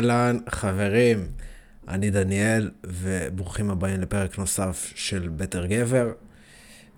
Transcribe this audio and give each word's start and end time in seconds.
אהלן, 0.00 0.38
חברים, 0.48 1.26
אני 1.88 2.10
דניאל, 2.10 2.70
וברוכים 2.84 3.70
הבאים 3.70 4.00
לפרק 4.00 4.38
נוסף 4.38 4.92
של 4.94 5.28
בטר 5.36 5.66
גבר. 5.66 6.12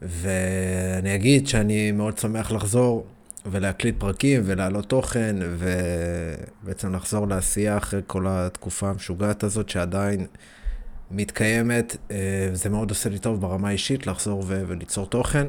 ואני 0.02 1.14
אגיד 1.14 1.46
שאני 1.46 1.92
מאוד 1.92 2.18
שמח 2.18 2.52
לחזור 2.52 3.06
ולהקליט 3.46 3.94
פרקים 3.98 4.42
ולהעלות 4.44 4.88
תוכן, 4.88 5.36
ובעצם 5.58 6.94
לחזור 6.94 7.28
לעשייה 7.28 7.76
אחרי 7.76 8.00
כל 8.06 8.26
התקופה 8.28 8.90
המשוגעת 8.90 9.42
הזאת 9.42 9.68
שעדיין 9.68 10.26
מתקיימת. 11.10 11.96
אה, 12.10 12.50
זה 12.52 12.70
מאוד 12.70 12.90
עושה 12.90 13.10
לי 13.10 13.18
טוב 13.18 13.40
ברמה 13.40 13.68
האישית 13.68 14.06
לחזור 14.06 14.44
וליצור 14.48 15.06
תוכן. 15.06 15.46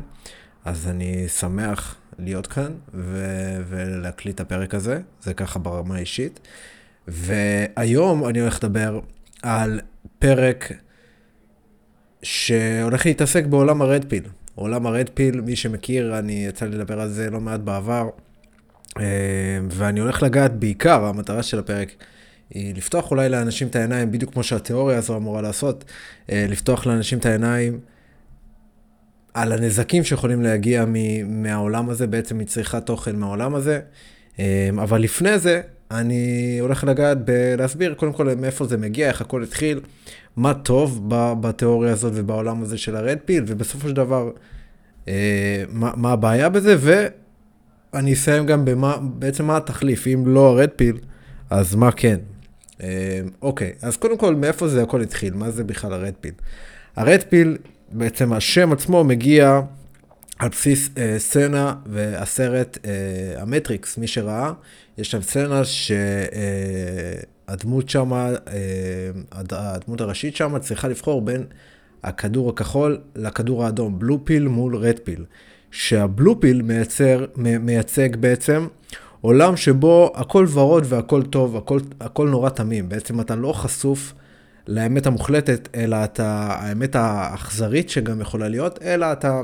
אז 0.66 0.88
אני 0.88 1.28
שמח 1.28 1.96
להיות 2.20 2.48
כאן 2.48 2.74
ו- 2.94 3.64
ולהקליט 3.70 4.36
את 4.36 4.40
הפרק 4.40 4.76
הזה, 4.76 5.02
זה 5.22 5.34
ככה 5.34 5.60
ברמה 5.60 5.96
האישית. 5.96 6.40
והיום 7.08 8.26
אני 8.26 8.40
הולך 8.40 8.58
לדבר 8.64 9.00
על 9.42 9.80
פרק 10.20 10.72
שהולך 12.24 13.06
להתעסק 13.06 13.46
בעולם 13.46 13.82
הרדפיל. 13.82 14.24
עולם 14.56 14.86
הרדפיל, 14.86 15.42
מי 15.42 15.56
שמכיר, 15.56 16.20
אני 16.20 16.46
יצא 16.50 16.66
לי 16.66 16.72
לדבר 16.78 17.00
על 17.00 17.10
זה 17.10 17.30
לא 17.30 17.40
מעט 17.40 17.60
בעבר, 17.60 18.10
אה, 19.00 19.04
ואני 19.70 20.00
הולך 20.00 20.24
לגעת 20.24 20.54
בעיקר, 20.56 21.06
המטרה 21.06 21.44
של 21.44 21.60
הפרק 21.60 21.92
היא 22.50 22.76
לפתוח 22.76 23.12
אולי 23.12 23.30
לאנשים 23.30 23.68
את 23.68 23.76
העיניים, 23.76 24.12
בדיוק 24.12 24.34
כמו 24.34 24.44
שהתיאוריה 24.44 24.98
הזו 24.98 25.18
אמורה 25.18 25.42
לעשות, 25.42 25.86
אה, 26.32 26.46
לפתוח 26.50 26.86
לאנשים 26.86 27.20
את 27.20 27.26
העיניים 27.26 27.80
על 29.34 29.52
הנזקים 29.52 30.04
שיכולים 30.04 30.42
להגיע 30.42 30.86
מהעולם 31.26 31.90
הזה, 31.90 32.08
בעצם 32.08 32.38
מצריכת 32.38 32.86
תוכן 32.86 33.16
מהעולם 33.16 33.56
הזה. 33.56 33.80
אה, 34.40 34.70
אבל 34.78 35.02
לפני 35.02 35.40
זה, 35.40 35.62
אני 35.94 36.58
הולך 36.62 36.84
לגעת 36.84 37.18
בלהסביר 37.26 37.94
קודם 37.94 38.14
כל 38.14 38.36
מאיפה 38.36 38.66
זה 38.66 38.78
מגיע, 38.78 39.08
איך 39.08 39.22
הכל 39.22 39.44
התחיל, 39.44 39.80
מה 40.36 40.54
טוב 40.54 41.10
בתיאוריה 41.42 41.92
הזאת 41.92 42.12
ובעולם 42.16 42.62
הזה 42.62 42.78
של 42.78 42.96
הרד 42.96 43.18
פיל, 43.26 43.44
ובסופו 43.48 43.88
של 43.88 43.94
דבר, 43.94 44.32
אה, 45.08 45.64
מה, 45.70 45.92
מה 45.96 46.12
הבעיה 46.12 46.50
בזה, 46.50 46.76
ואני 47.94 48.14
אסיים 48.14 48.46
גם 48.46 48.66
במה, 48.66 48.98
בעצם 49.04 49.46
מה 49.46 49.58
התחליף, 49.58 50.08
אם 50.08 50.24
לא 50.28 50.48
הרד 50.48 50.70
פיל, 50.76 50.98
אז 51.50 51.76
מה 51.76 51.92
כן. 51.92 52.18
אה, 52.84 53.20
אוקיי, 53.42 53.72
אז 53.82 53.98
קודם 53.98 54.18
כל, 54.18 54.36
מאיפה 54.36 54.68
זה 54.68 54.84
הכל 54.84 55.02
התחיל? 55.02 55.34
מה 55.34 55.52
זה 55.52 55.64
בכלל 55.64 55.94
הרד 55.94 56.14
פיל? 56.22 56.34
הרד 56.96 57.20
פיל, 57.30 57.58
בעצם 57.92 58.34
השם 58.34 58.72
עצמו 58.72 59.04
מגיע 59.04 59.62
על 60.40 60.50
בסיס 60.50 60.90
אה, 60.98 61.16
סצנה 61.18 61.74
והסרט 61.86 62.78
אה, 62.86 62.92
המטריקס, 63.42 63.98
מי 63.98 64.08
שראה, 64.08 64.52
יש 64.98 65.12
שם 65.12 65.22
סצנה 65.22 65.62
שהדמות 67.46 67.90
שם, 67.90 68.14
אה, 68.14 68.32
הדמות 69.32 70.02
הראשית 70.02 70.36
שם 70.36 70.60
צריכה 70.60 70.88
לבחור 70.88 71.22
בין 71.22 71.44
הכדור 72.04 72.50
הכחול 72.50 72.98
לכדור 73.16 73.66
האדום, 73.66 74.00
בלו 74.00 74.26
פיל 74.26 74.48
מול 74.48 74.76
רד 74.76 75.00
פיל. 75.04 75.26
שהבלו 75.72 76.42
פיל 76.42 76.62
מייצר, 76.62 77.26
מייצג 77.36 78.16
בעצם 78.16 78.68
עולם 79.22 79.58
שבו 79.58 80.12
הכל 80.16 80.48
ורוד 80.54 80.84
והכל 80.88 81.24
טוב, 81.24 81.58
הכל, 81.58 81.80
הכל 82.00 82.30
נורא 82.30 82.50
תמים. 82.50 82.90
בעצם 82.90 83.22
אתה 83.22 83.36
לא 83.36 83.54
חשוף 83.54 84.14
לאמת 84.68 85.08
המוחלטת, 85.08 85.70
אלא 85.76 86.04
אתה, 86.04 86.58
האמת 86.60 86.96
האכזרית 86.96 87.90
שגם 87.90 88.22
יכולה 88.22 88.48
להיות, 88.48 88.80
אלא 88.84 89.12
אתה 89.12 89.42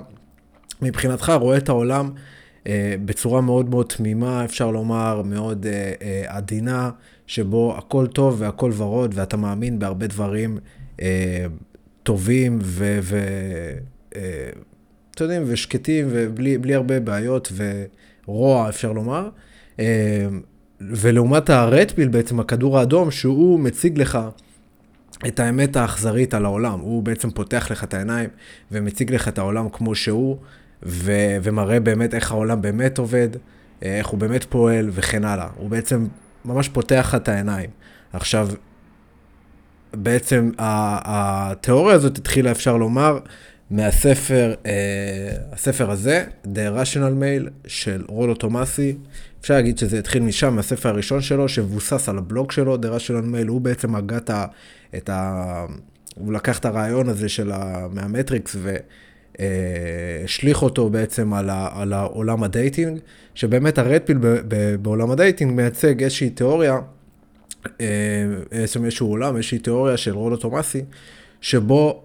מבחינתך 0.82 1.34
רואה 1.40 1.58
את 1.58 1.70
העולם 1.70 2.12
אה, 2.68 2.96
בצורה 3.06 3.42
מאוד 3.42 3.70
מאוד 3.70 3.86
תמימה, 3.86 4.46
אפשר 4.46 4.72
לומר, 4.72 5.22
מאוד 5.26 5.66
אה, 5.66 5.94
אה, 6.02 6.24
עדינה, 6.28 6.90
שבו 7.28 7.78
הכל 7.78 8.08
טוב 8.08 8.36
והכל 8.40 8.72
ורוד, 8.78 9.12
ואתה 9.16 9.38
מאמין 9.38 9.80
בהרבה 9.80 10.08
דברים 10.08 10.58
אה, 11.02 11.46
טובים 12.04 12.60
ו... 12.62 13.00
ו 13.02 13.20
אה, 14.16 14.50
אתם 15.12 15.24
יודעים, 15.24 15.44
ושקטים, 15.46 16.08
ובלי 16.10 16.76
הרבה 16.76 17.00
בעיות 17.00 17.52
ורוע, 18.26 18.70
אפשר 18.70 18.92
לומר. 18.92 19.30
אה, 19.80 20.28
ולעומת 20.82 21.50
הרדפיל, 21.50 22.08
בעצם 22.08 22.40
הכדור 22.40 22.80
האדום, 22.80 23.12
שהוא 23.12 23.60
מציג 23.60 23.98
לך 23.98 24.20
את 25.28 25.40
האמת 25.40 25.76
האכזרית 25.76 26.34
על 26.34 26.46
העולם. 26.46 26.80
הוא 26.80 27.04
בעצם 27.04 27.32
פותח 27.32 27.72
לך 27.72 27.84
את 27.84 27.94
העיניים 27.94 28.30
ומציג 28.72 29.14
לך 29.14 29.28
את 29.28 29.38
העולם 29.38 29.70
כמו 29.70 29.96
שהוא, 29.96 30.38
ו- 30.84 31.38
ומראה 31.44 31.80
באמת 31.80 32.14
איך 32.14 32.32
העולם 32.32 32.62
באמת 32.62 32.98
עובד, 32.98 33.30
אה, 33.84 33.98
איך 33.98 34.08
הוא 34.08 34.20
באמת 34.20 34.44
פועל 34.44 34.90
וכן 34.92 35.26
הלאה. 35.26 35.48
הוא 35.56 35.70
בעצם 35.70 36.08
ממש 36.46 36.70
פותח 36.70 37.16
את 37.16 37.30
העיניים. 37.30 37.70
עכשיו, 38.14 38.50
בעצם 39.94 40.52
התיאוריה 40.58 41.96
הזאת 41.96 42.18
התחילה, 42.18 42.52
אפשר 42.52 42.78
לומר, 42.78 43.20
מהספר, 43.72 44.54
אה, 44.66 44.72
הספר 45.52 45.92
הזה, 45.92 46.24
The 46.44 46.76
Rational 46.78 47.22
Mail 47.22 47.50
של 47.68 48.04
רולו 48.08 48.34
תומאסי. 48.34 48.98
אפשר 49.42 49.54
להגיד 49.54 49.78
שזה 49.78 50.00
התחיל 50.00 50.24
משם, 50.24 50.56
מהספר 50.56 50.90
הראשון 50.90 51.22
שלו, 51.22 51.50
שמבוסס 51.50 52.10
על 52.10 52.18
הבלוג 52.18 52.52
שלו, 52.52 52.76
The 52.76 53.00
Rational 53.00 53.34
Mail, 53.34 53.48
הוא 53.48 53.62
בעצם 53.62 53.96
הגה 53.96 54.18
את 54.96 55.10
ה... 55.10 55.66
הוא 56.16 56.34
לקח 56.34 56.60
את 56.60 56.66
הרעיון 56.66 57.10
הזה 57.10 57.30
של 57.30 57.52
ה... 57.52 57.88
מהמטריקס 57.92 58.56
ו... 58.60 58.76
השליך 60.26 60.62
אותו 60.62 60.90
בעצם 60.90 61.34
על, 61.34 61.50
ה, 61.50 61.70
על 61.74 61.94
העולם 61.94 62.44
ה 62.44 62.51
dating, 62.51 63.00
שבאמת 63.36 63.78
ה 63.78 63.83
red 63.83 63.98
pill 63.98 64.18
בעולם 64.82 65.12
ה 65.12 65.18
dating 65.18 65.52
מייצג 65.52 66.04
איזושהי 66.04 66.30
תיאוריה, 66.30 66.80
אה, 67.82 67.86
בעצם 68.52 68.86
איזשהו 68.86 69.08
עולם, 69.08 69.36
איזושהי 69.36 69.60
תיאוריה 69.60 69.98
של 69.98 70.14
רולו 70.14 70.38
תומאסי, 70.38 70.82
שבו 71.42 72.04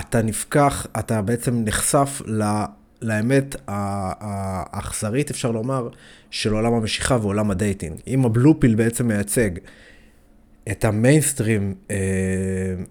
אתה 0.00 0.22
נפקח, 0.22 0.86
אתה 0.98 1.22
בעצם 1.22 1.62
נחשף 1.64 2.22
ל... 2.26 2.42
לאמת 3.02 3.56
האכזרית, 3.68 5.30
אפשר 5.30 5.50
לומר, 5.50 5.88
של 6.30 6.52
עולם 6.52 6.74
המשיכה 6.74 7.18
ועולם 7.22 7.50
ה 7.50 7.56
dating. 7.56 8.00
אם 8.06 8.24
ה 8.24 8.30
blue 8.30 8.52
pill 8.52 8.74
בעצם 8.74 9.08
מייצג 9.08 9.50
את 10.68 10.84
המיינסטרים, 10.84 11.74
אה, 11.90 11.96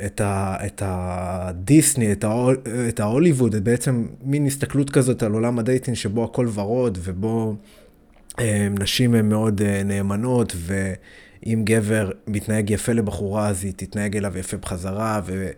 את, 0.05 0.21
ה, 0.21 0.55
את 0.65 0.81
הדיסני, 0.85 2.11
את, 2.11 2.23
ההול, 2.23 2.57
את 2.89 2.99
ההוליווד, 2.99 3.55
את 3.55 3.63
בעצם 3.63 4.07
מין 4.23 4.45
הסתכלות 4.45 4.89
כזאת 4.89 5.23
על 5.23 5.31
עולם 5.31 5.59
ה 5.59 5.65
dating 5.65 5.97
שבו 5.97 6.23
הכל 6.23 6.47
ורוד 6.53 6.97
ובו 7.01 7.55
אה, 8.39 8.67
נשים 8.79 9.15
הן 9.15 9.29
מאוד 9.29 9.61
אה, 9.61 9.83
נאמנות 9.83 10.55
ואם 10.55 11.61
גבר 11.63 12.11
מתנהג 12.27 12.69
יפה 12.69 12.93
לבחורה 12.93 13.47
אז 13.47 13.63
היא 13.63 13.73
תתנהג 13.75 14.17
אליו 14.17 14.37
יפה 14.37 14.57
בחזרה 14.57 15.21
ו, 15.25 15.49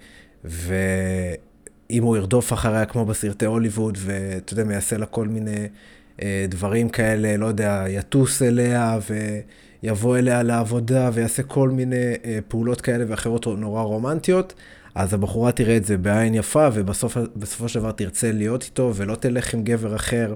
ואם 0.44 2.04
הוא 2.04 2.18
ירדוף 2.18 2.54
אחריה 2.54 2.86
כמו 2.86 3.06
בסרטי 3.06 3.46
הוליווד 3.46 3.98
ואתה 4.02 4.54
יודע, 4.54 4.64
ויעשה 4.64 4.98
לה 4.98 5.06
כל 5.06 5.28
מיני 5.28 5.68
דברים 6.50 6.90
כאלה, 6.90 7.38
לא 7.38 7.46
יודע, 7.46 7.86
יטוס 7.90 8.42
אליה 8.42 9.00
ו... 9.10 9.40
יבוא 9.84 10.18
אליה 10.18 10.44
לעבודה 10.44 11.10
ויעשה 11.14 11.44
כל 11.44 11.70
מיני 11.70 12.14
אה, 12.26 12.40
פעולות 12.48 12.82
כאלה 12.82 13.06
ואחרות 13.08 13.48
נורא 13.48 13.82
רומנטיות, 13.82 14.54
אז 14.96 15.14
הבחורה 15.14 15.52
תראה 15.52 15.78
את 15.78 15.86
זה 15.86 15.98
בעין 15.98 16.34
יפה, 16.34 16.68
ובסופו 16.74 17.70
של 17.70 17.80
דבר 17.80 17.92
תרצה 17.92 18.32
להיות 18.32 18.64
איתו, 18.64 18.92
ולא 18.96 19.16
תלך 19.16 19.54
עם 19.54 19.64
גבר 19.64 19.96
אחר. 19.96 20.34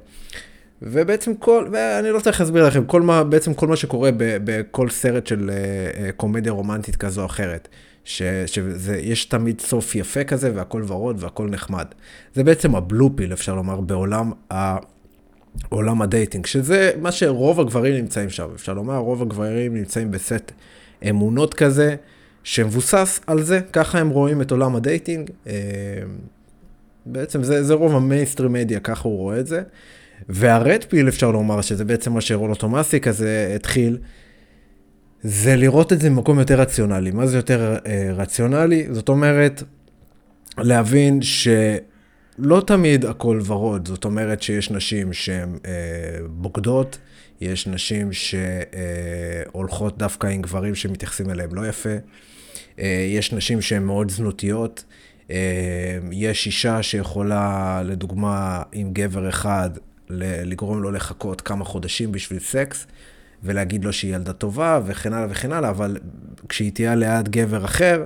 ובעצם 0.81 1.35
כל, 1.35 1.67
ואני 1.71 2.11
לא 2.11 2.19
צריך 2.19 2.39
להסביר 2.39 2.67
לכם, 2.67 2.85
כל 2.85 3.01
מה, 3.01 3.23
בעצם 3.23 3.53
כל 3.53 3.67
מה 3.67 3.75
שקורה 3.75 4.11
ב, 4.11 4.37
בכל 4.43 4.89
סרט 4.89 5.27
של 5.27 5.49
uh, 5.49 6.11
קומדיה 6.11 6.51
רומנטית 6.51 6.95
כזו 6.95 7.21
או 7.21 7.25
אחרת, 7.25 7.67
שיש 8.05 9.25
תמיד 9.25 9.61
סוף 9.61 9.95
יפה 9.95 10.23
כזה, 10.23 10.51
והכל 10.55 10.83
ורוד 10.87 11.23
והכל 11.23 11.47
נחמד. 11.49 11.85
זה 12.33 12.43
בעצם 12.43 12.75
הבלופיל, 12.75 13.33
אפשר 13.33 13.55
לומר, 13.55 13.81
בעולם 13.81 14.31
ה... 14.53 14.77
עולם 15.69 16.01
ה 16.01 16.07
dating, 16.07 16.45
שזה 16.45 16.91
מה 17.01 17.11
שרוב 17.11 17.59
הגברים 17.59 17.95
נמצאים 17.95 18.29
שם. 18.29 18.47
אפשר 18.55 18.73
לומר, 18.73 18.97
רוב 18.97 19.21
הגברים 19.21 19.73
נמצאים 19.73 20.11
בסט 20.11 20.51
אמונות 21.09 21.53
כזה, 21.53 21.95
שמבוסס 22.43 23.19
על 23.27 23.43
זה, 23.43 23.59
ככה 23.73 23.99
הם 23.99 24.09
רואים 24.09 24.41
את 24.41 24.51
עולם 24.51 24.75
ה 24.75 24.82
dating. 24.82 25.29
אה, 25.47 25.53
בעצם 27.05 27.43
זה, 27.43 27.63
זה 27.63 27.73
רוב 27.73 27.95
ה 27.95 28.01
mainstream 28.01 28.53
media, 28.53 28.79
ככה 28.79 29.07
הוא 29.07 29.17
רואה 29.17 29.39
את 29.39 29.47
זה. 29.47 29.61
וה 30.29 30.51
red 30.51 30.83
pill, 30.89 31.07
אפשר 31.07 31.31
לומר, 31.31 31.61
שזה 31.61 31.85
בעצם 31.85 32.13
מה 32.13 32.21
שרולו 32.21 32.55
תומאסי 32.55 32.99
כזה 32.99 33.53
התחיל, 33.55 33.97
זה 35.23 35.55
לראות 35.55 35.93
את 35.93 36.01
זה 36.01 36.09
ממקום 36.09 36.39
יותר 36.39 36.61
רציונלי. 36.61 37.11
מה 37.11 37.27
זה 37.27 37.37
יותר 37.37 37.77
אה, 37.85 38.09
רציונלי? 38.13 38.87
זאת 38.91 39.09
אומרת, 39.09 39.63
להבין 40.57 41.21
ש... 41.21 41.47
לא 42.37 42.63
תמיד 42.67 43.05
הכל 43.05 43.39
ורוד, 43.45 43.87
זאת 43.87 44.05
אומרת 44.05 44.41
שיש 44.41 44.71
נשים 44.71 45.13
שהן 45.13 45.57
אה, 45.65 45.71
בוגדות, 46.29 46.97
יש 47.41 47.67
נשים 47.67 48.09
שהולכות 48.13 49.93
אה, 49.93 49.97
דווקא 49.97 50.27
עם 50.27 50.41
גברים 50.41 50.75
שמתייחסים 50.75 51.29
אליהם 51.29 51.55
לא 51.55 51.67
יפה, 51.67 51.89
אה, 52.79 53.05
יש 53.09 53.33
נשים 53.33 53.61
שהן 53.61 53.83
מאוד 53.83 54.11
זנותיות, 54.11 54.83
אה, 55.31 55.97
יש 56.11 56.45
אישה 56.45 56.83
שיכולה, 56.83 57.81
לדוגמה, 57.85 58.63
עם 58.71 58.93
גבר 58.93 59.29
אחד, 59.29 59.69
לגרום 60.09 60.83
לו 60.83 60.91
לחכות 60.91 61.41
כמה 61.41 61.65
חודשים 61.65 62.11
בשביל 62.11 62.39
סקס, 62.39 62.87
ולהגיד 63.43 63.85
לו 63.85 63.93
שהיא 63.93 64.15
ילדה 64.15 64.33
טובה, 64.33 64.79
וכן 64.85 65.13
הלאה 65.13 65.27
וכן 65.29 65.51
הלאה, 65.51 65.69
אבל 65.69 65.97
כשהיא 66.49 66.71
תהיה 66.71 66.95
ליד 66.95 67.29
גבר 67.29 67.65
אחר, 67.65 68.05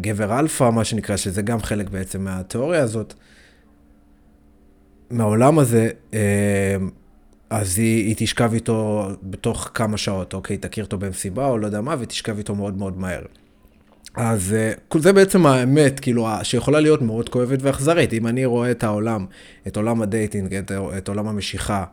גבר 0.00 0.38
אלפא, 0.38 0.70
מה 0.70 0.84
שנקרא, 0.84 1.16
שזה 1.16 1.42
גם 1.42 1.60
חלק 1.60 1.90
בעצם 1.90 2.24
מהתיאוריה 2.24 2.82
הזאת, 2.82 3.14
מהעולם 5.10 5.58
הזה, 5.58 5.90
אה, 6.14 6.76
אז 7.50 7.78
היא, 7.78 8.06
היא 8.06 8.14
תשכב 8.18 8.52
איתו 8.52 9.08
בתוך 9.22 9.70
כמה 9.74 9.96
שעות, 9.96 10.34
אוקיי? 10.34 10.56
תכיר 10.56 10.84
אותו 10.84 10.98
במסיבה 10.98 11.46
או 11.46 11.58
לא 11.58 11.66
יודע 11.66 11.80
מה, 11.80 11.94
ותשכב 11.98 12.38
איתו 12.38 12.54
מאוד 12.54 12.78
מאוד 12.78 12.98
מהר. 12.98 13.22
אז 14.14 14.52
אה, 14.52 14.72
זה 14.98 15.12
בעצם 15.12 15.46
האמת, 15.46 16.00
כאילו, 16.00 16.28
שיכולה 16.42 16.80
להיות 16.80 17.02
מאוד 17.02 17.28
כואבת 17.28 17.58
ואכזרית. 17.62 18.12
אם 18.12 18.26
אני 18.26 18.44
רואה 18.44 18.70
את 18.70 18.84
העולם, 18.84 19.26
את 19.66 19.76
עולם 19.76 20.02
ה 20.02 20.08
dating, 20.08 20.54
את, 20.54 20.72
את 20.98 21.08
עולם 21.08 21.28
המשיכה, 21.28 21.78
אה, 21.78 21.84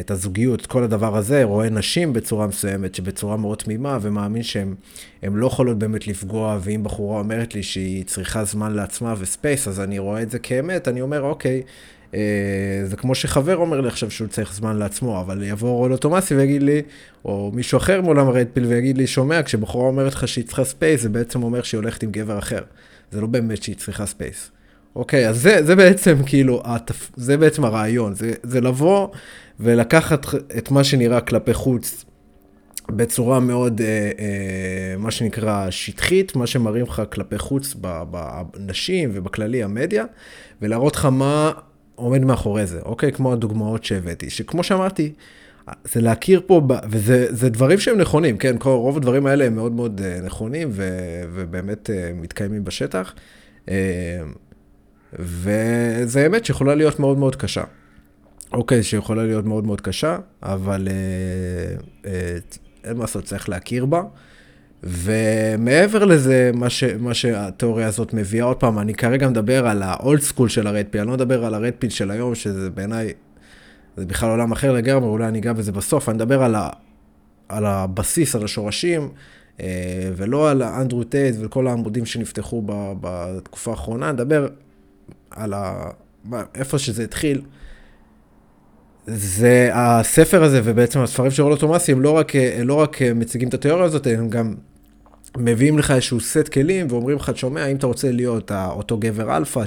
את 0.00 0.10
הזוגיות, 0.10 0.66
כל 0.66 0.82
הדבר 0.82 1.16
הזה, 1.16 1.44
רואה 1.44 1.68
נשים 1.68 2.12
בצורה 2.12 2.46
מסוימת, 2.46 2.94
שבצורה 2.94 3.36
מאוד 3.36 3.58
תמימה, 3.58 3.98
ומאמין 4.02 4.42
שהן 4.42 4.74
לא 5.22 5.46
יכולות 5.46 5.78
באמת 5.78 6.06
לפגוע, 6.06 6.58
ואם 6.62 6.84
בחורה 6.84 7.18
אומרת 7.18 7.54
לי 7.54 7.62
שהיא 7.62 8.04
צריכה 8.04 8.44
זמן 8.44 8.72
לעצמה 8.72 9.14
ו 9.18 9.25
space, 9.25 9.68
אז 9.68 9.80
אני 9.80 9.98
רואה 9.98 10.22
את 10.22 10.30
זה 10.30 10.38
כאמת, 10.38 10.88
אני 10.88 11.00
אומר, 11.00 11.22
אוקיי, 11.22 11.62
אה, 12.14 12.20
זה 12.84 12.96
כמו 12.96 13.14
שחבר 13.14 13.56
אומר 13.56 13.80
לי 13.80 13.88
עכשיו 13.88 14.10
שהוא 14.10 14.28
צריך 14.28 14.54
זמן 14.54 14.76
לעצמו, 14.76 15.20
אבל 15.20 15.42
יבוא 15.42 15.70
רולו 15.70 15.96
תומאסי 15.96 16.34
ויגיד 16.34 16.62
לי, 16.62 16.82
או 17.24 17.50
מישהו 17.54 17.78
אחר 17.78 18.02
מעולם 18.02 18.28
ה 18.28 18.32
red 18.32 18.46
pill 18.46 18.64
ויגיד 18.64 18.98
לי, 18.98 19.06
שומע, 19.06 19.42
כשבחורה 19.42 19.86
אומרת 19.86 20.14
לך 20.14 20.28
שהיא 20.28 20.44
צריכה 20.44 20.64
space, 20.64 21.02
זה 21.02 21.08
בעצם 21.08 21.42
אומר 21.42 21.62
שהיא 21.62 21.78
הולכת 21.78 22.02
עם 22.02 22.10
גבר 22.10 22.38
אחר. 22.38 22.60
זה 23.10 23.20
לא 23.20 23.26
באמת 23.26 23.62
שהיא 23.62 23.76
צריכה 23.76 24.06
space. 24.06 24.50
אוקיי, 24.96 25.28
אז 25.28 25.40
זה, 25.40 25.62
זה 25.64 25.76
בעצם 25.76 26.16
כאילו, 26.26 26.62
זה 27.16 27.36
בעצם 27.36 27.64
הרעיון, 27.64 28.14
זה, 28.14 28.32
זה 28.42 28.60
לבוא 28.60 29.08
ולקחת 29.60 30.26
את 30.58 30.70
מה 30.70 30.84
שנראה 30.84 31.20
כלפי 31.20 31.54
חוץ 31.54 32.04
בצורה 32.90 33.40
מאוד, 33.40 33.80
אה, 33.80 33.86
אה, 34.18 34.96
מה 34.98 35.10
שנקרא, 35.10 35.70
שטחית, 35.70 36.36
מה 36.36 36.46
שמראים 36.46 36.84
לך 36.84 37.02
כלפי 37.12 37.38
חוץ 37.38 37.74
בנשים 38.10 39.10
ובכללי 39.12 39.62
המדיה, 39.62 40.04
ולהראות 40.62 40.96
לך 40.96 41.04
מה 41.04 41.52
עומד 41.94 42.24
מאחורי 42.24 42.66
זה, 42.66 42.80
אוקיי? 42.80 43.12
כמו 43.12 43.32
הדוגמאות 43.32 43.84
שהבאתי, 43.84 44.30
שכמו 44.30 44.62
שאמרתי, 44.62 45.12
זה 45.84 46.00
להכיר 46.00 46.40
פה, 46.46 46.60
וזה 46.88 47.48
דברים 47.48 47.78
שהם 47.78 47.98
נכונים, 47.98 48.38
כן? 48.38 48.56
כל, 48.58 48.70
רוב 48.70 48.96
הדברים 48.96 49.26
האלה 49.26 49.44
הם 49.44 49.54
מאוד 49.54 49.72
מאוד 49.72 50.00
אה, 50.04 50.20
נכונים, 50.24 50.68
ו, 50.72 50.88
ובאמת 51.34 51.90
אה, 51.90 52.10
מתקיימים 52.14 52.64
בשטח. 52.64 53.14
אה, 53.68 53.74
וזה 55.18 56.26
אמת 56.26 56.44
שיכולה 56.44 56.74
להיות 56.74 57.00
מאוד 57.00 57.18
מאוד 57.18 57.36
קשה. 57.36 57.64
אוקיי, 58.52 58.82
שיכולה 58.82 59.24
להיות 59.24 59.44
מאוד 59.44 59.66
מאוד 59.66 59.80
קשה, 59.80 60.18
אבל 60.42 60.88
אה, 60.90 62.10
אה, 62.10 62.38
אין 62.84 62.96
מה 62.96 63.00
לעשות, 63.00 63.24
צריך 63.24 63.48
להכיר 63.48 63.86
בה. 63.86 64.02
ומעבר 64.82 66.04
לזה, 66.04 66.50
מה, 66.54 66.70
ש, 66.70 66.84
מה 66.84 67.14
שהתיאוריה 67.14 67.86
הזאת 67.86 68.14
מביאה, 68.14 68.44
עוד 68.44 68.56
פעם, 68.56 68.78
אני 68.78 68.94
כרגע 68.94 69.28
מדבר 69.28 69.66
על 69.66 69.82
ה 69.82 69.91
old 69.91 70.20
school 70.20 70.48
של 70.48 70.66
ה 70.66 70.70
red 70.70 70.81
pill, 70.81 71.00
אני 71.00 71.08
לא 71.08 71.14
מדבר 71.14 71.44
על 71.44 71.54
ה 71.54 71.58
red 71.58 71.72
pill 71.72 71.90
של 71.90 72.10
היום, 72.10 72.34
שזה 72.34 72.70
בעיניי, 72.70 73.12
זה 73.96 74.06
בכלל 74.06 74.30
עולם 74.30 74.52
אחר 74.52 74.72
לגמרי, 74.72 75.08
אולי 75.08 75.28
אני 75.28 75.38
אגע 75.38 75.52
בזה 75.52 75.72
בסוף, 75.72 76.08
אני 76.08 76.16
מדבר 76.16 76.42
על, 76.42 76.54
ה, 76.54 76.68
על 77.48 77.66
הבסיס, 77.66 78.36
על 78.36 78.44
השורשים, 78.44 79.08
אה, 79.60 80.10
ולא 80.16 80.50
על 80.50 80.62
האנדרו 80.62 81.04
טייט 81.04 81.34
וכל 81.40 81.66
העמודים 81.66 82.06
שנפתחו 82.06 82.62
ב, 82.66 82.92
בתקופה 83.00 83.70
האחרונה, 83.70 84.06
אני 84.06 84.14
מדבר 84.14 84.48
על 85.30 85.52
ה, 85.52 85.90
איפה 86.54 86.78
שזה 86.78 87.04
התחיל. 87.04 87.40
זה 89.06 89.70
הספר 89.72 90.42
הזה, 90.42 90.60
ובעצם 90.64 91.00
הספרים 91.00 91.30
של 91.30 91.42
רולו 91.42 91.56
תומאסי, 91.56 91.92
הם 91.92 92.02
לא 92.02 92.10
רק, 92.10 92.32
לא 92.64 92.74
רק 92.74 93.02
מציגים 93.02 93.48
את 93.48 93.54
התיאוריה 93.54 93.84
הזאת, 93.84 94.06
הם 94.06 94.30
גם 94.30 94.54
מביאים 95.36 95.78
לך 95.78 95.90
איזשהו 95.90 96.20
סט 96.20 96.48
כלים 96.48 96.86
ואומרים 96.90 97.16
לך, 97.16 97.32
שומע, 97.34 97.66
אם 97.66 97.76
אתה 97.76 97.86
רוצה 97.86 98.12
להיות 98.12 98.52
אותו 98.52 98.98
גבר 98.98 99.36
אלפא 99.36 99.62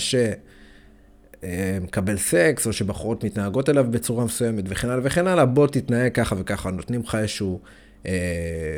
שמקבל 1.40 2.18
סקס, 2.18 2.68
או 2.68 2.74
שבחורות 2.74 3.24
מתנהגות 3.24 3.70
אליו 3.70 3.86
בצורה 3.90 4.26
מסוימת 4.26 4.64
וכן 4.68 4.90
הלאה 4.90 5.02
וכן 5.04 5.28
הלאה, 5.28 5.46
בוא 5.46 5.68
תתנהג 5.68 6.12
ככה 6.12 6.36
וככה, 6.40 6.72
נותנים 6.72 7.02
לך 7.02 7.16
איזשהו 7.16 7.60
אה, 8.06 8.12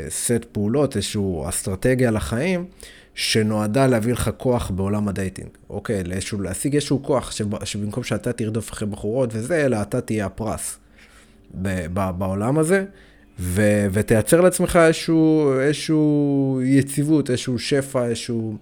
סט 0.09 0.45
פעולות, 0.51 0.95
איזשהו 0.95 1.49
אסטרטגיה 1.49 2.11
לחיים. 2.11 2.65
שנועדה 3.15 3.87
להביא 3.87 4.13
לך 4.13 4.29
כוח 4.37 4.71
בעולם 4.71 5.07
ה 5.07 5.12
dating, 5.12 5.49
אוקיי? 5.69 6.03
לאיזשהו, 6.03 6.41
להשיג 6.41 6.75
איזשהו 6.75 7.03
כוח 7.03 7.31
שב, 7.31 7.65
שבמקום 7.65 8.03
שאתה 8.03 8.33
תרדוף 8.33 8.71
אחרי 8.71 8.87
בחורות 8.87 9.29
וזה, 9.33 9.65
אלא 9.65 9.81
אתה 9.81 10.01
תהיה 10.01 10.25
הפרס 10.25 10.77
ב, 11.61 11.85
ב, 11.93 12.09
בעולם 12.17 12.59
הזה, 12.59 12.85
ו, 13.39 13.61
ותייצר 13.91 14.41
לעצמך 14.41 14.79
איזשהו, 14.85 15.53
איזשהו 15.59 16.61
יציבות, 16.63 17.29
איזשהו 17.29 17.59
שפע, 17.59 18.05
איזשהו 18.05 18.57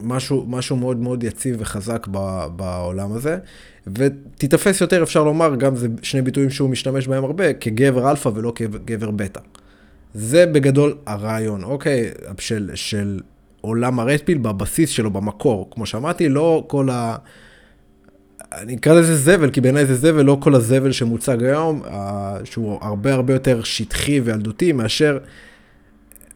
משהו, 0.00 0.44
משהו 0.48 0.76
מאוד 0.76 0.96
מאוד 0.96 1.24
יציב 1.24 1.56
וחזק 1.58 2.06
ב, 2.10 2.46
בעולם 2.56 3.12
הזה, 3.12 3.38
ותיתפס 3.86 4.80
יותר, 4.80 5.02
אפשר 5.02 5.24
לומר, 5.24 5.56
גם 5.56 5.76
זה 5.76 5.88
שני 6.02 6.22
ביטויים 6.22 6.50
שהוא 6.50 6.70
משתמש 6.70 7.08
בהם 7.08 7.24
הרבה, 7.24 7.52
כגבר 7.52 8.10
אלפא 8.10 8.30
ולא 8.34 8.52
כגבר 8.54 9.10
בטא. 9.10 9.40
זה 10.14 10.46
בגדול 10.46 10.96
הרעיון, 11.06 11.64
אוקיי? 11.64 12.10
של, 12.38 12.70
של 12.74 13.20
עולם 13.60 14.00
הרדפיל 14.00 14.38
בבסיס 14.38 14.90
שלו, 14.90 15.10
במקור. 15.10 15.68
כמו 15.70 15.86
שאמרתי, 15.86 16.28
לא 16.28 16.64
כל 16.66 16.90
ה... 16.90 17.16
אני 18.52 18.76
אקרא 18.76 18.94
לזה 18.94 19.16
זבל, 19.16 19.50
כי 19.50 19.60
בעיניי 19.60 19.86
זה 19.86 19.94
זבל, 19.94 20.22
לא 20.22 20.38
כל 20.40 20.54
הזבל 20.54 20.92
שמוצג 20.92 21.42
היום, 21.42 21.82
שהוא 22.44 22.78
הרבה 22.82 23.14
הרבה 23.14 23.32
יותר 23.32 23.62
שטחי 23.62 24.20
וילדותי 24.20 24.72
מאשר 24.72 25.18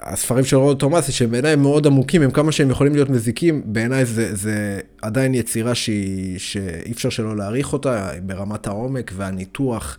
הספרים 0.00 0.44
של 0.44 0.56
רוד 0.56 0.78
תומאסי, 0.78 1.12
שבעיניי 1.12 1.52
הם 1.52 1.62
מאוד 1.62 1.86
עמוקים, 1.86 2.22
הם 2.22 2.30
כמה 2.30 2.52
שהם 2.52 2.70
יכולים 2.70 2.94
להיות 2.94 3.10
מזיקים, 3.10 3.62
בעיניי 3.64 4.04
זה, 4.04 4.34
זה 4.34 4.80
עדיין 5.02 5.34
יצירה 5.34 5.74
שהיא, 5.74 6.38
שאי 6.38 6.92
אפשר 6.92 7.08
שלא 7.08 7.36
להעריך 7.36 7.72
אותה 7.72 8.10
ברמת 8.22 8.66
העומק 8.66 9.12
והניתוח. 9.16 9.96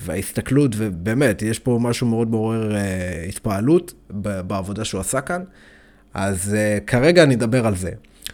וההסתכלות, 0.00 0.72
ובאמת, 0.76 1.42
יש 1.42 1.58
פה 1.58 1.78
משהו 1.82 2.06
מאוד 2.06 2.30
מעורר 2.30 2.72
uh, 2.72 3.28
התפעלות 3.28 3.94
בעבודה 4.46 4.84
שהוא 4.84 5.00
עשה 5.00 5.20
כאן. 5.20 5.42
אז 6.14 6.54
uh, 6.54 6.84
כרגע 6.84 7.22
אני 7.22 7.34
אדבר 7.34 7.66
על 7.66 7.76
זה. 7.76 7.90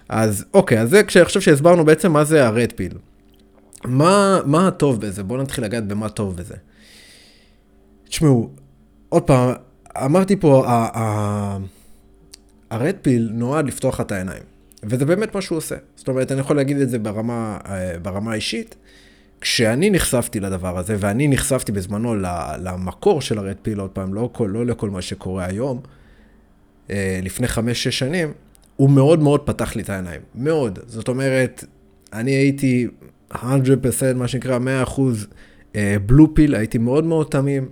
אז 0.08 0.44
אוקיי, 0.54 0.80
אז 0.80 0.90
זה 0.90 1.02
כשאני 1.02 1.24
שהסברנו 1.28 1.84
בעצם 1.84 2.12
מה 2.12 2.24
זה 2.24 2.46
הרד 2.46 2.72
פיל. 2.76 2.92
מה, 3.84 4.40
מה 4.44 4.68
הטוב 4.68 5.00
בזה? 5.00 5.22
בואו 5.22 5.42
נתחיל 5.42 5.64
לגעת 5.64 5.86
במה 5.86 6.08
טוב 6.08 6.36
בזה. 6.36 6.54
תשמעו, 8.08 8.50
עוד 9.08 9.22
פעם, 9.22 9.52
אמרתי 10.04 10.36
פה, 10.36 10.64
הרד 12.70 12.94
פיל 13.02 13.30
נועד 13.32 13.66
לפתוח 13.66 14.00
את 14.00 14.12
העיניים. 14.12 14.42
וזה 14.82 15.04
באמת 15.04 15.34
מה 15.34 15.40
שהוא 15.40 15.58
עושה. 15.58 15.76
זאת 15.96 16.08
אומרת, 16.08 16.32
אני 16.32 16.40
יכול 16.40 16.56
להגיד 16.56 16.76
את 16.76 16.90
זה 16.90 16.98
ברמה, 16.98 17.58
אה, 17.66 17.98
ברמה 18.02 18.32
האישית. 18.32 18.76
כשאני 19.40 19.90
נחשפתי 19.90 20.40
לדבר 20.40 20.78
הזה, 20.78 20.96
ואני 20.98 21.28
נחשפתי 21.28 21.72
בזמנו 21.72 22.14
למקור 22.62 23.20
של 23.20 23.38
הרד 23.38 23.56
פיל, 23.62 23.80
עוד 23.80 23.90
פעם, 23.90 24.14
לא, 24.14 24.30
לא 24.40 24.66
לכל 24.66 24.90
מה 24.90 25.02
שקורה 25.02 25.44
היום, 25.44 25.80
לפני 27.22 27.48
חמש-שש 27.48 27.98
שנים, 27.98 28.32
הוא 28.76 28.90
מאוד 28.90 29.22
מאוד 29.22 29.40
פתח 29.40 29.76
לי 29.76 29.82
את 29.82 29.90
העיניים. 29.90 30.20
מאוד. 30.34 30.78
זאת 30.86 31.08
אומרת, 31.08 31.64
אני 32.12 32.30
הייתי 32.30 32.86
100% 33.32 33.36
מה 34.14 34.28
שנקרא 34.28 34.58
100% 34.86 35.00
בלו 36.06 36.34
פיל, 36.34 36.54
הייתי 36.54 36.78
מאוד 36.78 37.04
מאוד 37.04 37.26
תמים. 37.30 37.68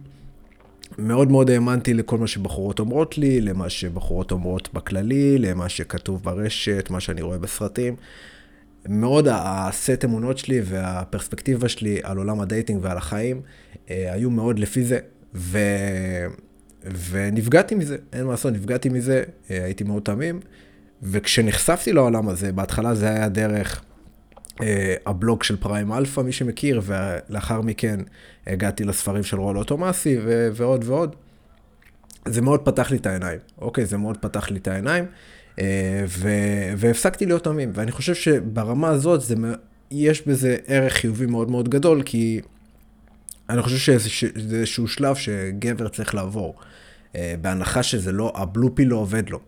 מאוד 0.98 1.30
מאוד 1.30 1.50
האמנתי 1.50 1.94
לכל 1.94 2.18
מה 2.18 2.26
שבחורות 2.26 2.78
אומרות 2.78 3.18
לי, 3.18 3.40
למה 3.40 3.68
שבחורות 3.68 4.32
אומרות 4.32 4.74
בכללי, 4.74 5.38
למה 5.38 5.68
שכתוב 5.68 6.22
ברשת, 6.22 6.86
מה 6.90 7.00
שאני 7.00 7.22
רואה 7.22 7.38
בסרטים. 7.38 7.96
מאוד 8.88 9.28
הסט 9.30 10.04
אמונות 10.04 10.38
שלי 10.38 10.60
והפרספקטיבה 10.64 11.68
שלי 11.68 12.00
על 12.02 12.18
עולם 12.18 12.40
ה 12.40 12.46
dating 12.46 12.80
ועל 12.82 12.96
החיים 12.96 13.40
אה, 13.90 14.12
היו 14.12 14.30
מאוד 14.30 14.58
לפי 14.58 14.84
זה, 14.84 14.98
ו... 15.34 15.58
ונפגעתי 17.10 17.74
מזה, 17.74 17.96
אין 18.12 18.24
מה 18.24 18.30
לעשות, 18.30 18.52
נפגעתי 18.52 18.88
מזה, 18.88 19.22
אה, 19.50 19.64
הייתי 19.64 19.84
מאוד 19.84 20.02
תמים, 20.02 20.40
וכשנחשפתי 21.02 21.92
לעולם 21.92 22.28
הזה, 22.28 22.52
בהתחלה 22.52 22.94
זה 22.94 23.08
היה 23.08 23.28
דרך 23.28 23.82
אה, 24.62 24.94
הבלוג 25.06 25.42
של 25.42 25.56
פריים 25.56 25.92
אלפא, 25.92 26.20
מי 26.20 26.32
שמכיר, 26.32 26.80
ולאחר 26.84 27.60
מכן 27.60 28.00
הגעתי 28.46 28.84
לספרים 28.84 29.22
של 29.22 29.40
רולו 29.40 29.64
תומאסי 29.64 30.18
ו- 30.24 30.48
ועוד 30.54 30.84
ועוד. 30.84 31.16
זה 32.28 32.40
מאוד 32.40 32.60
פתח 32.60 32.90
לי 32.90 32.96
את 32.96 33.06
העיניים, 33.06 33.38
אוקיי? 33.58 33.86
זה 33.86 33.96
מאוד 33.96 34.16
פתח 34.16 34.50
לי 34.50 34.58
את 34.58 34.68
העיניים. 34.68 35.04
אה, 35.58 36.04
ו- 36.08 36.72
והפסקתי 36.76 37.26
להיות 37.26 37.44
תמים, 37.44 37.70
ואני 37.74 37.90
חושב 37.90 38.14
שברמה 38.14 38.88
הזאת 38.88 39.20
זה, 39.20 39.34
יש 39.90 40.26
בזה 40.26 40.56
ערך 40.66 40.92
חיובי 40.92 41.26
מאוד 41.26 41.50
מאוד 41.50 41.68
גדול, 41.68 42.02
כי 42.02 42.40
אני 43.48 43.62
חושב 43.62 43.76
שזה 43.76 44.26
איזשהו 44.36 44.88
שלב 44.88 45.16
שגבר 45.16 45.88
צריך 45.88 46.14
לעבור, 46.14 46.54
בהנחה 47.14 47.82
שזה 47.82 48.12
לא, 48.12 48.32
הבלופי 48.36 48.84
לא 48.84 48.96
עובד 48.96 49.30
לו, 49.30 49.40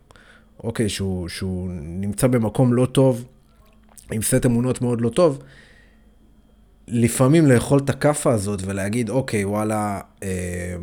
אוקיי, 0.64 0.88
שהוא, 0.88 1.28
שהוא 1.28 1.70
נמצא 1.82 2.26
במקום 2.26 2.74
לא 2.74 2.86
טוב, 2.86 3.24
עם 4.12 4.22
סט 4.22 4.46
אמונות 4.46 4.82
מאוד 4.82 5.00
לא 5.00 5.08
טוב, 5.08 5.42
לפעמים 6.88 7.46
לאכול 7.46 7.78
את 7.84 7.90
הכאפה 7.90 8.32
הזאת 8.32 8.62
ולהגיד, 8.64 9.10
אוקיי, 9.10 9.44
וואלה, 9.44 10.00
אה, 10.22 10.76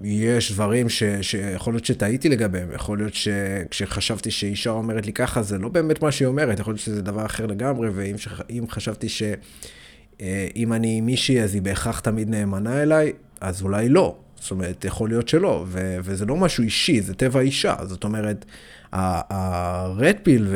יש 0.00 0.52
דברים 0.52 0.88
ש, 0.88 1.02
שיכול 1.22 1.74
להיות 1.74 1.84
שטעיתי 1.84 2.28
לגביהם, 2.28 2.72
יכול 2.72 2.98
להיות 2.98 3.14
שכשחשבתי 3.14 4.30
שאישה 4.30 4.70
אומרת 4.70 5.06
לי 5.06 5.12
ככה, 5.12 5.42
זה 5.42 5.58
לא 5.58 5.68
באמת 5.68 6.02
מה 6.02 6.12
שהיא 6.12 6.28
אומרת, 6.28 6.60
יכול 6.60 6.72
להיות 6.72 6.80
שזה 6.80 7.02
דבר 7.02 7.26
אחר 7.26 7.46
לגמרי, 7.46 7.88
ואם 7.88 8.68
חשבתי 8.68 9.08
שאם 9.08 10.72
אה, 10.72 10.76
אני 10.76 11.00
מישהי 11.00 11.42
אז 11.42 11.54
היא 11.54 11.62
בהכרח 11.62 12.00
תמיד 12.00 12.28
נאמנה 12.28 12.82
אליי, 12.82 13.12
אז 13.40 13.62
אולי 13.62 13.88
לא. 13.88 14.16
זאת 14.40 14.50
אומרת, 14.50 14.84
יכול 14.84 15.08
להיות 15.08 15.28
שלא, 15.28 15.64
ו- 15.68 15.96
וזה 16.02 16.26
לא 16.26 16.36
משהו 16.36 16.64
אישי, 16.64 17.00
זה 17.00 17.14
טבע 17.14 17.40
אישה. 17.40 17.74
זאת 17.82 18.04
אומרת, 18.04 18.44
הרדפיל 18.92 20.46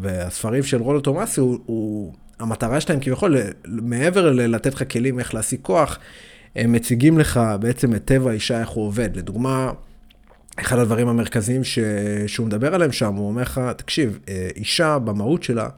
והספרים 0.00 0.62
של 0.62 0.82
רולו 0.82 1.00
תומאסי, 1.00 1.40
הוא, 1.40 1.58
הוא, 1.66 2.12
המטרה 2.38 2.80
שלהם 2.80 3.00
כביכול, 3.00 3.36
מעבר 3.66 4.32
ללתת 4.32 4.74
לך 4.74 4.92
כלים 4.92 5.18
איך 5.18 5.34
להשיג 5.34 5.58
כוח, 5.62 5.98
הם 6.56 6.72
מציגים 6.72 7.18
לך 7.18 7.40
בעצם 7.60 7.94
את 7.94 8.04
טבע 8.04 8.30
האישה, 8.30 8.60
איך 8.60 8.68
הוא 8.68 8.86
עובד. 8.86 9.16
לדוגמה, 9.16 9.72
אחד 10.60 10.78
הדברים 10.78 11.08
המרכזיים 11.08 11.64
ש... 11.64 11.78
שהוא 12.26 12.46
מדבר 12.46 12.74
עליהם 12.74 12.92
שם, 12.92 13.14
הוא 13.14 13.28
אומר 13.28 13.42
לך, 13.42 13.60
תקשיב, 13.76 14.18
אה, 14.28 14.48
אישה 14.56 14.98
במהות 14.98 15.42
שלה, 15.42 15.68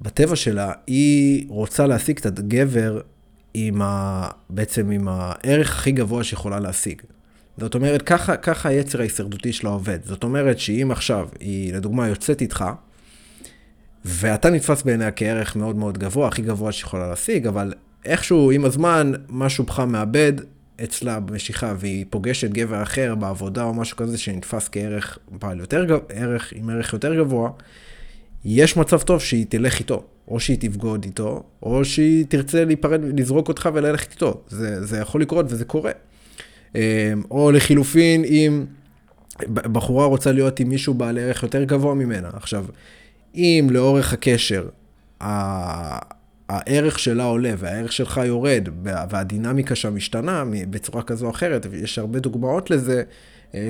בטבע 0.00 0.36
שלה, 0.36 0.72
היא 0.86 1.46
רוצה 1.48 1.86
להשיג 1.86 2.18
את 2.18 2.26
הגבר 2.26 3.00
עם 3.58 3.82
ה... 3.82 4.28
בעצם 4.50 4.90
עם 4.90 5.08
הערך 5.08 5.70
הכי 5.70 5.92
גבוה 5.92 6.24
שיכולה 6.24 6.60
להשיג. 6.60 7.02
זאת 7.58 7.74
אומרת, 7.74 8.02
ככה, 8.02 8.36
ככה 8.36 8.68
היצר 8.68 9.00
ההישרדותי 9.00 9.52
שלה 9.52 9.70
עובד. 9.70 9.98
זאת 10.04 10.24
אומרת 10.24 10.58
שאם 10.58 10.88
עכשיו 10.90 11.28
היא, 11.40 11.74
לדוגמה, 11.74 12.08
יוצאת 12.08 12.40
איתך, 12.40 12.64
ואתה 14.04 14.50
נתפס 14.50 14.82
בעיניה 14.82 15.10
כערך 15.10 15.56
מאוד 15.56 15.76
מאוד 15.76 15.98
גבוה, 15.98 16.28
הכי 16.28 16.42
גבוה 16.42 16.72
שיכולה 16.72 17.08
להשיג, 17.08 17.46
אבל 17.46 17.74
איכשהו 18.04 18.50
עם 18.50 18.64
הזמן 18.64 19.12
משהו 19.28 19.64
בך 19.64 19.80
מאבד 19.80 20.32
אצלה 20.84 21.20
במשיכה, 21.20 21.74
והיא 21.78 22.04
פוגשת 22.10 22.50
גבר 22.50 22.82
אחר 22.82 23.14
בעבודה 23.14 23.64
או 23.64 23.74
משהו 23.74 23.96
כזה 23.96 24.18
שנתפס 24.18 24.68
כערך 24.72 25.18
בעל 25.30 25.60
יותר 25.60 25.84
גבוה, 25.84 26.00
ערך 26.08 26.52
עם 26.56 26.70
ערך 26.70 26.92
יותר 26.92 27.14
גבוה, 27.14 27.50
יש 28.44 28.76
מצב 28.76 29.00
טוב 29.00 29.20
שהיא 29.20 29.46
תלך 29.48 29.78
איתו, 29.78 30.04
או 30.28 30.40
שהיא 30.40 30.56
תבגוד 30.60 31.04
איתו, 31.04 31.42
או 31.62 31.84
שהיא 31.84 32.24
תרצה 32.28 32.64
להיפרד, 32.64 33.00
לזרוק 33.18 33.48
אותך 33.48 33.68
וללכת 33.74 34.12
איתו. 34.12 34.40
זה, 34.48 34.84
זה 34.84 34.98
יכול 34.98 35.22
לקרות 35.22 35.46
וזה 35.48 35.64
קורה. 35.64 35.92
אמ, 36.74 36.80
או 37.30 37.52
לחילופין, 37.52 38.24
אם 38.24 38.64
בחורה 39.48 40.06
רוצה 40.06 40.32
להיות 40.32 40.60
עם 40.60 40.68
מישהו 40.68 40.94
בעל 40.94 41.18
ערך 41.18 41.42
יותר 41.42 41.64
גבוה 41.64 41.94
ממנה. 41.94 42.28
עכשיו, 42.32 42.66
אם 43.34 43.68
לאורך 43.70 44.12
הקשר 44.12 44.68
הערך 46.48 46.98
שלה 46.98 47.24
עולה 47.24 47.54
והערך 47.58 47.92
שלך 47.92 48.20
יורד, 48.24 48.68
והדינמיקה 48.82 49.74
שם 49.74 49.94
משתנה 49.94 50.44
בצורה 50.70 51.02
כזו 51.02 51.26
או 51.26 51.30
אחרת, 51.30 51.66
ויש 51.70 51.98
הרבה 51.98 52.18
דוגמאות 52.18 52.70
לזה. 52.70 53.02
אמ, 53.54 53.60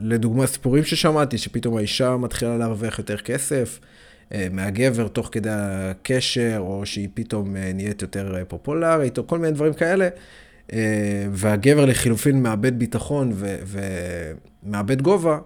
לדוגמה, 0.00 0.46
סיפורים 0.46 0.84
ששמעתי, 0.84 1.38
שפתאום 1.38 1.76
האישה 1.76 2.16
מתחילה 2.16 2.56
להרוויח 2.56 2.98
יותר 2.98 3.16
כסף 3.16 3.80
מהגבר 4.50 5.08
תוך 5.08 5.28
כדי 5.32 5.50
הקשר, 5.52 6.56
או 6.58 6.86
שהיא 6.86 7.08
פתאום 7.14 7.56
אה, 7.56 7.72
נהיית 7.74 8.02
יותר 8.02 8.36
אה, 8.36 8.44
פופולרית, 8.44 9.18
או 9.18 9.26
כל 9.26 9.38
מיני 9.38 9.52
דברים 9.52 9.72
כאלה. 9.72 10.08
והגבר 11.32 11.84
לחילופין 11.84 12.42
מאבד 12.42 12.78
ביטחון 12.78 13.32
ומאבד 14.64 15.02
גובה, 15.02 15.38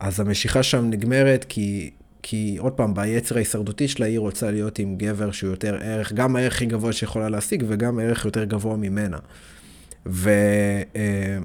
אז 0.00 0.20
המשיכה 0.20 0.62
שם 0.62 0.90
נגמרת 0.90 1.46
כי 1.48 1.90
כי 2.22 2.56
עוד 2.58 2.72
פעם, 2.72 2.94
ביצר 2.94 3.34
ההישרדותי 3.34 3.88
שלה 3.88 4.06
היא 4.06 4.18
רוצה 4.18 4.50
להיות 4.50 4.78
עם 4.78 4.96
גבר 4.96 5.30
שהוא 5.30 5.50
יותר 5.50 5.78
ערך, 5.82 6.12
גם 6.12 6.36
הערך 6.36 6.54
הכי 6.54 6.66
גבוה 6.66 6.92
שיכולה 6.92 7.28
להשיג 7.28 7.64
וגם 7.68 7.98
ערך 7.98 8.24
יותר 8.24 8.44
גבוה 8.44 8.76
ממנה. 8.76 9.18
ו, 10.06 10.30
אה, 10.96 11.38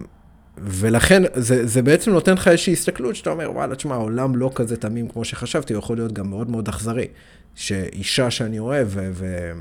ולכן 0.57 1.23
זה, 1.33 1.67
זה 1.67 1.81
בעצם 1.81 2.11
נותן 2.11 2.33
לך 2.33 2.47
איזושהי 2.47 2.73
הסתכלות 2.73 3.15
שאתה 3.15 3.29
אומר, 3.29 3.51
וואלה, 3.51 3.75
תשמע, 3.75 3.95
העולם 3.95 4.35
לא 4.35 4.51
כזה 4.55 4.77
תמים 4.77 5.07
כמו 5.07 5.25
שחשבתי, 5.25 5.73
הוא 5.73 5.79
יכול 5.79 5.97
להיות 5.97 6.13
גם 6.13 6.29
מאוד 6.29 6.49
מאוד 6.49 6.67
אכזרי. 6.67 7.07
שאישה 7.55 8.31
שאני 8.31 8.59
אוהב, 8.59 8.87
ו... 8.91 9.09
ו 9.13 9.51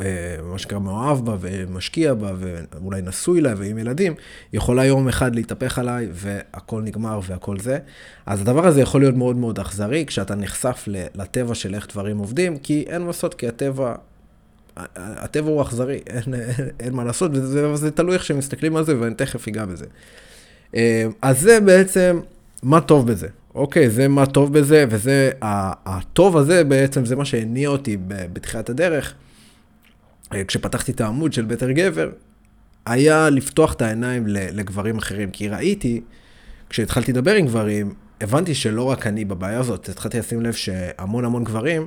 אה, 0.00 0.58
שנקרא 0.58 0.78
מאוהב 0.78 1.24
בה 1.24 1.36
ומשקיע 1.40 2.14
בה 2.14 2.32
ואולי 2.38 3.02
נשוי 3.02 3.40
לה 3.40 3.54
ועם 3.56 3.78
ילדים, 3.78 4.14
יכולה 4.52 4.84
יום 4.84 5.08
אחד 5.08 5.34
להתהפך 5.34 5.78
עליי 5.78 6.08
והכל 6.12 6.82
נגמר 6.82 7.20
והכל 7.26 7.58
זה. 7.58 7.78
אז 8.26 8.40
הדבר 8.40 8.66
הזה 8.66 8.80
יכול 8.80 9.00
להיות 9.00 9.14
מאוד 9.14 9.36
מאוד 9.36 9.58
אכזרי 9.58 10.04
כשאתה 10.06 10.34
נחשף 10.34 10.84
לטבע 11.14 11.54
של 11.54 11.74
איך 11.74 11.88
דברים 11.92 12.18
עובדים, 12.18 12.58
כי 12.58 12.84
אין 12.88 13.00
מה 13.00 13.06
לעשות, 13.06 13.34
כי 13.34 13.48
הטבע, 13.48 13.94
הטבע 14.76 15.50
הוא 15.50 15.62
אכזרי, 15.62 16.00
אין, 16.06 16.34
אין, 16.34 16.68
אין 16.80 16.94
מה 16.94 17.04
לעשות, 17.04 17.30
וזה, 17.34 17.68
וזה 17.68 17.90
תלוי 17.90 18.14
איך 18.14 18.24
שמסתכלים 18.24 18.76
על 18.76 18.84
זה 18.84 19.00
ואני 19.00 19.14
תכף 19.14 19.48
אגע 19.48 19.64
בזה. 19.64 19.84
אה, 20.74 21.06
אז 21.22 21.40
זה 21.40 21.60
בעצם 21.60 22.20
מה 22.62 22.80
טוב 22.80 23.10
בזה. 23.10 23.28
אוקיי, 23.54 23.90
זה 23.90 24.08
מה 24.08 24.26
טוב 24.26 24.58
בזה, 24.58 24.84
וזה, 24.90 25.30
הטוב 25.42 26.36
הזה 26.36 26.64
בעצם 26.64 27.04
זה 27.04 27.16
מה 27.16 27.24
שהניע 27.24 27.68
אותי 27.68 27.96
בתחילת 28.06 28.70
הדרך. 28.70 29.14
אה, 30.34 30.44
כשפתחתי 30.44 30.92
את 30.92 31.00
העמוד 31.00 31.32
של 31.32 31.44
בטר 31.44 31.70
גבר, 31.70 32.10
היה 32.86 33.30
לפתוח 33.30 33.72
את 33.72 33.82
העיניים 33.82 34.26
לגברים 34.26 34.98
אחרים. 34.98 35.30
כי 35.30 35.48
ראיתי, 35.48 36.00
כשהתחלתי 36.68 37.12
לדבר 37.12 37.34
עם 37.34 37.46
גברים, 37.46 37.94
הבנתי 38.20 38.54
שלא 38.54 38.82
רק 38.82 39.06
אני 39.06 39.24
בבעיה 39.24 39.60
הזאת, 39.60 39.88
התחלתי 39.88 40.18
לשים 40.18 40.40
לב 40.40 40.52
שהמון 40.52 41.24
המון 41.24 41.44
גברים, 41.44 41.86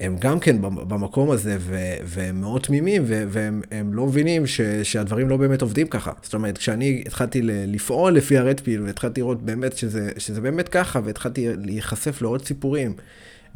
הם 0.00 0.16
גם 0.20 0.40
כן 0.40 0.56
במקום 0.60 1.30
הזה, 1.30 1.56
והם 2.04 2.40
מאוד 2.40 2.60
תמימים, 2.60 3.02
והם 3.06 3.94
לא 3.94 4.06
מבינים 4.06 4.46
ש, 4.46 4.60
שהדברים 4.60 5.28
לא 5.28 5.36
באמת 5.36 5.62
עובדים 5.62 5.86
ככה. 5.86 6.12
זאת 6.22 6.34
אומרת, 6.34 6.58
כשאני 6.58 7.02
התחלתי 7.06 7.40
לפעול 7.42 8.12
לפי 8.12 8.38
הרדפיל, 8.38 8.82
והתחלתי 8.82 9.20
לראות 9.20 9.42
באמת 9.42 9.76
שזה, 9.76 10.10
שזה 10.18 10.40
באמת 10.40 10.68
ככה, 10.68 11.00
והתחלתי 11.04 11.48
להיחשף 11.56 12.22
לעוד 12.22 12.44
סיפורים, 12.44 12.94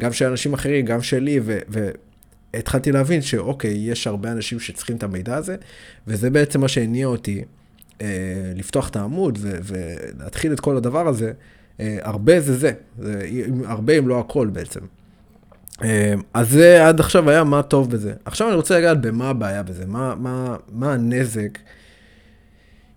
גם 0.00 0.12
של 0.12 0.24
אנשים 0.24 0.54
אחרים, 0.54 0.84
גם 0.84 1.02
שלי, 1.02 1.40
ו, 1.42 1.90
התחלתי 2.54 2.92
להבין 2.92 3.22
שאוקיי, 3.22 3.90
יש 3.90 4.06
הרבה 4.06 4.32
אנשים 4.32 4.60
שצריכים 4.60 4.96
את 4.96 5.02
המידע 5.02 5.36
הזה, 5.36 5.56
וזה 6.06 6.30
בעצם 6.30 6.60
מה 6.60 6.68
שהניע 6.68 7.06
אותי 7.06 7.44
אה, 8.00 8.06
לפתוח 8.54 8.88
את 8.88 8.96
העמוד 8.96 9.38
ו- 9.40 9.58
ולהתחיל 9.62 10.52
את 10.52 10.60
כל 10.60 10.76
הדבר 10.76 11.08
הזה. 11.08 11.32
אה, 11.80 11.98
הרבה 12.02 12.40
זה 12.40 12.56
זה, 12.56 12.72
זה, 12.98 13.26
הרבה 13.64 13.98
אם 13.98 14.08
לא 14.08 14.20
הכל 14.20 14.46
בעצם. 14.46 14.80
אה, 15.84 16.14
אז 16.34 16.50
זה 16.50 16.86
עד 16.86 17.00
עכשיו 17.00 17.30
היה 17.30 17.44
מה 17.44 17.62
טוב 17.62 17.90
בזה. 17.90 18.12
עכשיו 18.24 18.48
אני 18.48 18.56
רוצה 18.56 18.78
לגעת 18.78 19.00
במה 19.00 19.30
הבעיה 19.30 19.62
בזה, 19.62 19.86
מה, 19.86 20.14
מה, 20.14 20.56
מה 20.72 20.92
הנזק 20.92 21.58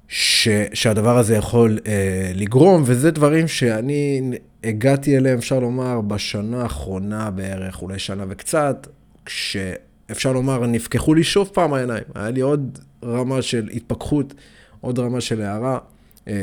ש, 0.07 0.47
שהדבר 0.73 1.17
הזה 1.17 1.35
יכול 1.35 1.79
אה, 1.88 2.31
לגרום, 2.35 2.83
וזה 2.85 3.11
דברים 3.11 3.47
שאני 3.47 4.31
הגעתי 4.63 5.17
אליהם, 5.17 5.38
אפשר 5.38 5.59
לומר, 5.59 6.01
בשנה 6.01 6.61
האחרונה 6.61 7.31
בערך, 7.31 7.81
אולי 7.81 8.00
שנה 8.00 8.25
וקצת. 8.29 8.88
כשאפשר 9.25 10.33
לומר, 10.33 10.65
נפקחו 10.65 11.13
לי 11.13 11.23
שוב 11.23 11.50
פעם 11.53 11.73
העיניים. 11.73 12.03
היה 12.15 12.29
לי 12.29 12.41
עוד 12.41 12.79
רמה 13.03 13.41
של 13.41 13.69
התפכחות, 13.73 14.33
עוד 14.81 15.00
רמה 15.00 15.21
של 15.21 15.41
הערה, 15.41 15.79
אה, 16.27 16.33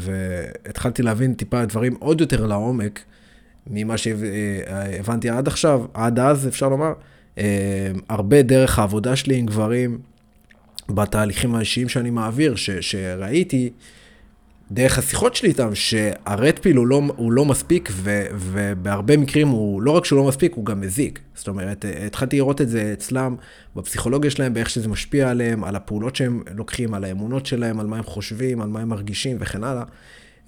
והתחלתי 0.00 1.02
להבין 1.02 1.34
טיפה 1.34 1.64
דברים 1.64 1.94
עוד 1.98 2.20
יותר 2.20 2.46
לעומק 2.46 3.00
ממה 3.66 3.96
שהבנתי 3.96 5.30
עד 5.30 5.48
עכשיו, 5.48 5.84
עד 5.94 6.18
אז 6.18 6.48
אפשר 6.48 6.68
לומר. 6.68 6.92
אה, 7.38 7.92
הרבה 8.08 8.42
דרך 8.42 8.78
העבודה 8.78 9.16
שלי 9.16 9.36
עם 9.36 9.46
גברים, 9.46 9.98
בתהליכים 10.88 11.54
האישיים 11.54 11.88
שאני 11.88 12.10
מעביר, 12.10 12.56
ש, 12.56 12.70
שראיתי, 12.70 13.70
דרך 14.72 14.98
השיחות 14.98 15.34
שלי 15.34 15.48
איתם, 15.48 15.74
שהרדפיל 15.74 16.76
הוא 16.76 16.86
לא, 16.86 17.02
הוא 17.16 17.32
לא 17.32 17.44
מספיק, 17.44 17.88
ו, 17.92 18.24
ובהרבה 18.34 19.16
מקרים 19.16 19.48
הוא, 19.48 19.82
לא 19.82 19.90
רק 19.90 20.04
שהוא 20.04 20.16
לא 20.16 20.28
מספיק, 20.28 20.54
הוא 20.54 20.64
גם 20.64 20.80
מזיק. 20.80 21.20
זאת 21.34 21.48
אומרת, 21.48 21.84
התחלתי 22.06 22.36
לראות 22.36 22.60
את 22.60 22.68
זה 22.68 22.90
אצלם, 22.92 23.36
בפסיכולוגיה 23.76 24.30
שלהם, 24.30 24.54
באיך 24.54 24.70
שזה 24.70 24.88
משפיע 24.88 25.30
עליהם, 25.30 25.64
על 25.64 25.76
הפעולות 25.76 26.16
שהם 26.16 26.42
לוקחים, 26.54 26.94
על 26.94 27.04
האמונות 27.04 27.46
שלהם, 27.46 27.80
על 27.80 27.86
מה 27.86 27.96
הם 27.96 28.02
חושבים, 28.02 28.60
על 28.60 28.68
מה 28.68 28.80
הם 28.80 28.88
מרגישים 28.88 29.36
וכן 29.40 29.64
הלאה. 29.64 29.84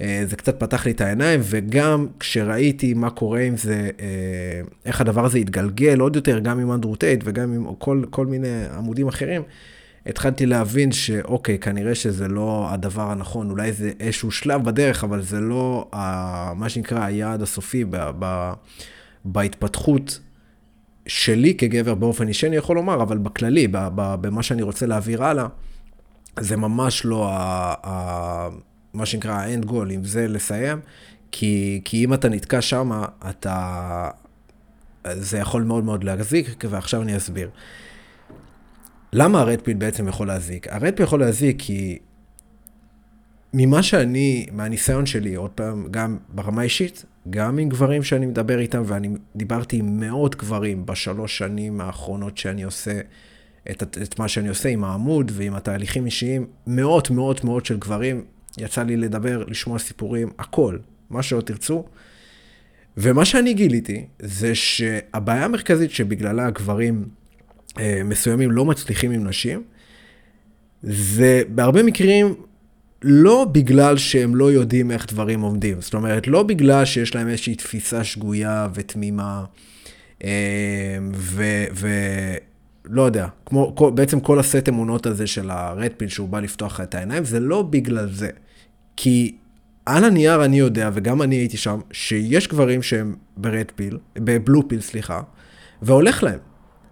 אה, 0.00 0.22
זה 0.26 0.36
קצת 0.36 0.60
פתח 0.60 0.86
לי 0.86 0.92
את 0.92 1.00
העיניים, 1.00 1.40
וגם 1.44 2.06
כשראיתי 2.20 2.94
מה 2.94 3.10
קורה 3.10 3.40
עם 3.40 3.56
זה, 3.56 3.90
אה, 4.00 4.60
איך 4.84 5.00
הדבר 5.00 5.24
הזה 5.24 5.38
התגלגל 5.38 6.00
עוד 6.00 6.16
יותר, 6.16 6.38
גם 6.38 6.60
עם 6.60 6.72
אנדרו 6.72 6.96
טייט 6.96 7.20
וגם 7.24 7.52
עם 7.52 7.74
כל, 7.78 8.04
כל 8.10 8.26
מיני 8.26 8.64
עמודים 8.76 9.08
אחרים, 9.08 9.42
התחלתי 10.06 10.46
להבין 10.46 10.92
שאוקיי, 10.92 11.58
כנראה 11.58 11.94
שזה 11.94 12.28
לא 12.28 12.66
הדבר 12.70 13.10
הנכון, 13.10 13.50
אולי 13.50 13.72
זה 13.72 13.92
איזשהו 14.00 14.30
שלב 14.30 14.64
בדרך, 14.64 15.04
אבל 15.04 15.22
זה 15.22 15.40
לא 15.40 15.88
ה, 15.92 16.54
מה 16.54 16.68
שנקרא 16.68 17.04
היעד 17.04 17.42
הסופי 17.42 17.84
ב, 17.84 17.96
ב, 18.18 18.52
בהתפתחות 19.24 20.20
שלי 21.06 21.54
כגבר 21.54 21.94
באופן 21.94 22.28
אישי, 22.28 22.46
אני 22.46 22.56
יכול 22.56 22.76
לומר, 22.76 23.02
אבל 23.02 23.18
בכללי, 23.18 23.68
ב, 23.68 23.78
ב, 23.94 24.14
במה 24.20 24.42
שאני 24.42 24.62
רוצה 24.62 24.86
להעביר 24.86 25.24
הלאה, 25.24 25.46
זה 26.40 26.56
ממש 26.56 27.04
לא 27.04 27.28
ה, 27.30 27.74
ה, 27.86 28.48
מה 28.94 29.06
שנקרא 29.06 29.32
ה-end 29.32 29.64
goal, 29.64 29.92
עם 29.92 30.04
זה 30.04 30.28
לסיים, 30.28 30.80
כי, 31.32 31.80
כי 31.84 32.04
אם 32.04 32.14
אתה 32.14 32.28
נתקע 32.28 32.60
שם, 32.60 33.02
אתה... 33.30 34.08
זה 35.12 35.38
יכול 35.38 35.62
מאוד 35.62 35.84
מאוד 35.84 36.04
להזיק, 36.04 36.64
ועכשיו 36.70 37.02
אני 37.02 37.16
אסביר. 37.16 37.50
למה 39.12 39.40
הרדפיל 39.40 39.76
בעצם 39.76 40.08
יכול 40.08 40.26
להזיק? 40.26 40.68
הרדפיל 40.68 41.04
יכול 41.04 41.20
להזיק 41.20 41.56
כי 41.58 41.98
ממה 43.54 43.82
שאני, 43.82 44.46
מהניסיון 44.52 45.06
שלי, 45.06 45.34
עוד 45.34 45.50
פעם, 45.50 45.86
גם 45.90 46.18
ברמה 46.28 46.62
אישית, 46.62 47.04
גם 47.30 47.58
עם 47.58 47.68
גברים 47.68 48.02
שאני 48.02 48.26
מדבר 48.26 48.58
איתם, 48.58 48.82
ואני 48.86 49.08
דיברתי 49.36 49.76
עם 49.76 50.00
מאות 50.00 50.36
גברים 50.36 50.86
בשלוש 50.86 51.38
שנים 51.38 51.80
האחרונות 51.80 52.38
שאני 52.38 52.62
עושה 52.62 53.00
את, 53.70 53.82
את 53.82 54.18
מה 54.18 54.28
שאני 54.28 54.48
עושה 54.48 54.68
עם 54.68 54.84
העמוד 54.84 55.32
ועם 55.34 55.54
התהליכים 55.54 56.06
אישיים, 56.06 56.46
מאות 56.66 57.10
מאות 57.10 57.44
מאות 57.44 57.66
של 57.66 57.78
גברים, 57.78 58.24
יצא 58.58 58.82
לי 58.82 58.96
לדבר, 58.96 59.44
לשמוע 59.48 59.78
סיפורים, 59.78 60.30
הכל, 60.38 60.78
מה 61.10 61.22
שעוד 61.22 61.44
תרצו. 61.44 61.84
ומה 62.96 63.24
שאני 63.24 63.54
גיליתי, 63.54 64.06
זה 64.18 64.54
שהבעיה 64.54 65.44
המרכזית 65.44 65.90
שבגללה 65.90 66.50
גברים 66.50 67.04
אה, 67.78 68.02
מסוימים 68.04 68.50
לא 68.50 68.64
מצליחים 68.64 69.10
עם 69.10 69.24
נשים, 69.28 69.62
זה 70.82 71.42
בהרבה 71.48 71.82
מקרים 71.82 72.34
לא 73.02 73.46
בגלל 73.52 73.96
שהם 73.96 74.36
לא 74.36 74.52
יודעים 74.52 74.90
איך 74.90 75.06
דברים 75.06 75.40
עומדים. 75.40 75.80
זאת 75.80 75.94
אומרת, 75.94 76.26
לא 76.26 76.42
בגלל 76.42 76.84
שיש 76.84 77.14
להם 77.14 77.28
איזושהי 77.28 77.54
תפיסה 77.54 78.04
שגויה 78.04 78.68
ותמימה, 78.74 79.44
אה, 80.24 80.98
ולא 81.74 83.02
יודע, 83.02 83.26
כמו 83.46 83.74
בעצם 83.94 84.20
כל 84.20 84.38
הסט 84.38 84.68
אמונות 84.68 85.06
הזה 85.06 85.26
של 85.26 85.50
הרדפיל 85.50 86.08
שהוא 86.08 86.28
בא 86.28 86.40
לפתוח 86.40 86.80
את 86.80 86.94
העיניים, 86.94 87.24
זה 87.24 87.40
לא 87.40 87.62
בגלל 87.62 88.08
זה. 88.12 88.28
כי 88.96 89.36
על 89.86 90.04
הנייר 90.04 90.44
אני 90.44 90.58
יודע, 90.58 90.90
וגם 90.92 91.22
אני 91.22 91.36
הייתי 91.36 91.56
שם, 91.56 91.80
שיש 91.92 92.48
גברים 92.48 92.82
שהם 92.82 93.14
ברדפיל, 93.36 93.98
בבלופיל, 94.14 94.80
סליחה, 94.80 95.20
והולך 95.82 96.22
להם. 96.22 96.38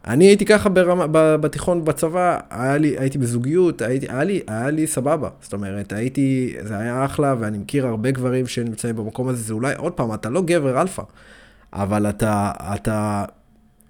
אני 0.06 0.24
הייתי 0.24 0.44
ככה 0.44 0.68
ברמה, 0.68 1.06
בתיכון 1.36 1.84
בצבא, 1.84 2.38
היה 2.50 2.78
לי, 2.78 2.98
הייתי 2.98 3.18
בזוגיות, 3.18 3.82
הייתי, 3.82 4.06
היה, 4.08 4.24
לי, 4.24 4.40
היה 4.46 4.70
לי 4.70 4.86
סבבה. 4.86 5.28
זאת 5.40 5.52
אומרת, 5.52 5.92
הייתי, 5.92 6.54
זה 6.60 6.78
היה 6.78 7.04
אחלה, 7.04 7.34
ואני 7.40 7.58
מכיר 7.58 7.86
הרבה 7.86 8.10
גברים 8.10 8.46
שנמצאים 8.46 8.96
במקום 8.96 9.28
הזה, 9.28 9.42
זה 9.42 9.54
אולי, 9.54 9.74
עוד 9.76 9.92
פעם, 9.92 10.14
אתה 10.14 10.30
לא 10.30 10.42
גבר 10.42 10.80
אלפא, 10.80 11.02
אבל 11.72 12.08
אתה, 12.08 12.50
אתה, 12.74 13.24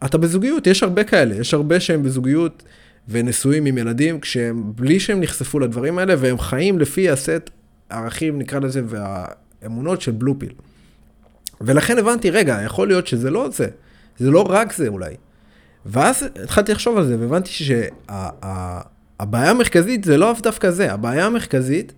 אתה 0.05 0.19
בזוגיות, 0.19 0.67
יש 0.67 0.83
הרבה 0.83 1.05
כאלה, 1.05 1.35
יש 1.35 1.55
הרבה 1.55 1.81
שהם 1.81 2.03
בזוגיות 2.03 2.63
ונשואים 3.09 3.67
עם 3.67 3.79
ילדים, 3.79 4.21
כשהם, 4.21 4.73
בלי 4.75 5.01
שהם 5.01 5.21
נחשפו 5.21 5.59
לדברים 5.59 5.99
האלה, 5.99 6.15
והם 6.19 6.39
חיים 6.39 6.79
לפי 6.79 7.11
הסט 7.11 7.51
ערכים, 7.93 8.39
נקרא 8.39 8.59
לזה, 8.59 8.83
והאמונות 8.87 10.01
של 10.01 10.13
בלופיל. 10.13 10.53
ולכן 11.61 11.99
הבנתי, 11.99 12.31
רגע, 12.31 12.59
יכול 12.65 12.89
להיות 12.89 13.07
שזה 13.07 13.31
לא 13.31 13.49
זה, 13.53 13.69
זה 14.19 14.31
לא 14.31 14.47
רק 14.49 14.73
זה 14.73 14.89
אולי. 14.89 15.15
ואז 15.87 16.25
התחלתי 16.43 16.73
לחשוב 16.73 16.97
על 16.97 17.07
זה, 17.07 17.21
והבנתי 17.21 17.51
שהבעיה 17.51 19.51
המרכזית 19.51 20.05
זה 20.05 20.17
לא 20.17 20.33
אף 20.33 20.41
דווקא 20.41 20.71
זה, 20.71 20.93
הבעיה 20.93 21.27
המרכזית 21.27 21.93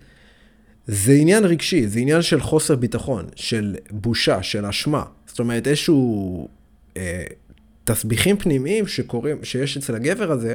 זה 0.87 1.13
עניין 1.13 1.45
רגשי, 1.45 1.87
זה 1.87 2.01
עניין 2.01 2.23
של 2.23 2.41
חוסר 2.41 2.77
ביטחון, 2.77 3.25
של 3.37 3.77
בושה, 3.91 4.43
של 4.43 4.67
אשמה. 4.67 5.05
זאת 5.27 5.39
אומרת, 5.39 5.67
איזשהו 5.67 6.49
אה, 6.97 7.25
תסביכים 7.85 8.37
פנימיים 8.37 8.87
שקורים, 8.87 9.45
שיש 9.45 9.77
אצל 9.77 9.95
הגבר 9.95 10.33
הזה, 10.33 10.55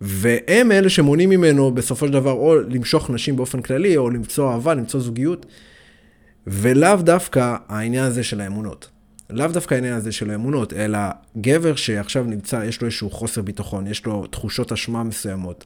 והם 0.00 0.72
אלה 0.72 0.88
שמונעים 0.88 1.30
ממנו 1.30 1.70
בסופו 1.70 2.06
של 2.06 2.12
דבר 2.12 2.32
או 2.32 2.60
למשוך 2.60 3.10
נשים 3.10 3.36
באופן 3.36 3.62
כללי, 3.62 3.96
או 3.96 4.10
למצוא 4.10 4.52
אהבה, 4.52 4.74
למצוא 4.74 5.00
זוגיות, 5.00 5.46
ולאו 6.46 6.96
דווקא 6.96 7.56
העניין 7.68 8.04
הזה 8.04 8.22
של 8.22 8.40
האמונות. 8.40 8.88
לאו 9.30 9.46
דווקא 9.46 9.74
העניין 9.74 9.94
הזה 9.94 10.12
של 10.12 10.30
האמונות, 10.30 10.72
אלא 10.72 10.98
גבר 11.40 11.74
שעכשיו 11.74 12.24
נמצא, 12.24 12.64
יש 12.64 12.80
לו 12.80 12.86
איזשהו 12.86 13.10
חוסר 13.10 13.42
ביטחון, 13.42 13.86
יש 13.86 14.06
לו 14.06 14.26
תחושות 14.26 14.72
אשמה 14.72 15.04
מסוימות, 15.04 15.64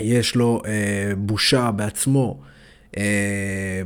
יש 0.00 0.34
לו 0.34 0.62
אה, 0.66 1.12
בושה 1.16 1.70
בעצמו, 1.70 2.40
אה, 2.96 3.82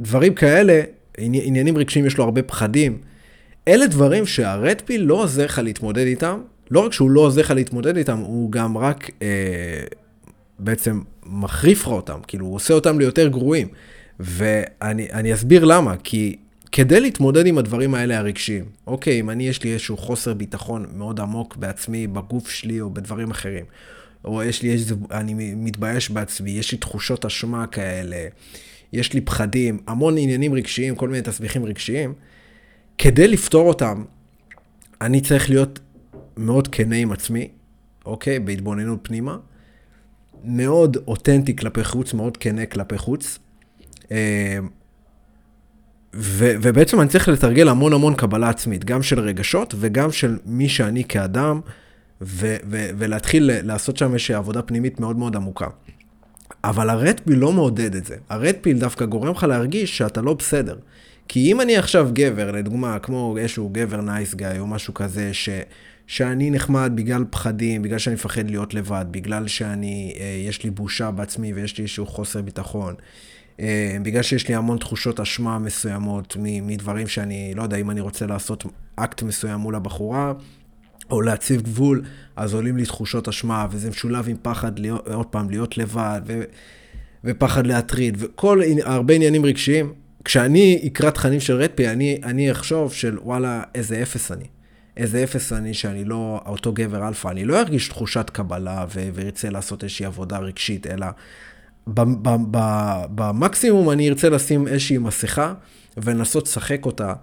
דברים 0.00 0.34
כאלה, 0.34 0.82
עניינים 1.18 1.78
רגשיים, 1.78 2.06
יש 2.06 2.18
לו 2.18 2.24
הרבה 2.24 2.42
פחדים. 2.42 2.98
אלה 3.68 3.86
דברים 3.86 4.26
שהרדפיל 4.26 5.02
לא 5.02 5.14
עוזר 5.22 5.44
לך 5.44 5.60
להתמודד 5.64 6.06
איתם. 6.06 6.40
לא 6.70 6.80
רק 6.80 6.92
שהוא 6.92 7.10
לא 7.10 7.20
עוזר 7.20 7.40
לך 7.40 7.50
להתמודד 7.50 7.96
איתם, 7.96 8.18
הוא 8.18 8.52
גם 8.52 8.78
רק 8.78 9.10
אה, 9.22 9.84
בעצם 10.58 11.00
מחריף 11.26 11.80
לך 11.82 11.88
אותם, 11.88 12.18
כאילו 12.26 12.46
הוא 12.46 12.54
עושה 12.54 12.74
אותם 12.74 12.98
ליותר 12.98 13.28
גרועים. 13.28 13.68
ואני 14.20 15.34
אסביר 15.34 15.64
למה, 15.64 15.94
כי 16.04 16.36
כדי 16.72 17.00
להתמודד 17.00 17.46
עם 17.46 17.58
הדברים 17.58 17.94
האלה 17.94 18.18
הרגשיים, 18.18 18.64
אוקיי, 18.86 19.20
אם 19.20 19.30
אני 19.30 19.48
יש 19.48 19.62
לי 19.64 19.72
איזשהו 19.72 19.96
חוסר 19.96 20.34
ביטחון 20.34 20.86
מאוד 20.96 21.20
עמוק 21.20 21.56
בעצמי, 21.56 22.06
בגוף 22.06 22.50
שלי 22.50 22.80
או 22.80 22.90
בדברים 22.90 23.30
אחרים, 23.30 23.64
או 24.24 24.42
יש 24.42 24.62
לי 24.62 24.72
איזה, 24.72 24.94
אני 25.10 25.54
מתבייש 25.54 26.10
בעצמי, 26.10 26.50
יש 26.50 26.72
לי 26.72 26.78
תחושות 26.78 27.24
אשמה 27.24 27.66
כאלה, 27.66 28.26
יש 28.92 29.12
לי 29.12 29.20
פחדים, 29.20 29.78
המון 29.86 30.18
עניינים 30.18 30.54
רגשיים, 30.54 30.94
כל 30.96 31.08
מיני 31.08 31.22
תסביכים 31.22 31.64
רגשיים, 31.64 32.14
כדי 32.98 33.28
לפתור 33.28 33.68
אותם, 33.68 34.04
אני 35.00 35.20
צריך 35.20 35.50
להיות 35.50 35.78
מאוד 36.36 36.68
כנה 36.68 36.96
עם 36.96 37.12
עצמי, 37.12 37.48
אוקיי? 38.06 38.38
בהתבוננות 38.38 38.98
פנימה. 39.02 39.36
מאוד 40.44 40.96
אותנטי 41.06 41.56
כלפי 41.56 41.84
חוץ, 41.84 42.14
מאוד 42.14 42.36
כנה 42.36 42.66
כלפי 42.66 42.98
חוץ. 42.98 43.38
אה, 44.12 44.58
ו- 46.14 46.54
ובעצם 46.62 47.00
אני 47.00 47.08
צריך 47.08 47.28
לתרגל 47.28 47.68
המון 47.68 47.92
המון 47.92 48.14
קבלה 48.14 48.48
עצמית, 48.48 48.84
גם 48.84 49.02
של 49.02 49.20
רגשות 49.20 49.74
וגם 49.78 50.12
של 50.12 50.38
מי 50.46 50.68
שאני 50.68 51.04
כאדם, 51.04 51.60
ו- 52.22 52.56
ו- 52.70 52.90
ולהתחיל 52.98 53.50
לעשות 53.62 53.96
שם 53.96 54.12
איזושהי 54.12 54.34
עבודה 54.34 54.62
פנימית 54.62 55.00
מאוד 55.00 55.16
מאוד 55.16 55.36
עמוקה. 55.36 55.66
אבל 56.64 56.90
הרדפיל 56.90 57.38
לא 57.38 57.52
מעודד 57.52 57.94
את 57.94 58.04
זה. 58.06 58.16
הרדפיל 58.28 58.78
דווקא 58.78 59.04
גורם 59.04 59.30
לך 59.30 59.42
להרגיש 59.42 59.98
שאתה 59.98 60.22
לא 60.22 60.34
בסדר. 60.34 60.76
כי 61.28 61.52
אם 61.52 61.60
אני 61.60 61.76
עכשיו 61.76 62.10
גבר, 62.12 62.50
לדוגמה, 62.50 62.98
כמו 62.98 63.36
איזשהו 63.38 63.68
גבר 63.72 64.00
nice 64.00 64.34
guy 64.34 64.58
או 64.58 64.66
משהו 64.66 64.94
כזה, 64.94 65.34
ש... 65.34 65.48
שאני 66.10 66.50
נחמד 66.50 66.92
בגלל 66.94 67.24
פחדים, 67.30 67.82
בגלל 67.82 67.98
שאני 67.98 68.14
מפחד 68.14 68.50
להיות 68.50 68.74
לבד, 68.74 69.04
בגלל 69.10 69.48
שאני, 69.48 70.14
אה, 70.20 70.44
יש 70.48 70.64
לי 70.64 70.70
בושה 70.70 71.10
בעצמי 71.10 71.52
ויש 71.52 71.78
לי 71.78 71.82
איזשהו 71.82 72.06
חוסר 72.06 72.42
ביטחון, 72.42 72.94
אה, 73.60 73.96
בגלל 74.02 74.22
שיש 74.22 74.48
לי 74.48 74.54
המון 74.54 74.78
תחושות 74.78 75.20
אשמה 75.20 75.58
מסוימות 75.58 76.36
מדברים 76.40 77.06
שאני, 77.06 77.52
לא 77.56 77.62
יודע, 77.62 77.76
אם 77.76 77.90
אני 77.90 78.00
רוצה 78.00 78.26
לעשות 78.26 78.64
אקט 78.96 79.22
מסוים 79.22 79.60
מול 79.60 79.74
הבחורה, 79.74 80.32
או 81.10 81.20
להציב 81.20 81.62
גבול, 81.62 82.02
אז 82.36 82.54
עולים 82.54 82.76
לי 82.76 82.84
תחושות 82.84 83.28
אשמה, 83.28 83.66
וזה 83.70 83.90
משולב 83.90 84.28
עם 84.28 84.36
פחד, 84.42 84.78
להיות, 84.78 85.08
עוד 85.08 85.26
פעם, 85.26 85.50
להיות 85.50 85.78
לבד, 85.78 86.20
ו, 86.26 86.42
ופחד 87.24 87.66
להטריד, 87.66 88.16
וכל, 88.20 88.60
הרבה 88.82 89.14
עניינים 89.14 89.44
רגשיים. 89.44 89.92
כשאני 90.24 90.82
אקרא 90.86 91.10
תכנים 91.10 91.40
של 91.40 91.54
red 91.54 91.67
pill, 91.67 91.88
אני, 91.88 92.20
אני 92.24 92.52
אחשוב 92.52 92.92
שוואלה, 92.92 93.62
איזה 93.74 94.02
אפס 94.02 94.32
אני. 94.32 94.59
איזה 95.00 95.24
אפס 95.24 95.52
אני, 95.52 95.74
שאני 95.74 96.04
לא 96.04 96.40
אותו 96.46 96.72
גבר 96.72 97.08
אלפא, 97.08 97.28
אני 97.28 97.44
לא 97.44 97.60
ארגיש 97.60 97.88
תחושת 97.88 98.30
קבלה 98.30 98.86
וארצה 98.88 99.50
לעשות 99.50 99.82
איזושהי 99.82 100.06
עבודה 100.06 100.38
רגשית, 100.38 100.86
אלא 100.86 101.06
במקסימום 103.14 103.90
אני 103.90 104.08
ארצה 104.08 104.28
לשים 104.28 104.68
איזושהי 104.68 104.98
מסכה 104.98 105.54
ולנסות 105.96 106.46
לשחק 106.46 106.86
אותה 106.86 107.14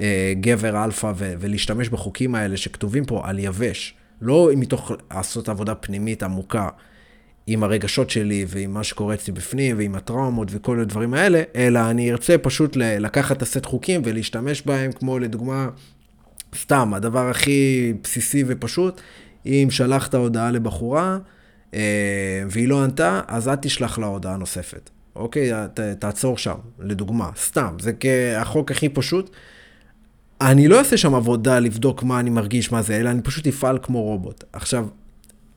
אה, 0.00 0.32
גבר 0.40 0.84
אלפא 0.84 1.12
ולהשתמש 1.16 1.88
בחוקים 1.88 2.34
האלה 2.34 2.56
שכתובים 2.56 3.04
פה 3.04 3.22
על 3.24 3.38
יבש, 3.38 3.94
לא 4.20 4.50
מתוך 4.56 4.92
לעשות 5.14 5.48
עבודה 5.48 5.74
פנימית 5.74 6.22
עמוקה. 6.22 6.68
עם 7.46 7.62
הרגשות 7.62 8.10
שלי 8.10 8.44
ועם 8.48 8.74
מה 8.74 8.84
שקורה 8.84 9.14
אצלי 9.14 9.32
בפנים 9.32 9.78
ועם 9.78 9.94
הטראומות 9.94 10.48
וכל 10.50 10.80
הדברים 10.80 11.14
האלה, 11.14 11.42
אלא 11.56 11.90
אני 11.90 12.12
ארצה 12.12 12.38
פשוט 12.38 12.76
לקחת 12.76 13.36
את 13.36 13.42
הסט 13.42 13.66
חוקים 13.66 14.02
ולהשתמש 14.04 14.62
בהם, 14.62 14.92
כמו 14.92 15.18
לדוגמה, 15.18 15.68
סתם, 16.54 16.94
הדבר 16.94 17.28
הכי 17.28 17.92
בסיסי 18.02 18.44
ופשוט, 18.46 19.00
אם 19.46 19.68
שלחת 19.70 20.14
הודעה 20.14 20.50
לבחורה 20.50 21.18
אה, 21.74 22.42
והיא 22.50 22.68
לא 22.68 22.84
ענתה, 22.84 23.20
אז 23.28 23.48
אל 23.48 23.56
תשלח 23.56 23.98
לה 23.98 24.06
הודעה 24.06 24.36
נוספת. 24.36 24.90
אוקיי? 25.16 25.52
ת, 25.74 25.80
תעצור 25.80 26.38
שם, 26.38 26.54
לדוגמה, 26.78 27.30
סתם, 27.36 27.76
זה 27.80 27.92
החוק 28.36 28.70
הכי 28.70 28.88
פשוט. 28.88 29.30
אני 30.40 30.68
לא 30.68 30.78
אעשה 30.78 30.96
שם 30.96 31.14
עבודה 31.14 31.58
לבדוק 31.58 32.02
מה 32.02 32.20
אני 32.20 32.30
מרגיש, 32.30 32.72
מה 32.72 32.82
זה, 32.82 32.96
אלא 33.00 33.10
אני 33.10 33.22
פשוט 33.22 33.46
אפעל 33.46 33.78
כמו 33.82 34.02
רובוט. 34.02 34.44
עכשיו, 34.52 34.86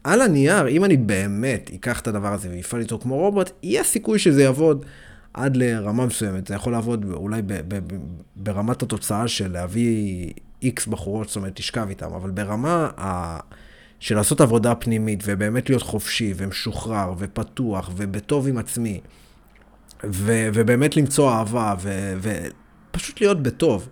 על 0.03 0.21
הנייר, 0.21 0.67
אם 0.67 0.85
אני 0.85 0.97
באמת 0.97 1.71
אקח 1.75 1.99
את 1.99 2.07
הדבר 2.07 2.33
הזה 2.33 2.49
ואפעל 2.55 2.81
איתו 2.81 2.99
כמו 2.99 3.17
רובוט, 3.17 3.51
יהיה 3.63 3.83
סיכוי 3.83 4.19
שזה 4.19 4.43
יעבוד 4.43 4.85
עד 5.33 5.55
לרמה 5.55 6.05
מסוימת. 6.05 6.47
זה 6.47 6.55
יכול 6.55 6.73
לעבוד 6.73 7.05
אולי 7.13 7.41
ב, 7.41 7.53
ב, 7.53 7.75
ב, 7.75 7.97
ברמת 8.35 8.83
התוצאה 8.83 9.27
של 9.27 9.51
להביא 9.51 10.31
איקס 10.63 10.87
בחורות, 10.87 11.27
זאת 11.27 11.35
אומרת, 11.35 11.55
תשכב 11.55 11.85
איתם, 11.89 12.13
אבל 12.13 12.31
ברמה 12.31 12.89
ה... 12.97 13.39
של 13.99 14.15
לעשות 14.15 14.41
עבודה 14.41 14.75
פנימית, 14.75 15.23
ובאמת 15.25 15.69
להיות 15.69 15.81
חופשי, 15.81 16.33
ומשוחרר, 16.37 17.13
ופתוח, 17.17 17.89
ובטוב 17.95 18.47
עם 18.47 18.57
עצמי, 18.57 18.99
ו... 20.05 20.49
ובאמת 20.53 20.97
למצוא 20.97 21.31
אהבה, 21.31 21.75
ו... 21.79 22.13
ופשוט 22.21 23.21
להיות 23.21 23.43
בטוב. 23.43 23.89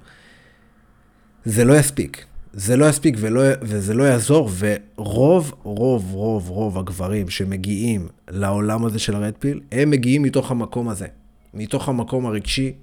זה 1.46 1.66
לא 1.66 1.78
יספיק. 1.78 2.26
זה 2.54 2.78
לא 2.78 2.90
יספיק 2.90 3.16
ולא, 3.20 3.42
וזה 3.62 3.94
לא 3.94 4.04
יעזור, 4.04 4.50
ורוב, 4.58 5.54
רוב, 5.64 6.14
רוב, 6.14 6.50
רוב 6.50 6.78
הגברים 6.78 7.30
שמגיעים 7.30 8.08
לעולם 8.28 8.86
הזה 8.86 9.00
של 9.00 9.16
הרדפיל, 9.16 9.62
הם 9.72 9.90
מגיעים 9.90 10.24
מתוך 10.24 10.52
המקום 10.52 10.90
הזה. 10.90 11.08
מתוך 11.54 11.90
המקום 11.90 12.26
הרגשי, 12.26 12.74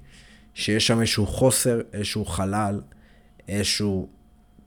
שיש 0.55 0.87
שם 0.87 1.01
איזשהו 1.01 1.27
חוסר, 1.27 1.81
איזשהו 1.93 2.25
חלל, 2.25 2.81
איזשהו 3.49 4.09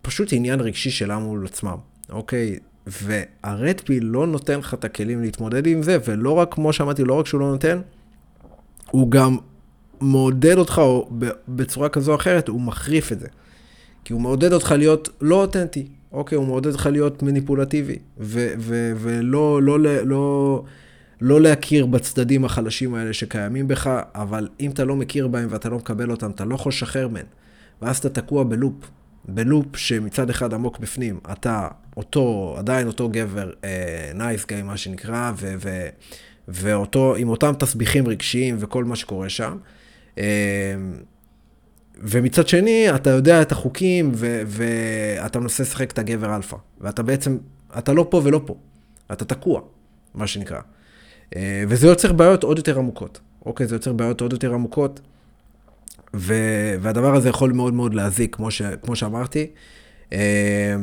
פשוט 0.01 0.33
עניין 0.33 0.59
רגשי 0.61 0.89
שלנו 0.89 1.25
מול 1.25 1.45
עצמם, 1.45 1.77
אוקיי? 2.09 2.59
והרדפיל 2.87 4.03
לא 4.05 4.27
נותן 4.27 4.59
לך 4.59 4.73
את 4.73 4.85
הכלים 4.85 5.21
להתמודד 5.21 5.67
עם 5.67 5.83
זה, 5.83 5.97
ולא 6.05 6.31
רק, 6.31 6.53
כמו 6.53 6.73
שאמרתי, 6.73 7.03
לא 7.03 7.13
רק 7.13 7.25
שהוא 7.25 7.41
לא 7.41 7.51
נותן, 7.51 7.81
הוא 8.91 9.11
גם 9.11 9.37
מעודד 10.01 10.57
אותך, 10.57 10.77
או 10.77 11.09
בצורה 11.47 11.89
כזו 11.89 12.11
או 12.11 12.15
אחרת, 12.15 12.47
הוא 12.47 12.61
מחריף 12.61 13.11
את 13.11 13.19
זה. 13.19 13.27
כי 14.03 14.13
הוא 14.13 14.21
מעודד 14.21 14.53
אותך 14.53 14.71
להיות 14.77 15.09
לא 15.21 15.41
אותנטי, 15.41 15.87
אוקיי? 16.11 16.35
הוא 16.35 16.45
מעודד 16.45 16.71
אותך 16.71 16.89
להיות 16.91 17.23
מניפולטיבי, 17.23 17.97
ו- 18.19 18.53
ו- 18.59 18.93
ולא 18.97 19.61
לא, 19.61 19.79
לא, 19.79 20.05
לא, 20.05 20.63
לא 21.21 21.41
להכיר 21.41 21.85
בצדדים 21.85 22.45
החלשים 22.45 22.95
האלה 22.95 23.13
שקיימים 23.13 23.67
בך, 23.67 24.01
אבל 24.15 24.47
אם 24.59 24.71
אתה 24.71 24.83
לא 24.83 24.95
מכיר 24.95 25.27
בהם 25.27 25.47
ואתה 25.51 25.69
לא 25.69 25.77
מקבל 25.77 26.11
אותם, 26.11 26.31
אתה 26.31 26.45
לא 26.45 26.55
יכול 26.55 26.69
לשחרר 26.69 27.07
מהם. 27.07 27.25
ואז 27.81 27.97
אתה 27.97 28.09
תקוע 28.09 28.43
בלופ, 28.43 28.91
בלופ 29.25 29.75
שמצד 29.75 30.29
אחד 30.29 30.53
עמוק 30.53 30.79
בפנים, 30.79 31.19
אתה 31.31 31.67
אותו, 31.97 32.55
עדיין 32.57 32.87
אותו 32.87 33.09
גבר, 33.09 33.51
nice 34.15 34.43
אה, 34.43 34.47
guy, 34.47 34.63
מה 34.63 34.77
שנקרא, 34.77 35.31
ו- 35.35 35.55
ו- 35.59 35.89
ואותו, 36.47 37.15
עם 37.15 37.29
אותם 37.29 37.53
תסביכים 37.59 38.07
רגשיים 38.07 38.55
וכל 38.59 38.83
מה 38.83 38.95
שקורה 38.95 39.29
שם. 39.29 39.57
אה, 40.15 40.19
ומצד 41.97 42.47
שני, 42.47 42.95
אתה 42.95 43.09
יודע 43.09 43.41
את 43.41 43.51
החוקים, 43.51 44.11
ו- 44.15 44.41
ואתה 44.47 45.39
מנסה 45.39 45.63
לשחק 45.63 45.91
את 45.91 45.99
הגבר 45.99 46.35
אלפא. 46.35 46.57
ואתה 46.81 47.03
בעצם, 47.03 47.37
אתה 47.77 47.93
לא 47.93 48.07
פה 48.09 48.21
ולא 48.23 48.41
פה. 48.45 48.55
אתה 49.11 49.25
תקוע, 49.25 49.61
מה 50.15 50.27
שנקרא. 50.27 50.59
אה, 51.35 51.63
וזה 51.67 51.87
יוצר 51.87 52.13
בעיות 52.13 52.43
עוד 52.43 52.57
יותר 52.57 52.77
עמוקות. 52.77 53.19
אוקיי, 53.45 53.67
זה 53.67 53.75
יוצר 53.75 53.93
בעיות 53.93 54.21
עוד 54.21 54.33
יותר 54.33 54.53
עמוקות, 54.53 54.99
ו- 56.17 56.75
והדבר 56.81 57.15
הזה 57.15 57.29
יכול 57.29 57.51
מאוד 57.51 57.73
מאוד 57.73 57.93
להזיק, 57.93 58.35
כמו, 58.35 58.51
ש- 58.51 58.61
כמו 58.61 58.95
שאמרתי. 58.95 59.47
אה, 60.13 60.75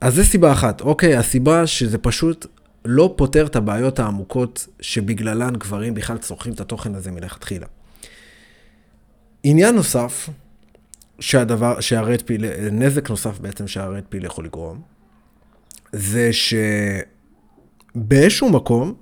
אז 0.00 0.14
זה 0.14 0.24
סיבה 0.24 0.52
אחת, 0.52 0.80
אוקיי? 0.80 1.16
הסיבה 1.16 1.66
שזה 1.66 1.98
פשוט 1.98 2.46
לא 2.84 3.14
פותר 3.16 3.46
את 3.46 3.56
הבעיות 3.56 3.98
העמוקות 3.98 4.66
שבגללן 4.80 5.56
גברים 5.56 5.94
בכלל 5.94 6.18
צורכים 6.18 6.52
את 6.52 6.60
התוכן 6.60 6.94
הזה 6.94 7.10
מלכתחילה. 7.10 7.66
עניין 9.42 9.74
נוסף, 9.74 10.28
שהדבר, 11.20 11.80
שהרד 11.80 12.22
פיל, 12.22 12.44
נזק 12.72 13.10
נוסף 13.10 13.38
בעצם 13.38 13.66
שהרד 13.66 14.02
פיל 14.08 14.24
יכול 14.24 14.44
לגרום, 14.44 14.80
זה 15.92 16.30
שבאיזשהו 17.94 18.50
מקום, 18.50 18.94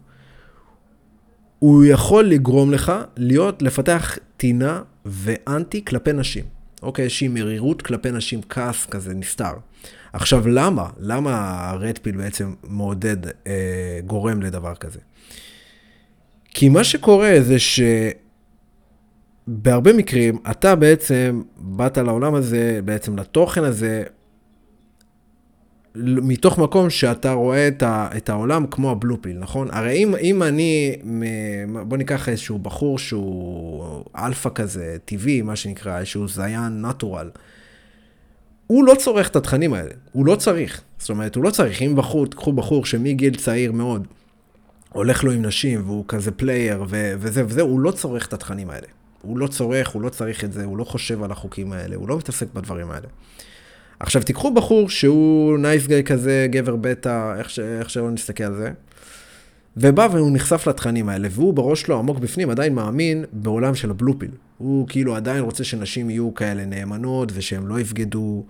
הוא 1.58 1.84
יכול 1.84 2.24
לגרום 2.24 2.72
לך 2.72 2.92
להיות, 3.16 3.62
לפתח 3.62 4.18
טינה 4.36 4.82
ואנטי 5.04 5.84
כלפי 5.84 6.12
נשים. 6.12 6.44
אוקיי, 6.82 7.04
איזושהי 7.04 7.28
מרירות 7.28 7.82
כלפי 7.82 8.10
נשים, 8.10 8.40
כעס 8.48 8.86
כזה 8.86 9.14
נסתר. 9.14 9.52
עכשיו, 10.12 10.48
למה? 10.48 10.90
למה 10.98 11.60
הרד 11.70 11.98
פיל 12.02 12.16
בעצם 12.16 12.54
מעודד, 12.64 13.26
אה, 13.46 14.00
גורם 14.06 14.42
לדבר 14.42 14.74
כזה? 14.74 15.00
כי 16.44 16.68
מה 16.68 16.84
שקורה 16.84 17.36
זה 17.40 17.58
ש... 17.58 17.80
בהרבה 19.46 19.92
מקרים, 19.92 20.38
אתה 20.50 20.74
בעצם 20.74 21.42
באת 21.56 21.98
לעולם 21.98 22.34
הזה, 22.34 22.80
בעצם 22.84 23.18
לתוכן 23.18 23.64
הזה, 23.64 24.02
מתוך 26.04 26.58
מקום 26.58 26.90
שאתה 26.90 27.32
רואה 27.32 27.68
את, 27.68 27.82
ה, 27.82 28.08
את 28.16 28.28
העולם 28.28 28.66
כמו 28.66 28.90
הבלופיל, 28.90 29.38
נכון? 29.38 29.68
הרי 29.72 30.04
אם, 30.04 30.14
אם 30.20 30.42
אני, 30.42 30.96
בוא 31.88 31.96
ניקח 31.96 32.28
איזשהו 32.28 32.58
בחור 32.58 32.98
שהוא 32.98 34.04
אלפא 34.16 34.50
כזה, 34.54 34.96
טבעי, 35.04 35.42
מה 35.42 35.56
שנקרא, 35.56 35.98
איזשהו 35.98 36.28
זיין 36.28 36.86
natural, 36.86 37.30
הוא 38.66 38.84
לא 38.84 38.94
צורך 38.98 39.28
את 39.28 39.36
התכנים 39.36 39.74
האלה, 39.74 39.92
הוא 40.12 40.26
לא 40.26 40.36
צריך. 40.36 40.82
זאת 40.98 41.10
אומרת, 41.10 41.36
הוא 41.36 41.44
לא 41.44 41.50
צריך. 41.50 41.82
אם 41.82 41.96
בחור, 41.96 42.26
תקחו 42.26 42.52
בחור 42.52 42.84
שמגיל 42.84 43.36
צעיר 43.36 43.72
מאוד, 43.72 44.06
הולך 44.92 45.24
לו 45.24 45.32
עם 45.32 45.42
נשים, 45.42 45.82
והוא 45.86 46.04
כזה 46.08 46.30
player, 46.30 46.84
ו- 46.88 47.14
וזה 47.18 47.44
וזה, 47.46 47.62
הוא 47.62 47.80
לא 47.80 47.90
צורך 47.90 48.26
את 48.26 48.32
התכנים 48.32 48.70
האלה. 48.70 48.86
הוא 49.22 49.38
לא 49.38 49.46
צורך, 49.46 49.88
הוא 49.88 50.02
לא 50.02 50.08
צריך 50.08 50.44
את 50.44 50.52
זה, 50.52 50.64
הוא 50.64 50.78
לא 50.78 50.84
חושב 50.84 51.22
על 51.22 51.30
החוקים 51.30 51.72
האלה, 51.72 51.96
הוא 51.96 52.08
לא 52.08 52.16
מתעסק 52.16 52.46
בדברים 52.54 52.90
האלה. 52.90 53.06
עכשיו, 54.00 54.22
תיקחו 54.22 54.54
בחור 54.54 54.90
שהוא 54.90 55.58
nice 55.58 55.86
guy 55.86 56.04
כזה, 56.04 56.46
גבר 56.50 56.76
בטא, 56.76 57.34
איך, 57.38 57.50
ש... 57.50 57.58
איך 57.58 57.90
שלא 57.90 58.10
נסתכל 58.10 58.44
על 58.44 58.54
זה, 58.54 58.70
ובא 59.76 60.08
והוא 60.12 60.30
נחשף 60.32 60.66
לתכנים 60.66 61.08
האלה, 61.08 61.28
והוא 61.30 61.54
בראש 61.54 61.80
שלו 61.80 61.98
עמוק 61.98 62.18
בפנים 62.18 62.50
עדיין 62.50 62.74
מאמין 62.74 63.24
בעולם 63.32 63.74
של 63.74 63.90
הבלופיל. 63.90 64.30
הוא 64.58 64.88
כאילו 64.88 65.16
עדיין 65.16 65.42
רוצה 65.42 65.64
שנשים 65.64 66.10
יהיו 66.10 66.34
כאלה 66.34 66.64
נאמנות, 66.64 67.32
ושהם 67.34 67.66
לא 67.66 67.80
יבגדו, 67.80 68.44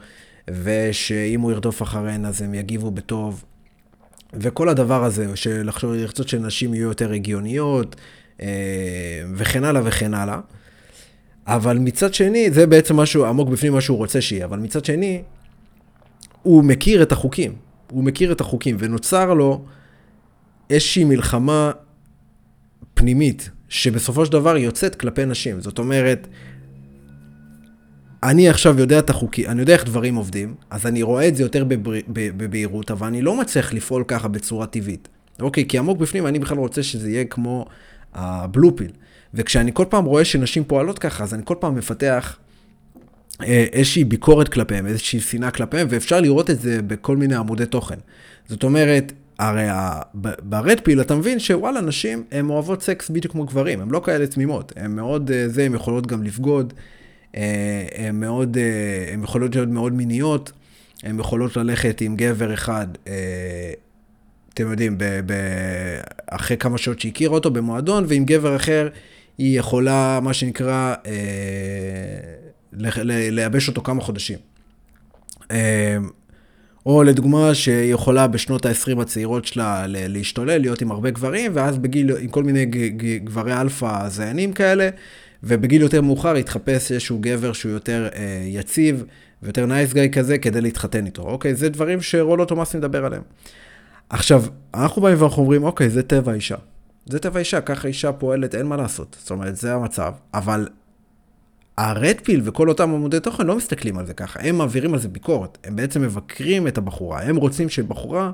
ושאם 0.51 1.41
הוא 1.41 1.53
ירדוף 1.53 1.83
אחריהן 1.83 2.25
אז 2.25 2.43
הם 2.43 2.55
יגיבו 2.55 2.91
בטוב. 2.91 3.45
וכל 4.35 4.69
הדבר 4.69 5.05
הזה, 5.05 5.37
של 5.37 5.71
לרצות 5.83 6.29
שנשים 6.29 6.75
יהיו 6.75 6.89
יותר 6.89 7.13
הגיוניות, 7.13 7.97
אה, 8.41 8.47
וכן 9.35 9.65
הלאה 9.65 9.83
וכן 9.85 10.15
הלאה. 10.15 10.39
אבל 11.47 11.79
מצד 11.79 12.15
שני, 12.15 12.51
זה 12.51 12.67
בעצם 12.67 12.97
משהו 12.97 13.25
עמוק 13.25 13.49
בפנים, 13.49 13.73
מה 13.73 13.81
שהוא 13.81 13.99
רוצה 13.99 14.21
שיהיה, 14.21 14.45
אבל 14.45 14.59
מצד 14.59 14.85
שני, 14.85 15.23
הוא 16.47 16.65
מכיר 16.65 17.03
את 17.03 17.13
החוקים. 17.13 17.55
הוא 17.91 18.05
מכיר 18.05 18.33
את 18.33 18.41
החוקים, 18.41 18.77
ונוצר 18.79 19.35
לו 19.35 19.65
איזושהי 20.71 21.05
מלחמה 21.05 21.71
פנימית, 22.95 23.51
שבסופו 23.69 24.27
של 24.27 24.33
דבר 24.33 24.57
יוצאת 24.57 24.95
כלפי 24.95 25.25
נשים. 25.25 25.61
זאת 25.61 25.79
אומרת, 25.79 26.29
אני 28.23 28.49
עכשיו 28.49 28.81
יודע 28.81 28.99
את 28.99 29.11
החוקים, 29.11 29.47
אני 29.51 29.61
יודע 29.61 29.73
איך 29.73 29.85
דברים 29.85 30.15
עובדים, 30.15 30.55
אז 30.71 30.87
אני 30.87 31.03
רואה 31.03 31.29
את 31.29 31.37
זה 31.37 31.43
יותר 31.43 31.65
בבהירות, 32.09 32.91
אבל 32.91 33.07
אני 33.07 33.23
לא 33.23 33.41
מצליח 33.41 33.73
לפעול 33.73 34.05
ככה 34.09 34.29
בצורה 34.29 34.67
טבעית. 34.67 35.09
אוקיי? 35.41 35.69
כי 35.69 35.79
עמוק 35.79 35.99
בפנים 35.99 36.27
אני 36.27 36.39
בכלל 36.39 36.59
רוצה 36.59 36.83
שזה 36.83 37.11
יהיה 37.11 37.25
כמו 37.25 37.67
הבלופיל. 38.15 38.91
וכשאני 39.35 39.71
כל 39.75 39.85
פעם 39.89 40.05
רואה 40.05 40.25
שנשים 40.25 40.65
פועלות 40.65 40.99
ככה, 40.99 41.25
אז 41.25 41.35
אני 41.35 41.43
כל 41.45 41.55
פעם 41.61 41.75
מפתח 41.75 42.39
איזושהי 43.43 44.05
ביקורת 44.05 44.49
כלפיהם, 44.49 44.87
איזושהי 44.87 45.21
שנאה 45.21 45.51
כלפיהם, 45.51 45.87
ואפשר 45.91 46.21
לראות 46.21 46.51
את 46.51 46.61
זה 46.61 46.83
בכל 46.83 47.17
מיני 47.17 47.35
עמודי 47.35 47.67
תוכן. 47.67 47.99
זאת 48.49 48.65
אומרת, 48.65 49.13
הרי 49.39 49.67
ברד 50.43 50.81
פיל 50.85 51.01
אתה 51.01 51.15
מבין 51.15 51.39
שוואלה, 51.39 51.81
נשים 51.81 52.25
הן 52.33 52.51
אוהבות 52.51 52.83
סקס 52.83 53.11
בדיוק 53.11 53.33
כמו 53.33 53.45
גברים, 53.45 53.81
הן 53.81 53.91
לא 53.91 54.01
כאלה 54.05 54.27
תמימות, 54.27 54.73
הן 54.77 54.91
מאוד, 54.91 55.31
אה, 55.31 55.49
זה, 55.49 55.65
הן 55.65 55.75
יכולות 55.75 56.07
גם 56.07 56.23
לבגוד, 56.23 56.73
אה, 57.37 57.87
הן 57.95 58.21
מאוד, 58.21 58.57
הן 59.13 59.23
יכולות 59.23 59.55
להיות 59.55 59.69
מאוד 59.69 59.93
מיניות, 59.93 60.53
הן 61.03 61.21
יכולות 61.21 61.57
ללכת 61.57 62.01
עם 62.01 62.17
גבר 62.17 62.55
אחד, 62.55 62.87
אתם 64.55 64.71
יודעים, 64.71 64.99
ב, 64.99 65.05
ב, 65.27 65.33
אחרי 66.31 66.57
כמה 66.57 66.79
שעות 66.79 67.01
שהכירה 67.01 67.35
אותו 67.35 67.51
במועדון, 67.51 68.05
ועם 68.09 68.25
גבר 68.25 68.57
אחר 68.57 68.89
היא 69.39 69.59
יכולה, 69.59 70.21
מה 70.23 70.35
שנקרא, 70.35 70.95
אה, 71.07 71.13
לייבש 73.31 73.69
אותו 73.69 73.83
כמה 73.83 74.01
חודשים. 74.01 74.39
אה, 75.51 75.97
או 76.87 77.03
לדוגמה, 77.03 77.55
שהיא 77.55 77.95
יכולה 77.95 78.27
בשנות 78.27 78.67
ה-20 78.67 79.01
הצעירות 79.01 79.45
שלה 79.45 79.85
להשתולל, 79.89 80.59
להיות 80.59 80.83
עם 80.83 80.91
הרבה 80.91 81.11
גברים, 81.11 81.53
ואז 81.55 81.79
בגיל, 81.79 82.17
עם 82.17 82.29
כל 82.29 82.43
מיני 82.43 82.65
גברי 83.25 83.61
אלפא 83.61 84.09
זיינים 84.09 84.53
כאלה, 84.53 84.89
ובגיל 85.43 85.83
יותר 85.83 86.01
מאוחר 86.01 86.37
היא 86.37 86.58
תחפש 86.58 86.93
איזשהו 86.93 87.19
גבר 87.21 87.53
שהוא 87.53 87.73
יותר 87.73 88.09
אה, 88.15 88.43
יציב 88.47 89.05
ויותר 89.43 89.67
nice 89.67 89.93
guy 89.93 90.09
כזה 90.13 90.39
כדי 90.39 90.61
להתחתן 90.61 91.07
איתו. 91.07 91.23
אוקיי? 91.23 91.55
זה 91.55 91.69
דברים 91.69 92.01
שרולו 92.01 92.45
תומאסי 92.45 92.77
מדבר 92.77 93.05
עליהם. 93.05 93.23
עכשיו, 94.11 94.45
אנחנו 94.75 95.03
באים 95.03 95.23
ואנחנו 95.23 95.43
אומרים, 95.43 95.65
אוקיי, 95.65 95.91
זה 95.91 96.03
טבע 96.03 96.33
האישה. 96.33 96.57
זה 97.07 97.19
טבע 97.19 97.37
האישה, 97.37 97.61
ככה 97.61 97.89
אישה 97.89 98.13
פועלת, 98.13 98.55
אין 98.55 98.67
מה 98.67 98.77
לעשות. 98.77 99.17
זאת 99.21 99.31
אומרת, 99.31 99.57
זה 99.57 99.75
המצב. 99.75 100.13
אבל 100.35 100.69
הרדפיל 101.79 102.41
וכל 102.45 102.69
אותם 102.69 102.91
עמודי 102.91 103.21
תוכן 103.21 103.47
לא 103.47 103.57
מסתכלים 103.57 103.99
על 103.99 104.07
זה 104.07 104.15
ככה, 104.15 104.41
הם 104.43 104.59
מעבירים 104.59 104.95
על 104.95 105.01
זה 105.01 105.09
ביקורת. 105.09 105.59
הם 105.65 105.77
בעצם 105.77 106.03
מבקרים 106.03 106.69
את 106.69 106.79
הבחורה. 106.79 107.23
הם 107.23 107.37
רוצים 107.37 107.69
שבחורה 107.69 108.31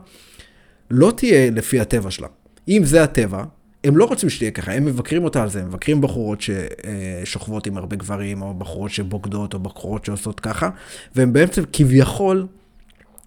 לא 0.91 1.13
תהיה 1.17 1.51
לפי 1.51 1.81
הטבע 1.81 2.11
שלה. 2.11 2.29
אם 2.69 2.85
זה 2.85 3.03
הטבע, 3.03 3.45
הם 3.85 3.97
לא 3.97 4.05
רוצים 4.05 4.31
שתהיה 4.31 4.51
ככה, 4.51 4.73
הם 4.73 4.85
מבקרים 4.85 5.25
אותה 5.25 5.43
על 5.43 5.49
זה, 5.49 5.61
הם 5.61 5.67
מבקרים 5.67 6.01
בחורות 6.01 6.39
ששוכבות 6.41 7.67
עם 7.67 7.77
הרבה 7.77 7.97
גברים, 7.97 8.43
או 8.43 8.55
בחורות 8.55 8.91
שבוגדות, 8.91 9.55
או 9.55 9.59
בחורות 9.59 10.05
שעושות 10.05 10.41
ככה, 10.41 10.71
והם 11.15 11.33
בעצם 11.33 11.63
כביכול, 11.73 12.47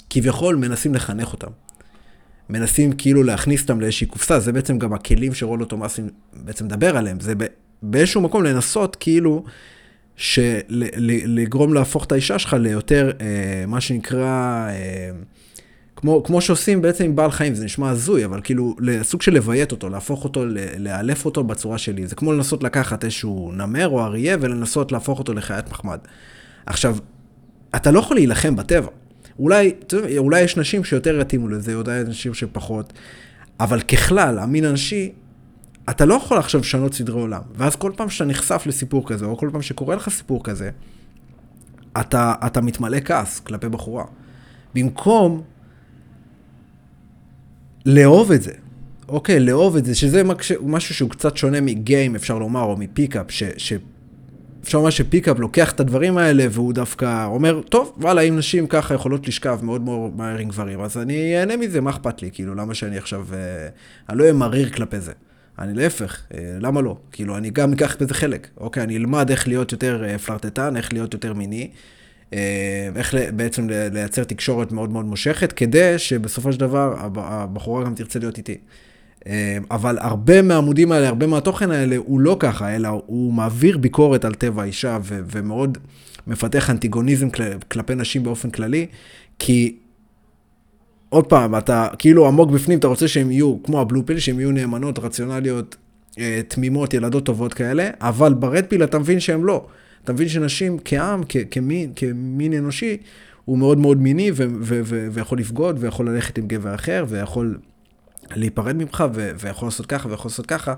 כביכול 0.09 0.55
מנסים 0.55 0.95
לחנך 0.95 1.33
אותם. 1.33 1.51
מנסים 2.49 2.91
כאילו 2.91 3.23
להכניס 3.23 3.61
אותם 3.61 3.81
לאיזושהי 3.81 4.07
קופסה, 4.07 4.39
זה 4.39 4.51
בעצם 4.51 4.79
גם 4.79 4.93
הכלים 4.93 5.33
שרולו 5.33 5.65
תומאסי 5.65 6.01
בעצם 6.33 6.65
מדבר 6.65 6.97
עליהם, 6.97 7.19
זה 7.19 7.33
באיזשהו 7.81 8.21
מקום 8.21 8.43
לנסות 8.43 8.95
כאילו 8.95 9.43
שלגרום 10.17 11.73
להפוך 11.73 12.05
את 12.05 12.11
האישה 12.11 12.39
שלך 12.39 12.53
ליותר, 12.53 13.11
אה, 13.21 13.65
מה 13.67 13.81
שנקרא, 13.81 14.67
אה, 14.69 15.09
כמו, 15.95 16.23
כמו 16.23 16.41
שעושים 16.41 16.81
בעצם 16.81 17.03
עם 17.03 17.15
בעל 17.15 17.31
חיים, 17.31 17.55
זה 17.55 17.65
נשמע 17.65 17.89
הזוי, 17.89 18.25
אבל 18.25 18.41
כאילו, 18.43 18.75
סוג 19.01 19.21
של 19.21 19.33
לביית 19.33 19.71
אותו, 19.71 19.89
להפוך 19.89 20.23
אותו, 20.23 20.45
לאלף 20.77 21.25
אותו 21.25 21.43
בצורה 21.43 21.77
שלי. 21.77 22.07
זה 22.07 22.15
כמו 22.15 22.33
לנסות 22.33 22.63
לקחת 22.63 23.03
איזשהו 23.03 23.51
נמר 23.55 23.87
או 23.87 24.03
אריה 24.03 24.37
ולנסות 24.41 24.91
להפוך 24.91 25.19
אותו 25.19 25.33
לחיית 25.33 25.69
מחמד. 25.69 25.99
עכשיו, 26.65 26.97
אתה 27.75 27.91
לא 27.91 27.99
יכול 27.99 28.17
להילחם 28.17 28.55
בטבע. 28.55 28.87
אולי, 29.39 29.73
אולי 30.17 30.41
יש 30.41 30.57
נשים 30.57 30.83
שיותר 30.83 31.19
יתאימו 31.19 31.47
לזה, 31.47 31.75
אולי 31.75 32.01
יש 32.01 32.07
נשים 32.07 32.33
שפחות, 32.33 32.93
אבל 33.59 33.81
ככלל, 33.81 34.39
המין 34.39 34.65
הנשי, 34.65 35.11
אתה 35.89 36.05
לא 36.05 36.13
יכול 36.13 36.37
עכשיו 36.37 36.61
לשנות 36.61 36.93
סדרי 36.93 37.21
עולם. 37.21 37.41
ואז 37.55 37.75
כל 37.75 37.91
פעם 37.95 38.09
שאתה 38.09 38.25
נחשף 38.25 38.63
לסיפור 38.65 39.07
כזה, 39.07 39.25
או 39.25 39.37
כל 39.37 39.49
פעם 39.51 39.61
שקורה 39.61 39.95
לך 39.95 40.09
סיפור 40.09 40.43
כזה, 40.43 40.69
אתה, 41.99 42.33
אתה 42.45 42.61
מתמלא 42.61 42.99
כעס 43.05 43.39
כלפי 43.39 43.69
בחורה. 43.69 44.05
במקום 44.75 45.41
לאהוב 47.85 48.31
את 48.31 48.41
זה, 48.41 48.51
אוקיי, 49.07 49.39
לאהוב 49.39 49.75
את 49.75 49.85
זה, 49.85 49.95
שזה 49.95 50.21
משהו 50.61 50.95
שהוא 50.95 51.09
קצת 51.09 51.37
שונה 51.37 51.61
מגיים, 51.61 52.15
אפשר 52.15 52.39
לומר, 52.39 52.61
או 52.61 52.77
מפיקאפ, 52.77 53.31
ש, 53.31 53.43
ש, 53.57 53.73
אפשר 54.63 54.77
לומר 54.77 54.89
שפיקאפ 54.89 55.39
לוקח 55.39 55.71
את 55.71 55.79
הדברים 55.79 56.17
האלה 56.17 56.45
והוא 56.51 56.73
דווקא 56.73 57.25
אומר, 57.25 57.61
טוב, 57.61 57.93
וואלה, 57.97 58.21
אם 58.21 58.37
נשים 58.37 58.67
ככה 58.67 58.93
יכולות 58.93 59.27
לשכב 59.27 59.59
מאוד 59.63 59.81
מאוד 59.81 60.17
מהר 60.17 60.37
עם 60.37 60.49
גברים, 60.49 60.81
אז 60.81 60.97
אני 60.97 61.39
אהנה 61.39 61.57
מזה, 61.57 61.81
מה 61.81 61.89
אכפת 61.89 62.21
לי? 62.21 62.29
כאילו, 62.33 62.55
למה 62.55 62.73
שאני 62.73 62.97
עכשיו... 62.97 63.25
אה, 63.33 63.67
אני 64.09 64.17
לא 64.17 64.23
אהיה 64.23 64.33
מריר 64.33 64.69
כלפי 64.69 64.99
זה. 64.99 65.11
אני 65.59 65.73
להפך, 65.73 66.21
אה, 66.33 66.39
למה 66.59 66.81
לא? 66.81 66.97
כאילו, 67.11 67.37
אני 67.37 67.49
גם 67.49 67.73
אקח 67.73 67.97
בזה 67.99 68.13
חלק. 68.13 68.47
אוקיי, 68.57 68.83
אני 68.83 68.97
אלמד 68.97 69.29
איך 69.29 69.47
להיות 69.47 69.71
יותר 69.71 70.03
אה, 70.07 70.17
פלרטטן, 70.17 70.77
איך 70.77 70.93
להיות 70.93 71.13
יותר 71.13 71.33
מיני, 71.33 71.69
איך 72.95 73.15
בעצם 73.35 73.67
לייצר 73.69 74.23
תקשורת 74.23 74.71
מאוד 74.71 74.89
מאוד 74.91 75.05
מושכת, 75.05 75.51
כדי 75.51 75.99
שבסופו 75.99 76.53
של 76.53 76.59
דבר 76.59 76.95
הבחורה 77.15 77.83
גם 77.83 77.95
תרצה 77.95 78.19
להיות 78.19 78.37
איתי. 78.37 78.57
אה, 79.27 79.57
אבל 79.71 79.97
הרבה 80.01 80.41
מהעמודים 80.41 80.91
האלה, 80.91 81.07
הרבה 81.07 81.27
מהתוכן 81.27 81.71
האלה, 81.71 81.95
הוא 81.97 82.19
לא 82.19 82.37
ככה, 82.39 82.75
אלא 82.75 82.89
הוא 83.05 83.33
מעביר 83.33 83.77
ביקורת 83.77 84.25
על 84.25 84.33
טבע 84.33 84.61
האישה 84.61 84.97
ומאוד 85.03 85.77
מפתח 86.27 86.69
אנטיגוניזם 86.69 87.29
כל- 87.29 87.43
כלפי 87.71 87.95
נשים 87.95 88.23
באופן 88.23 88.49
כללי, 88.49 88.87
כי 89.39 89.75
עוד 91.15 91.27
פעם, 91.27 91.55
אתה 91.55 91.87
כאילו 91.99 92.27
עמוק 92.27 92.51
בפנים, 92.51 92.79
אתה 92.79 92.87
רוצה 92.87 93.07
שהם 93.07 93.31
יהיו 93.31 93.63
כמו 93.63 93.81
הבלופיל, 93.81 94.19
שהם 94.19 94.39
יהיו 94.39 94.51
נאמנות, 94.51 94.99
רציונליות, 94.99 95.75
אה, 96.19 96.41
תמימות, 96.47 96.93
ילדות 96.93 97.25
טובות 97.25 97.53
כאלה, 97.53 97.89
אבל 98.01 98.33
ברדפיל 98.33 98.83
אתה 98.83 98.99
מבין 98.99 99.19
שהם 99.19 99.45
לא. 99.45 99.67
אתה 100.03 100.13
מבין 100.13 100.29
שנשים 100.29 100.77
כעם, 100.85 101.21
כ- 101.29 101.37
כמין, 101.51 101.91
כמין 101.95 102.53
אנושי, 102.53 102.97
הוא 103.45 103.57
מאוד 103.57 103.77
מאוד 103.77 103.97
מיני 104.01 104.31
ו- 104.31 104.47
ו- 104.61 104.81
ו- 104.85 105.07
ויכול 105.11 105.39
לבגוד, 105.39 105.77
ויכול 105.79 106.09
ללכת 106.09 106.37
עם 106.37 106.47
גבר 106.47 106.75
אחר, 106.75 107.05
ויכול 107.07 107.57
להיפרד 108.35 108.75
ממך, 108.75 109.03
ו- 109.13 109.31
ויכול 109.39 109.67
לעשות 109.67 109.85
ככה, 109.85 110.09
ויכול 110.09 110.29
לעשות 110.29 110.45
ככה, 110.45 110.73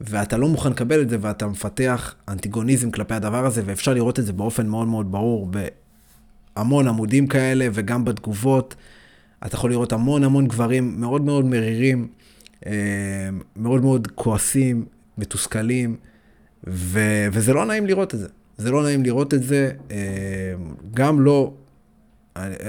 ואתה 0.00 0.36
לא 0.36 0.48
מוכן 0.48 0.70
לקבל 0.70 1.02
את 1.02 1.10
זה, 1.10 1.16
ואתה 1.20 1.46
מפתח 1.46 2.14
אנטיגוניזם 2.28 2.90
כלפי 2.90 3.14
הדבר 3.14 3.46
הזה, 3.46 3.62
ואפשר 3.64 3.94
לראות 3.94 4.18
את 4.18 4.26
זה 4.26 4.32
באופן 4.32 4.66
מאוד 4.66 4.88
מאוד 4.88 5.12
ברור 5.12 5.50
בהמון 6.56 6.88
עמודים 6.88 7.26
כאלה, 7.26 7.68
וגם 7.72 8.04
בתגובות. 8.04 8.74
אתה 9.46 9.56
יכול 9.56 9.70
לראות 9.70 9.92
המון 9.92 10.24
המון 10.24 10.48
גברים 10.48 11.00
מאוד 11.00 11.22
מאוד 11.22 11.44
מרירים, 11.44 12.08
אה, 12.66 12.72
מאוד 13.56 13.82
מאוד 13.82 14.08
כועסים, 14.14 14.84
מתוסכלים, 15.18 15.96
ו- 16.66 17.26
וזה 17.32 17.52
לא 17.52 17.64
נעים 17.66 17.86
לראות 17.86 18.14
את 18.14 18.18
זה. 18.18 18.28
זה 18.56 18.70
לא 18.70 18.82
נעים 18.82 19.02
לראות 19.02 19.34
את 19.34 19.42
זה, 19.42 19.70
אה, 19.90 20.54
גם 20.94 21.20
לא 21.20 21.52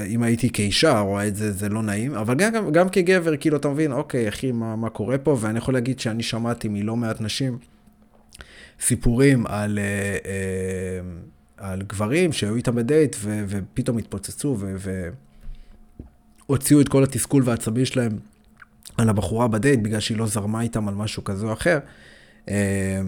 אם 0.08 0.24
הייתי 0.24 0.50
כאישה 0.50 1.00
רואה 1.00 1.28
את 1.28 1.36
זה, 1.36 1.52
זה 1.52 1.70
לא 1.70 1.82
נעים, 1.82 2.14
אבל 2.14 2.36
גם, 2.36 2.72
גם 2.72 2.90
כגבר, 2.90 3.38
כאילו, 3.38 3.58
אתה 3.58 3.70
מבין, 3.70 3.92
אוקיי, 3.92 4.30
אחי, 4.30 4.52
מה, 4.52 4.76
מה 4.76 4.90
קורה 4.90 5.18
פה? 5.18 5.38
ואני 5.40 5.58
יכול 5.58 5.74
להגיד 5.74 6.00
שאני 6.00 6.24
שמעתי 6.24 6.68
מלא 6.68 6.96
מעט 6.96 7.22
נשים 7.22 7.58
סיפורים 8.80 9.48
על, 9.48 9.80
אה, 9.80 9.84
אה, 10.26 11.00
על 11.58 11.82
גברים 11.82 12.32
שהיו 12.32 12.56
איתם 12.56 12.76
בדייט 12.76 13.16
ו, 13.20 13.44
ופתאום 13.48 13.98
התפוצצו 13.98 14.58
והוציאו 16.50 16.82
את 16.82 16.90
כל 16.90 17.04
התסכול 17.04 17.44
והעצבים 17.46 17.86
שלהם 17.86 18.20
על 18.98 19.10
הבחורה 19.10 19.48
בדייט 19.48 19.80
בגלל 19.80 20.00
שהיא 20.00 20.18
לא 20.18 20.28
זרמה 20.28 20.62
איתם 20.62 20.88
על 20.88 20.96
משהו 20.96 21.24
כזה 21.24 21.46
או 21.46 21.54
אחר. 21.54 21.80
אה, 22.50 23.02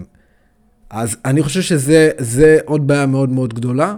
אז 0.90 1.16
אני 1.24 1.42
חושב 1.42 1.62
שזה 1.62 2.58
עוד 2.64 2.86
בעיה 2.86 3.06
מאוד 3.06 3.28
מאוד 3.28 3.54
גדולה. 3.54 3.96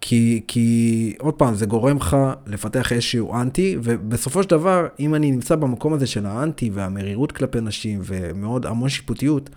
כי, 0.00 0.42
כי 0.46 1.14
עוד 1.18 1.34
פעם, 1.34 1.54
זה 1.54 1.66
גורם 1.66 1.96
לך 1.96 2.16
לפתח 2.46 2.92
איזשהו 2.92 3.34
אנטי, 3.34 3.76
ובסופו 3.82 4.42
של 4.42 4.50
דבר, 4.50 4.86
אם 5.00 5.14
אני 5.14 5.30
נמצא 5.30 5.56
במקום 5.56 5.92
הזה 5.92 6.06
של 6.06 6.26
האנטי 6.26 6.70
והמרירות 6.72 7.32
כלפי 7.32 7.60
נשים 7.60 8.00
ומאוד 8.04 8.66
המון 8.66 8.88
שיפוטיות, 8.88 9.50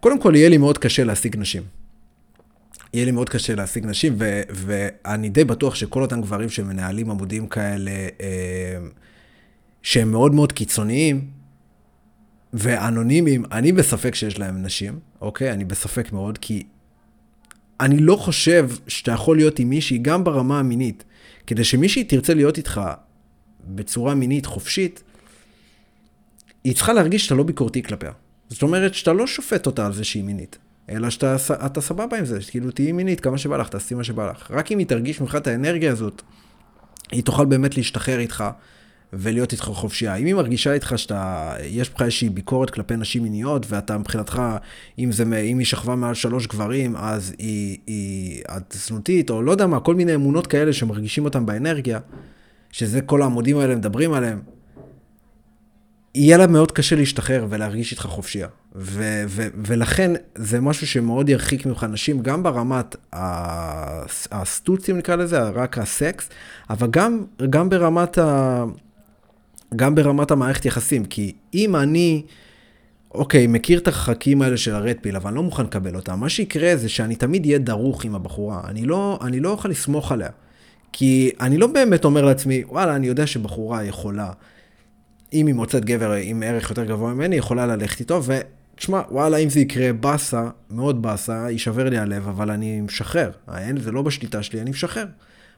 קודם 0.00 0.20
כל 0.20 0.32
יהיה 0.36 0.48
לי 0.48 0.56
מאוד 0.56 0.78
קשה 0.78 1.04
להשיג 1.04 1.36
נשים. 1.36 1.62
יהיה 2.96 3.04
לי 3.04 3.10
מאוד 3.10 3.28
קשה 3.28 3.54
להשיג 3.54 3.86
נשים, 3.86 4.14
ו, 4.18 4.42
ואני 4.50 5.28
די 5.28 5.44
בטוח 5.44 5.74
שכל 5.74 6.02
אותם 6.02 6.20
גברים 6.20 6.48
שמנהלים 6.48 7.10
עמודים 7.10 7.48
כאלה, 7.48 7.90
אה, 8.20 8.78
שהם 9.82 10.10
מאוד 10.10 10.34
מאוד 10.34 10.52
קיצוניים 10.52 11.30
ואנונימיים, 12.52 13.44
אני 13.52 13.72
בספק 13.72 14.14
שיש 14.14 14.38
להם 14.38 14.62
נשים, 14.62 14.98
אוקיי? 15.20 15.52
אני 15.52 15.64
בספק 15.64 16.12
מאוד, 16.12 16.38
כי 16.38 16.62
אני 17.80 17.98
לא 17.98 18.16
חושב 18.16 18.70
שאתה 18.88 19.12
יכול 19.12 19.36
להיות 19.36 19.58
עם 19.58 19.68
מישהי 19.68 19.98
גם 19.98 20.24
ברמה 20.24 20.58
המינית, 20.58 21.04
כדי 21.46 21.64
שמישהי 21.64 22.04
תרצה 22.04 22.34
להיות 22.34 22.58
איתך 22.58 22.80
בצורה 23.64 24.14
מינית 24.14 24.46
חופשית, 24.46 25.02
היא 26.64 26.74
צריכה 26.74 26.92
להרגיש 26.92 27.24
שאתה 27.24 27.34
לא 27.34 27.42
ביקורתי 27.42 27.82
כלפיה. 27.82 28.12
זאת 28.48 28.62
אומרת 28.62 28.94
שאתה 28.94 29.12
לא 29.12 29.26
שופט 29.26 29.66
אותה 29.66 29.86
על 29.86 29.92
זה 29.92 30.04
שהיא 30.04 30.24
מינית, 30.24 30.58
אלא 30.90 31.10
שאתה 31.10 31.80
סבבה 31.80 32.18
עם 32.18 32.24
זה, 32.24 32.38
כאילו 32.50 32.70
תהיי 32.70 32.92
מינית 32.92 33.20
כמה 33.20 33.38
שבא 33.38 33.56
לך, 33.56 33.68
תעשי 33.68 33.94
מה 33.94 34.04
שבא 34.04 34.30
לך. 34.30 34.50
רק 34.50 34.72
אם 34.72 34.78
היא 34.78 34.86
תרגיש 34.86 35.20
ממך 35.20 35.36
את 35.36 35.46
האנרגיה 35.46 35.92
הזאת, 35.92 36.22
היא 37.12 37.22
תוכל 37.22 37.44
באמת 37.44 37.76
להשתחרר 37.76 38.18
איתך 38.18 38.44
ולהיות 39.12 39.52
איתך 39.52 39.64
חופשייה. 39.64 40.14
אם 40.14 40.26
היא 40.26 40.34
מרגישה 40.34 40.72
איתך 40.72 40.92
שאתה, 40.96 41.54
יש 41.64 41.90
בך 41.90 42.02
איזושהי 42.02 42.28
ביקורת 42.28 42.70
כלפי 42.70 42.96
נשים 42.96 43.22
מיניות, 43.22 43.66
ואתה 43.68 43.98
מבחינתך, 43.98 44.42
אם, 44.98 45.12
זה, 45.12 45.22
אם 45.22 45.58
היא 45.58 45.66
שכבה 45.66 45.94
מעל 45.94 46.14
שלוש 46.14 46.46
גברים, 46.46 46.96
אז 46.96 47.34
היא, 47.38 47.78
היא 47.86 48.42
את 48.56 48.74
זנותית, 48.78 49.30
או 49.30 49.42
לא 49.42 49.50
יודע 49.50 49.66
מה, 49.66 49.80
כל 49.80 49.94
מיני 49.94 50.14
אמונות 50.14 50.46
כאלה 50.46 50.72
שמרגישים 50.72 51.24
אותם 51.24 51.46
באנרגיה, 51.46 51.98
שזה 52.72 53.00
כל 53.00 53.22
העמודים 53.22 53.58
האלה 53.58 53.76
מדברים 53.76 54.12
עליהם, 54.12 54.40
יהיה 56.16 56.36
לה 56.36 56.46
מאוד 56.46 56.72
קשה 56.72 56.96
להשתחרר 56.96 57.46
ולהרגיש 57.48 57.92
איתך 57.92 58.02
חופשייה. 58.02 58.48
ו- 58.74 59.24
ו- 59.28 59.48
ולכן 59.66 60.12
זה 60.34 60.60
משהו 60.60 60.86
שמאוד 60.86 61.28
ירחיק 61.28 61.66
ממך 61.66 61.86
נשים, 61.90 62.22
גם 62.22 62.42
ברמת 62.42 62.96
הסטוצים 64.32 64.98
נקרא 64.98 65.16
לזה, 65.16 65.42
רק 65.42 65.78
הסקס, 65.78 66.28
אבל 66.70 66.88
גם, 66.90 67.24
גם 67.50 67.68
ברמת 67.68 68.18
ה... 68.18 68.64
גם 69.76 69.94
ברמת 69.94 70.30
המערכת 70.30 70.64
יחסים, 70.64 71.04
כי 71.04 71.32
אם 71.54 71.76
אני, 71.76 72.22
אוקיי, 73.14 73.46
מכיר 73.46 73.78
את 73.78 73.88
החכים 73.88 74.42
האלה 74.42 74.56
של 74.56 74.74
הרדפיל, 74.74 75.16
אבל 75.16 75.28
אני 75.28 75.36
לא 75.36 75.42
מוכן 75.42 75.64
לקבל 75.64 75.96
אותם, 75.96 76.20
מה 76.20 76.28
שיקרה 76.28 76.76
זה 76.76 76.88
שאני 76.88 77.16
תמיד 77.16 77.44
אהיה 77.44 77.58
דרוך 77.58 78.04
עם 78.04 78.14
הבחורה, 78.14 78.60
אני 78.64 78.84
לא, 78.84 79.18
אני 79.22 79.40
לא 79.40 79.50
אוכל 79.50 79.68
לסמוך 79.68 80.12
עליה. 80.12 80.30
כי 80.92 81.30
אני 81.40 81.58
לא 81.58 81.66
באמת 81.66 82.04
אומר 82.04 82.24
לעצמי, 82.24 82.62
וואלה, 82.68 82.96
אני 82.96 83.06
יודע 83.06 83.26
שבחורה 83.26 83.84
יכולה, 83.84 84.30
אם 85.32 85.46
היא 85.46 85.54
מוצאת 85.54 85.84
גבר 85.84 86.12
עם 86.12 86.42
ערך 86.42 86.70
יותר 86.70 86.84
גבוה 86.84 87.14
ממני, 87.14 87.36
יכולה 87.36 87.66
ללכת 87.66 88.00
איתו, 88.00 88.20
ותשמע, 88.24 89.02
וואלה, 89.10 89.36
אם 89.36 89.50
זה 89.50 89.60
יקרה 89.60 89.92
באסה, 89.92 90.48
מאוד 90.70 91.02
באסה, 91.02 91.50
יישבר 91.50 91.88
לי 91.88 91.98
הלב, 91.98 92.28
אבל 92.28 92.50
אני 92.50 92.80
משחרר. 92.80 93.30
אין, 93.56 93.80
זה 93.80 93.92
לא 93.92 94.02
בשליטה 94.02 94.42
שלי, 94.42 94.60
אני 94.60 94.70
משחרר. 94.70 95.06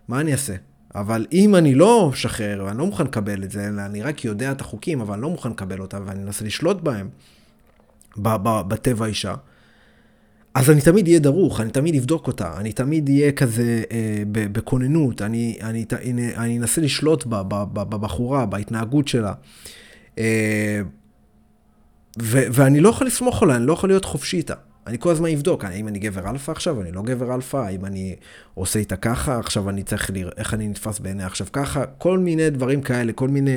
מה 0.08 0.20
אני 0.20 0.32
אעשה? 0.32 0.54
אבל 0.94 1.26
אם 1.32 1.54
אני 1.54 1.74
לא 1.74 2.10
משחרר, 2.12 2.62
ואני 2.66 2.78
לא 2.78 2.86
מוכן 2.86 3.04
לקבל 3.04 3.44
את 3.44 3.50
זה, 3.50 3.68
אלא 3.68 3.82
אני 3.82 4.02
רק 4.02 4.24
יודע 4.24 4.52
את 4.52 4.60
החוקים, 4.60 5.00
אבל 5.00 5.14
אני 5.14 5.22
לא 5.22 5.30
מוכן 5.30 5.50
לקבל 5.50 5.80
אותם, 5.80 6.02
ואני 6.06 6.22
מנסה 6.22 6.44
לשלוט 6.44 6.80
בהם, 6.80 7.08
בטבע 8.16 9.04
האישה, 9.04 9.34
אז 10.58 10.70
אני 10.70 10.80
תמיד 10.80 11.06
אהיה 11.06 11.18
דרוך, 11.18 11.60
אני 11.60 11.70
תמיד 11.70 11.94
אבדוק 11.94 12.26
אותה, 12.26 12.56
אני 12.56 12.72
תמיד 12.72 13.08
אהיה 13.08 13.32
כזה 13.32 13.82
אה, 13.92 14.22
בכוננות, 14.32 15.22
אני, 15.22 15.58
אני, 15.62 15.84
אני, 15.92 16.36
אני 16.36 16.58
אנסה 16.58 16.80
לשלוט 16.80 17.26
בה, 17.26 17.42
בבחורה, 17.72 18.46
בהתנהגות 18.46 19.08
שלה. 19.08 19.32
אה, 20.18 20.80
ו, 22.22 22.38
ואני 22.52 22.80
לא 22.80 22.88
יכול 22.88 23.06
לסמוך 23.06 23.42
עליה, 23.42 23.56
אני 23.56 23.66
לא 23.66 23.72
יכול 23.72 23.88
להיות 23.88 24.04
חופשי 24.04 24.36
איתה. 24.36 24.54
אני 24.86 24.98
כל 24.98 25.10
הזמן 25.10 25.30
אבדוק, 25.30 25.64
האם 25.64 25.88
אני 25.88 25.98
גבר 25.98 26.30
אלפא 26.30 26.52
עכשיו, 26.52 26.82
אני 26.82 26.92
לא 26.92 27.02
גבר 27.02 27.34
אלפא, 27.34 27.56
האם 27.56 27.84
אני 27.84 28.16
עושה 28.54 28.78
איתה 28.78 28.96
ככה, 28.96 29.38
עכשיו 29.38 29.70
אני 29.70 29.82
צריך 29.82 30.10
לראות 30.10 30.34
איך 30.38 30.54
אני 30.54 30.68
נתפס 30.68 30.98
בעיניה 30.98 31.26
עכשיו 31.26 31.46
ככה, 31.52 31.86
כל 31.86 32.18
מיני 32.18 32.50
דברים 32.50 32.82
כאלה, 32.82 33.12
כל 33.12 33.28
מיני 33.28 33.56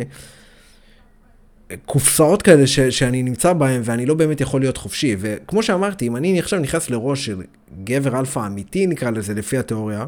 קופסאות 1.85 2.41
כאלה 2.41 2.67
ש, 2.67 2.79
שאני 2.79 3.23
נמצא 3.23 3.53
בהן 3.53 3.81
ואני 3.85 4.05
לא 4.05 4.13
באמת 4.13 4.41
יכול 4.41 4.61
להיות 4.61 4.77
חופשי. 4.77 5.15
וכמו 5.19 5.63
שאמרתי, 5.63 6.07
אם 6.07 6.15
אני 6.15 6.39
עכשיו 6.39 6.59
נכנס 6.59 6.89
לראש 6.89 7.25
של 7.25 7.41
גבר 7.83 8.19
אלפא 8.19 8.47
אמיתי, 8.47 8.87
נקרא 8.87 9.09
לזה, 9.09 9.33
לפי 9.33 9.57
התיאוריה, 9.57 10.05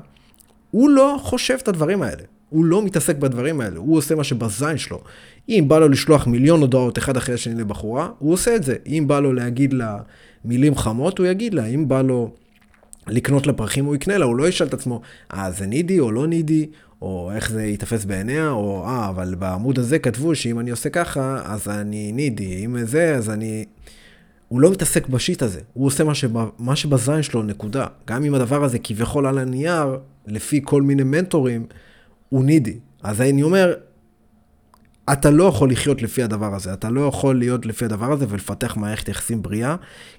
הוא 0.71 0.89
לא 0.89 1.17
חושב 1.21 1.57
את 1.61 1.67
הדברים 1.67 2.01
האלה. 2.01 2.23
הוא 2.49 2.65
לא 2.65 2.83
מתעסק 2.83 3.17
בדברים 3.17 3.61
האלה, 3.61 3.77
הוא 3.77 3.97
עושה 3.97 4.15
מה 4.15 4.23
שבזין 4.23 4.77
שלו. 4.77 5.01
אם 5.49 5.65
בא 5.67 5.79
לו 5.79 5.89
לשלוח 5.89 6.27
מיליון 6.27 6.61
הודעות 6.61 6.97
אחד 6.97 7.17
אחרי 7.17 7.35
השני 7.35 7.61
לבחורה, 7.61 8.09
הוא 8.19 8.33
עושה 8.33 8.55
את 8.55 8.63
זה. 8.63 8.75
אם 8.87 9.03
בא 9.07 9.19
לו 9.19 9.33
להגיד 9.33 9.73
לה 9.73 9.97
מילים 10.45 10.75
חמות, 10.75 11.17
הוא 11.17 11.27
יגיד 11.27 11.53
לה. 11.53 11.65
אם 11.65 11.87
בא 11.87 12.01
לו 12.01 12.31
לקנות 13.07 13.47
לה 13.47 13.53
פרחים, 13.53 13.85
הוא 13.85 13.95
יקנה 13.95 14.17
לה. 14.17 14.25
הוא 14.25 14.35
לא 14.35 14.47
ישאל 14.47 14.67
את 14.67 14.73
עצמו, 14.73 15.01
אה, 15.33 15.51
זה 15.51 15.65
needy 15.65 15.99
או 15.99 16.11
לא 16.11 16.27
needy, 16.27 16.67
או 17.03 17.31
איך 17.35 17.49
זה 17.49 17.65
ייתפס 17.65 18.05
בעיניה, 18.05 18.49
או 18.49 18.85
אה, 18.85 19.09
אבל 19.09 19.35
בעמוד 19.35 19.79
הזה 19.79 19.99
כתבו 19.99 20.35
שאם 20.35 20.59
אני 20.59 20.71
עושה 20.71 20.89
ככה, 20.89 21.41
אז 21.45 21.67
אני 21.67 22.11
needy. 22.11 22.65
אם 22.65 22.85
זה, 22.85 23.15
אז 23.15 23.29
אני... 23.29 23.65
הוא 24.47 24.61
לא 24.61 24.71
מתעסק 24.71 25.07
בשיט 25.07 25.41
הזה, 25.41 25.59
הוא 25.73 25.87
עושה 25.87 26.03
מה, 26.03 26.15
שבא, 26.15 26.45
מה 26.59 26.75
שבזין 26.75 27.23
שלו, 27.23 27.43
נקודה. 27.43 27.85
גם 28.07 28.23
אם 28.23 28.33
הדבר 28.33 28.63
הזה 28.63 28.79
כביכול 28.79 29.27
על 29.27 29.37
הנייר, 29.37 29.97
לפי 30.27 30.61
כל 30.63 30.81
מיני 30.81 31.03
מנטורים, 31.03 31.65
הוא 32.29 32.45
נידי. 32.45 32.77
אז 33.03 33.21
אני 33.21 33.43
אומר, 33.43 33.73
אתה 35.11 35.31
לא 35.31 35.43
יכול 35.43 35.71
לחיות 35.71 36.01
לפי 36.01 36.23
הדבר 36.23 36.55
הזה, 36.55 36.73
אתה 36.73 36.89
לא 36.89 37.07
יכול 37.07 37.39
להיות 37.39 37.65
לפי 37.65 37.85
הדבר 37.85 38.11
הזה 38.11 38.25
ולפתח 38.29 38.77
מערכת 38.77 39.09
יחסים 39.09 39.41
בריאה, 39.41 39.75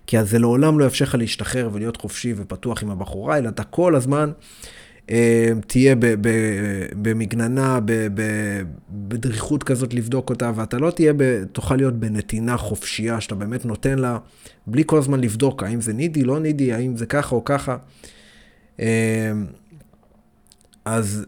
כי 0.06 0.18
אז 0.18 0.30
זה 0.30 0.38
לעולם 0.38 0.78
לא 0.78 0.84
יאפשר 0.84 1.04
לך 1.04 1.14
להשתחרר 1.14 1.68
ולהיות 1.72 1.96
חופשי 1.96 2.34
ופתוח 2.36 2.82
עם 2.82 2.90
הבחורה, 2.90 3.38
אלא 3.38 3.48
אתה 3.48 3.64
כל 3.64 3.94
הזמן 3.94 4.30
תהיה 5.66 5.94
ב, 5.94 6.06
ב, 6.20 6.28
במגננה, 7.02 7.78
בדריכות 8.90 9.62
כזאת 9.62 9.94
לבדוק 9.94 10.30
אותה, 10.30 10.52
ואתה 10.54 10.78
לא 10.78 10.90
תהיה, 10.90 11.12
תוכל 11.52 11.76
להיות 11.76 11.94
בנתינה 11.94 12.56
חופשייה, 12.56 13.20
שאתה 13.20 13.34
באמת 13.34 13.64
נותן 13.64 13.98
לה, 13.98 14.18
בלי 14.66 14.82
כל 14.86 14.98
הזמן 14.98 15.20
לבדוק 15.20 15.62
האם 15.62 15.80
זה 15.80 15.92
נידי, 15.92 16.24
לא 16.24 16.40
נידי, 16.40 16.72
האם 16.72 16.96
זה 16.96 17.06
ככה 17.06 17.34
או 17.34 17.44
ככה. 17.44 17.76
אה, 18.80 19.32
אז 20.84 21.24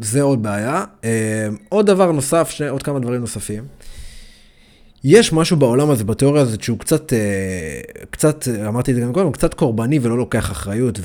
זה 0.00 0.22
עוד 0.22 0.42
בעיה. 0.42 0.84
אה, 1.04 1.48
עוד 1.68 1.86
דבר 1.86 2.12
נוסף, 2.12 2.50
שני, 2.50 2.68
עוד 2.68 2.82
כמה 2.82 2.98
דברים 2.98 3.20
נוספים. 3.20 3.64
יש 5.04 5.32
משהו 5.32 5.56
בעולם 5.56 5.90
הזה, 5.90 6.04
בתיאוריה 6.04 6.42
הזאת, 6.42 6.62
שהוא 6.62 6.78
קצת, 6.78 7.12
אה, 7.12 7.80
קצת, 8.10 8.48
אמרתי 8.48 8.90
את 8.90 8.96
זה 8.96 9.02
גם 9.02 9.12
קודם, 9.12 9.32
קצת 9.32 9.54
קורבני 9.54 9.98
ולא 10.02 10.18
לוקח 10.18 10.50
אחריות, 10.50 11.00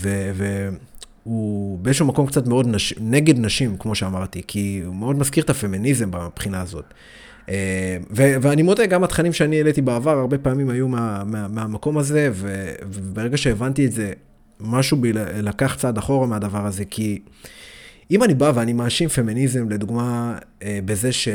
והוא 1.25 1.79
באיזשהו 1.79 2.05
מקום 2.05 2.27
קצת 2.27 2.47
מאוד 2.47 2.67
נש, 2.67 2.93
נגד 2.99 3.39
נשים, 3.39 3.77
כמו 3.77 3.95
שאמרתי, 3.95 4.41
כי 4.47 4.81
הוא 4.85 4.95
מאוד 4.95 5.19
מזכיר 5.19 5.43
את 5.43 5.49
הפמיניזם 5.49 6.11
מבחינה 6.25 6.61
הזאת. 6.61 6.85
אה, 7.49 7.97
ו- 8.11 8.35
ואני 8.41 8.61
מודה, 8.61 8.85
גם 8.85 9.03
התכנים 9.03 9.33
שאני 9.33 9.57
העליתי 9.57 9.81
בעבר, 9.81 10.19
הרבה 10.19 10.37
פעמים 10.37 10.69
היו 10.69 10.87
מה, 10.87 11.23
מה, 11.25 11.47
מהמקום 11.47 11.97
הזה, 11.97 12.29
ו- 12.33 12.73
וברגע 12.83 13.37
שהבנתי 13.37 13.85
את 13.85 13.91
זה, 13.91 14.13
משהו 14.59 14.97
בי 14.97 15.13
לקח 15.13 15.75
צעד 15.79 15.97
אחורה 15.97 16.27
מהדבר 16.27 16.65
הזה, 16.65 16.85
כי... 16.85 17.19
אם 18.11 18.23
אני 18.23 18.33
בא 18.33 18.51
ואני 18.55 18.73
מאשים 18.73 19.09
פמיניזם, 19.09 19.69
לדוגמה, 19.69 20.37
אה, 20.63 20.79
בזה 20.85 21.11
ש... 21.11 21.27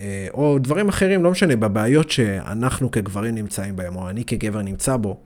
אה, 0.00 0.26
או 0.34 0.58
דברים 0.58 0.88
אחרים, 0.88 1.24
לא 1.24 1.30
משנה, 1.30 1.56
בבעיות 1.56 2.10
שאנחנו 2.10 2.90
כגברים 2.90 3.34
נמצאים 3.34 3.76
בהם, 3.76 3.96
או 3.96 4.10
אני 4.10 4.24
כגבר 4.24 4.62
נמצא 4.62 4.96
בו, 4.96 5.20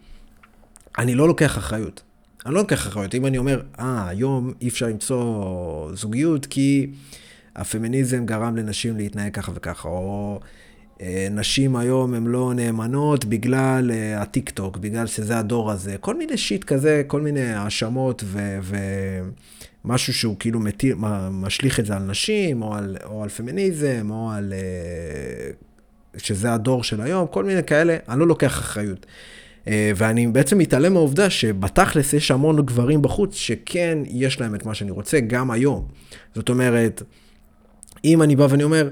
אני 0.98 1.14
לא 1.14 1.28
לוקח 1.28 1.58
אחריות. 1.58 2.02
אני 2.46 2.54
לא 2.54 2.60
לוקח 2.60 2.86
אחריות. 2.86 3.14
אם 3.14 3.26
אני 3.26 3.38
אומר, 3.38 3.60
אה, 3.78 4.08
היום 4.08 4.52
אי 4.60 4.68
אפשר 4.68 4.86
למצוא 4.86 5.90
זוגיות 5.94 6.46
כי 6.46 6.90
הפמיניזם 7.56 8.26
גרם 8.26 8.56
לנשים 8.56 8.96
להתנהג 8.96 9.34
ככה 9.34 9.52
וככה, 9.54 9.88
או 9.88 10.40
אה, 11.00 11.28
נשים 11.30 11.76
היום 11.76 12.14
הן 12.14 12.26
לא 12.26 12.52
נאמנות 12.54 13.24
בגלל 13.24 13.90
הטיק 14.16 14.50
טוק, 14.50 14.76
בגלל 14.76 15.06
שזה 15.06 15.38
הדור 15.38 15.70
הזה, 15.70 15.96
כל 16.00 16.16
מיני 16.16 16.36
שיט 16.36 16.64
כזה, 16.64 17.02
כל 17.06 17.20
מיני 17.20 17.52
האשמות 17.52 18.22
ו... 18.26 18.58
ו... 18.62 18.76
משהו 19.84 20.14
שהוא 20.14 20.36
כאילו 20.38 20.60
מטיל, 20.60 20.94
משליך 21.30 21.80
את 21.80 21.86
זה 21.86 21.96
על 21.96 22.02
נשים, 22.02 22.62
או 22.62 22.74
על, 22.74 22.96
או 23.04 23.22
על 23.22 23.28
פמיניזם, 23.28 24.10
או 24.10 24.30
על... 24.30 24.52
אה, 24.52 25.50
שזה 26.16 26.52
הדור 26.52 26.84
של 26.84 27.00
היום, 27.00 27.26
כל 27.26 27.44
מיני 27.44 27.64
כאלה, 27.64 27.96
אני 28.08 28.20
לא 28.20 28.26
לוקח 28.26 28.58
אחריות. 28.58 29.06
אה, 29.68 29.92
ואני 29.96 30.26
בעצם 30.26 30.58
מתעלם 30.58 30.92
מהעובדה 30.92 31.30
שבתכלס 31.30 32.12
יש 32.12 32.30
המון 32.30 32.66
גברים 32.66 33.02
בחוץ 33.02 33.34
שכן 33.34 33.98
יש 34.06 34.40
להם 34.40 34.54
את 34.54 34.66
מה 34.66 34.74
שאני 34.74 34.90
רוצה 34.90 35.20
גם 35.20 35.50
היום. 35.50 35.88
זאת 36.34 36.48
אומרת, 36.48 37.02
אם 38.04 38.22
אני 38.22 38.36
בא 38.36 38.46
ואני 38.50 38.62
אומר, 38.62 38.88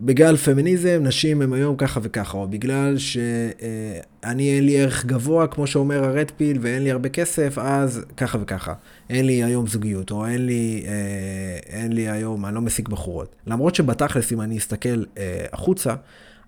בגלל 0.00 0.36
פמיניזם, 0.36 1.00
נשים 1.02 1.42
הם 1.42 1.52
היום 1.52 1.76
ככה 1.76 2.00
וככה, 2.02 2.38
או 2.38 2.48
בגלל 2.48 2.98
שאני 2.98 4.50
אין 4.50 4.66
לי 4.66 4.80
ערך 4.80 5.04
גבוה, 5.04 5.46
כמו 5.46 5.66
שאומר 5.66 6.04
הרד 6.04 6.30
פיל, 6.36 6.58
ואין 6.60 6.82
לי 6.82 6.90
הרבה 6.90 7.08
כסף, 7.08 7.58
אז 7.58 8.04
ככה 8.16 8.38
וככה. 8.40 8.74
אין 9.10 9.26
לי 9.26 9.44
היום 9.44 9.66
זוגיות, 9.66 10.10
או 10.10 10.26
אין 10.26 10.46
לי, 10.46 10.84
אה, 10.86 11.78
אין 11.80 11.92
לי 11.92 12.08
היום, 12.08 12.46
אני 12.46 12.54
לא 12.54 12.60
משיג 12.60 12.88
בחורות. 12.88 13.36
למרות 13.46 13.74
שבתכלס, 13.74 14.32
אם 14.32 14.40
אני 14.40 14.58
אסתכל 14.58 15.02
אה, 15.18 15.46
החוצה, 15.52 15.94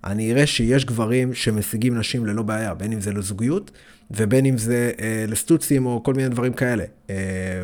אני 0.05 0.33
אראה 0.33 0.47
שיש 0.47 0.85
גברים 0.85 1.35
שמשיגים 1.35 1.99
נשים 1.99 2.27
ללא 2.27 2.43
בעיה, 2.43 2.75
בין 2.75 2.93
אם 2.93 3.01
זה 3.01 3.13
לזוגיות, 3.13 3.71
ובין 4.11 4.47
אם 4.47 4.59
זה 4.59 4.91
אה, 5.01 5.25
לסטוצים, 5.29 5.87
או 5.87 6.03
כל 6.03 6.15
מיני 6.15 6.29
דברים 6.29 6.53
כאלה. 6.53 6.85
אה, 7.11 7.63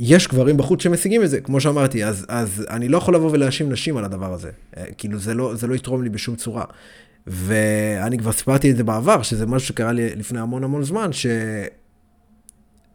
יש 0.00 0.28
גברים 0.28 0.56
בחוץ 0.56 0.82
שמשיגים 0.82 1.22
את 1.22 1.30
זה, 1.30 1.40
כמו 1.40 1.60
שאמרתי, 1.60 2.04
אז, 2.04 2.26
אז 2.28 2.66
אני 2.70 2.88
לא 2.88 2.98
יכול 2.98 3.14
לבוא 3.14 3.30
ולהאשים 3.30 3.72
נשים 3.72 3.96
על 3.96 4.04
הדבר 4.04 4.32
הזה. 4.32 4.50
אה, 4.76 4.84
כאילו, 4.98 5.18
זה 5.18 5.34
לא, 5.34 5.54
זה 5.54 5.66
לא 5.66 5.74
יתרום 5.74 6.02
לי 6.02 6.08
בשום 6.08 6.36
צורה. 6.36 6.64
ואני 7.26 8.18
כבר 8.18 8.32
סיפרתי 8.32 8.70
את 8.70 8.76
זה 8.76 8.84
בעבר, 8.84 9.22
שזה 9.22 9.46
משהו 9.46 9.68
שקרה 9.68 9.92
לי 9.92 10.16
לפני 10.16 10.40
המון 10.40 10.64
המון 10.64 10.82
זמן, 10.82 11.12
ש... 11.12 11.26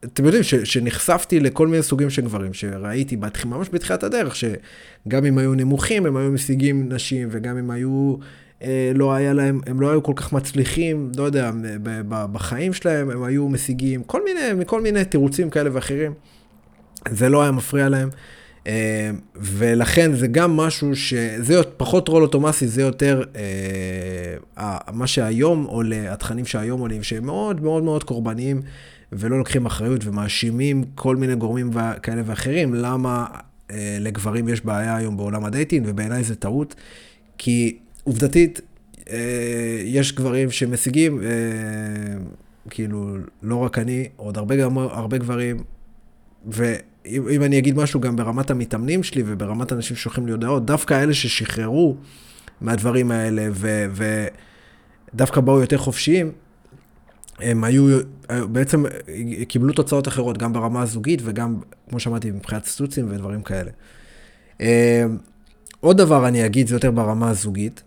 אתם 0.06 0.26
יודעים, 0.26 0.44
ש, 0.44 0.56
שנחשפתי 0.56 1.40
לכל 1.40 1.68
מיני 1.68 1.84
סוגים 1.84 2.10
של 2.10 2.22
גברים, 2.22 2.54
שראיתי 2.54 3.18
בתח... 3.18 3.46
ממש 3.46 3.70
בתחילת 3.72 4.04
הדרך, 4.04 4.36
שגם 4.36 5.26
אם 5.26 5.38
היו 5.38 5.54
נמוכים, 5.54 6.06
הם 6.06 6.18
היו 6.18 6.32
משיגים 6.32 6.94
נשים, 6.94 7.28
וגם 7.32 7.58
אם 7.58 7.72
היו, 7.72 8.16
אה, 8.64 8.92
לא 8.96 9.14
היה 9.14 9.34
להם, 9.34 9.62
הם 9.68 9.82
לא 9.82 9.90
היו 9.90 10.04
כל 10.04 10.14
כך 10.16 10.34
מצליחים, 10.34 11.12
לא 11.18 11.24
יודע, 11.24 11.52
בחיים 12.10 12.74
שלהם, 12.74 13.10
הם 13.10 13.24
היו 13.24 13.50
משיגים 13.50 14.04
כל 14.04 14.24
מיני, 14.24 14.54
מכל 14.56 14.82
מיני 14.82 15.06
תירוצים 15.06 15.50
כאלה 15.50 15.70
ואחרים. 15.74 16.14
זה 17.10 17.30
לא 17.30 17.42
היה 17.42 17.52
מפריע 17.52 17.90
להם. 17.90 18.10
אה, 18.69 19.12
ולכן 19.36 20.13
זה 20.13 20.27
גם 20.27 20.58
משהו 20.58 20.95
שזה 20.95 21.63
פחות 21.77 22.08
רולו 22.08 22.24
תומאסי, 22.24 22.67
זה 22.67 22.82
יותר 22.82 23.23
אה, 24.58 24.77
מה 24.93 25.08
שהיום 25.08 25.63
עולה, 25.63 26.13
התכנים 26.13 26.45
שהיום 26.45 26.79
עולים, 26.79 27.03
שהם 27.03 27.25
מאוד 27.25 27.62
מאוד 27.62 27.84
מאוד 27.84 28.03
קורבניים 28.03 28.62
ולא 29.12 29.38
לוקחים 29.38 29.65
אחריות 29.65 30.05
ומאשימים 30.05 30.84
כל 30.95 31.15
מיני 31.15 31.36
גורמים 31.36 31.71
כאלה 32.03 32.21
ואחרים, 32.25 32.73
למה 32.73 33.25
אה, 33.71 33.97
לגברים 33.99 34.49
יש 34.49 34.65
בעיה 34.65 34.95
היום 34.95 35.17
בעולם 35.17 35.45
ה 35.45 35.51
dating, 35.51 35.86
ובעיניי 35.89 36.23
זה 36.23 36.36
טעות, 36.36 36.75
כי 37.38 37.77
עובדתית, 38.03 38.62
יש 39.86 40.15
גברים 40.15 40.51
שמשיגים, 40.51 41.21
כאילו, 42.69 43.17
לא 43.43 43.55
רק 43.55 43.77
אני, 43.77 44.08
עוד 44.15 44.38
הרבה, 44.38 44.55
הרבה 44.91 45.17
גברים, 45.17 45.63
ו... 46.51 46.73
אם 47.06 47.44
אני 47.44 47.58
אגיד 47.58 47.78
משהו 47.78 48.00
גם 48.00 48.16
ברמת 48.16 48.52
המתאמנים 48.52 49.04
שלי 49.04 49.24
וברמת 49.26 49.74
אנשים 49.74 49.96
ששולחים 49.96 50.26
לי 50.26 50.32
הודעות, 50.32 50.66
דווקא 50.66 51.04
אלה 51.04 51.14
ששחררו 51.14 51.96
מהדברים 52.62 53.12
האלה 53.12 53.48
ודווקא 55.14 55.42
באו 55.42 55.62
יותר 55.62 55.78
חופשיים, 55.78 56.32
הם 57.40 57.64
היו, 57.64 58.00
בעצם 58.52 58.84
קיבלו 59.48 59.74
תוצאות 59.74 60.08
אחרות, 60.08 60.38
גם 60.38 60.54
ברמה 60.54 60.82
הזוגית 60.82 61.22
וגם, 61.24 61.60
כמו 61.90 62.00
שאמרתי, 62.00 62.32
מבחינת 62.32 62.66
סטוצים 62.66 63.12
ודברים 63.12 63.42
כאלה. 63.42 63.72
אה, 64.62 65.06
עוד 65.80 65.98
דבר 65.98 66.28
אני 66.28 66.46
אגיד, 66.46 66.68
זה 66.68 66.76
יותר 66.76 66.92
ברמה 66.92 67.30
הזוגית, 67.30 67.84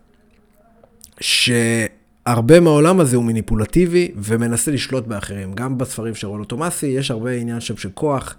שהרבה 1.20 2.60
מהעולם 2.60 3.00
הזה 3.00 3.16
הוא 3.16 3.24
מניפולטיבי 3.24 4.12
ומנסה 4.16 4.70
לשלוט 4.70 5.06
באחרים. 5.06 5.52
גם 5.54 5.78
בספרים 5.78 6.14
של 6.14 6.26
רולו 6.26 6.44
תומאסי 6.44 6.86
יש 6.86 7.10
הרבה 7.10 7.32
עניין 7.32 7.60
שם 7.60 7.76
של 7.76 7.90
כוח. 7.94 8.36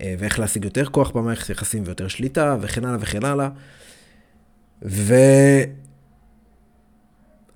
אה, 0.00 0.14
ואיך 0.18 0.38
להשיג 0.38 0.64
יותר 0.64 0.84
כוח 0.84 1.10
במערכת 1.10 1.50
יחסים 1.50 1.82
ויותר 1.86 2.08
שליטה, 2.08 2.56
וכן 2.60 2.84
הלאה 2.84 2.98
וכן 3.00 3.24
הלאה. 3.24 3.48
ואני 4.82 5.70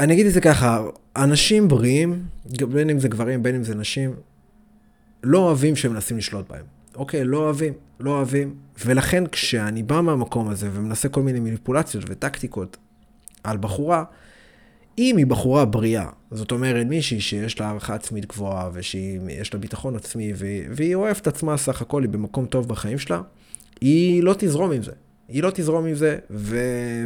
אגיד 0.01 0.27
את 0.27 0.33
זה 0.33 0.41
ככה, 0.41 0.83
אנשים 1.16 1.69
בריאים, 1.69 2.25
בין 2.69 2.91
אם 2.91 3.01
זה 3.01 3.09
גברים, 3.09 3.43
בין 3.43 3.55
אם 3.55 3.64
זה 3.64 3.75
נשים, 3.75 4.14
לא 5.23 5.39
אוהבים 5.39 5.77
שמנסים 5.77 6.16
לשלוט 6.16 6.49
בהם. 6.49 6.64
אוקיי, 6.95 7.25
לא 7.25 7.39
אוהבים, 7.39 7.73
לא 8.01 8.11
אוהבים. 8.11 8.55
ולכן 8.85 9.27
כשאני 9.27 9.83
בא 9.83 10.01
מהמקום 10.01 10.49
הזה 10.49 10.69
ומנסה 10.73 11.09
כל 11.09 11.23
מיני 11.23 11.41
מניפולציות 11.41 12.05
וטקטיקות 12.09 12.77
על 13.45 13.57
בחורה, 13.57 14.05
אם 14.99 15.16
היא 15.16 15.26
בחורה 15.26 15.64
בריאה, 15.64 16.07
זאת 16.30 16.53
אומרת 16.53 16.86
מישהי 16.86 17.20
שיש 17.20 17.61
לה 17.61 17.66
הערכה 17.66 17.95
עצמית 17.95 18.26
גבוהה 18.26 18.70
ושיש 18.72 19.55
לה 19.55 19.61
ביטחון 19.61 19.97
עצמי 19.97 20.32
והיא, 20.70 20.95
אוהבת 20.95 21.26
עצמה 21.26 21.57
סך 21.57 21.82
הכל, 21.82 22.03
היא 22.03 22.11
במקום 22.11 22.47
טוב 22.47 22.68
בחיים 22.68 22.99
שלה, 22.99 23.20
היא 23.80 24.22
לא 24.22 24.34
תזרום 24.38 24.72
עם 24.72 24.82
זה. 24.82 24.93
היא 25.28 25.43
לא 25.43 25.51
תזרום 25.55 25.86
עם 25.86 25.95
זה, 25.95 26.18
ו... 26.30 26.59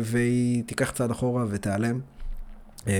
והיא 0.02 0.62
תיקח 0.66 0.90
צעד 0.90 1.10
אחורה 1.10 1.44
ותיעלם. 1.48 2.00
אה, 2.88 2.92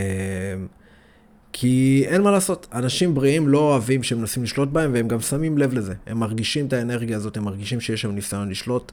כי 1.53 2.05
אין 2.07 2.23
מה 2.23 2.31
לעשות, 2.31 2.67
אנשים 2.73 3.15
בריאים 3.15 3.49
לא 3.49 3.59
אוהבים 3.59 4.03
שמנסים 4.03 4.43
לשלוט 4.43 4.69
בהם, 4.69 4.91
והם 4.95 5.09
גם 5.09 5.21
שמים 5.21 5.59
לב 5.59 5.75
לזה. 5.75 5.95
הם 6.07 6.19
מרגישים 6.19 6.67
את 6.67 6.73
האנרגיה 6.73 7.17
הזאת, 7.17 7.37
הם 7.37 7.45
מרגישים 7.45 7.81
שיש 7.81 8.03
שם 8.03 8.11
ניסיון 8.11 8.49
לשלוט, 8.49 8.93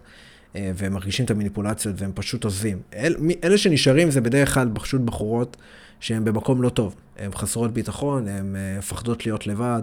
אה, 0.55 0.71
והם 0.75 0.93
מרגישים 0.93 1.25
את 1.25 1.31
המניפולציות, 1.31 1.95
והם 2.01 2.11
פשוט 2.15 2.43
עוזבים. 2.43 2.81
אל, 2.95 3.15
אלה 3.43 3.57
שנשארים 3.57 4.11
זה 4.11 4.21
בדרך 4.21 4.53
כלל 4.53 4.69
פשוט 4.73 5.01
בחורות 5.01 5.57
שהן 6.03 6.25
במקום 6.25 6.61
לא 6.61 6.69
טוב. 6.69 6.95
הן 7.17 7.31
חסרות 7.35 7.73
ביטחון, 7.73 8.27
הן 8.27 8.55
אה, 8.55 8.75
מפחדות 8.77 9.25
להיות 9.25 9.47
לבד, 9.47 9.81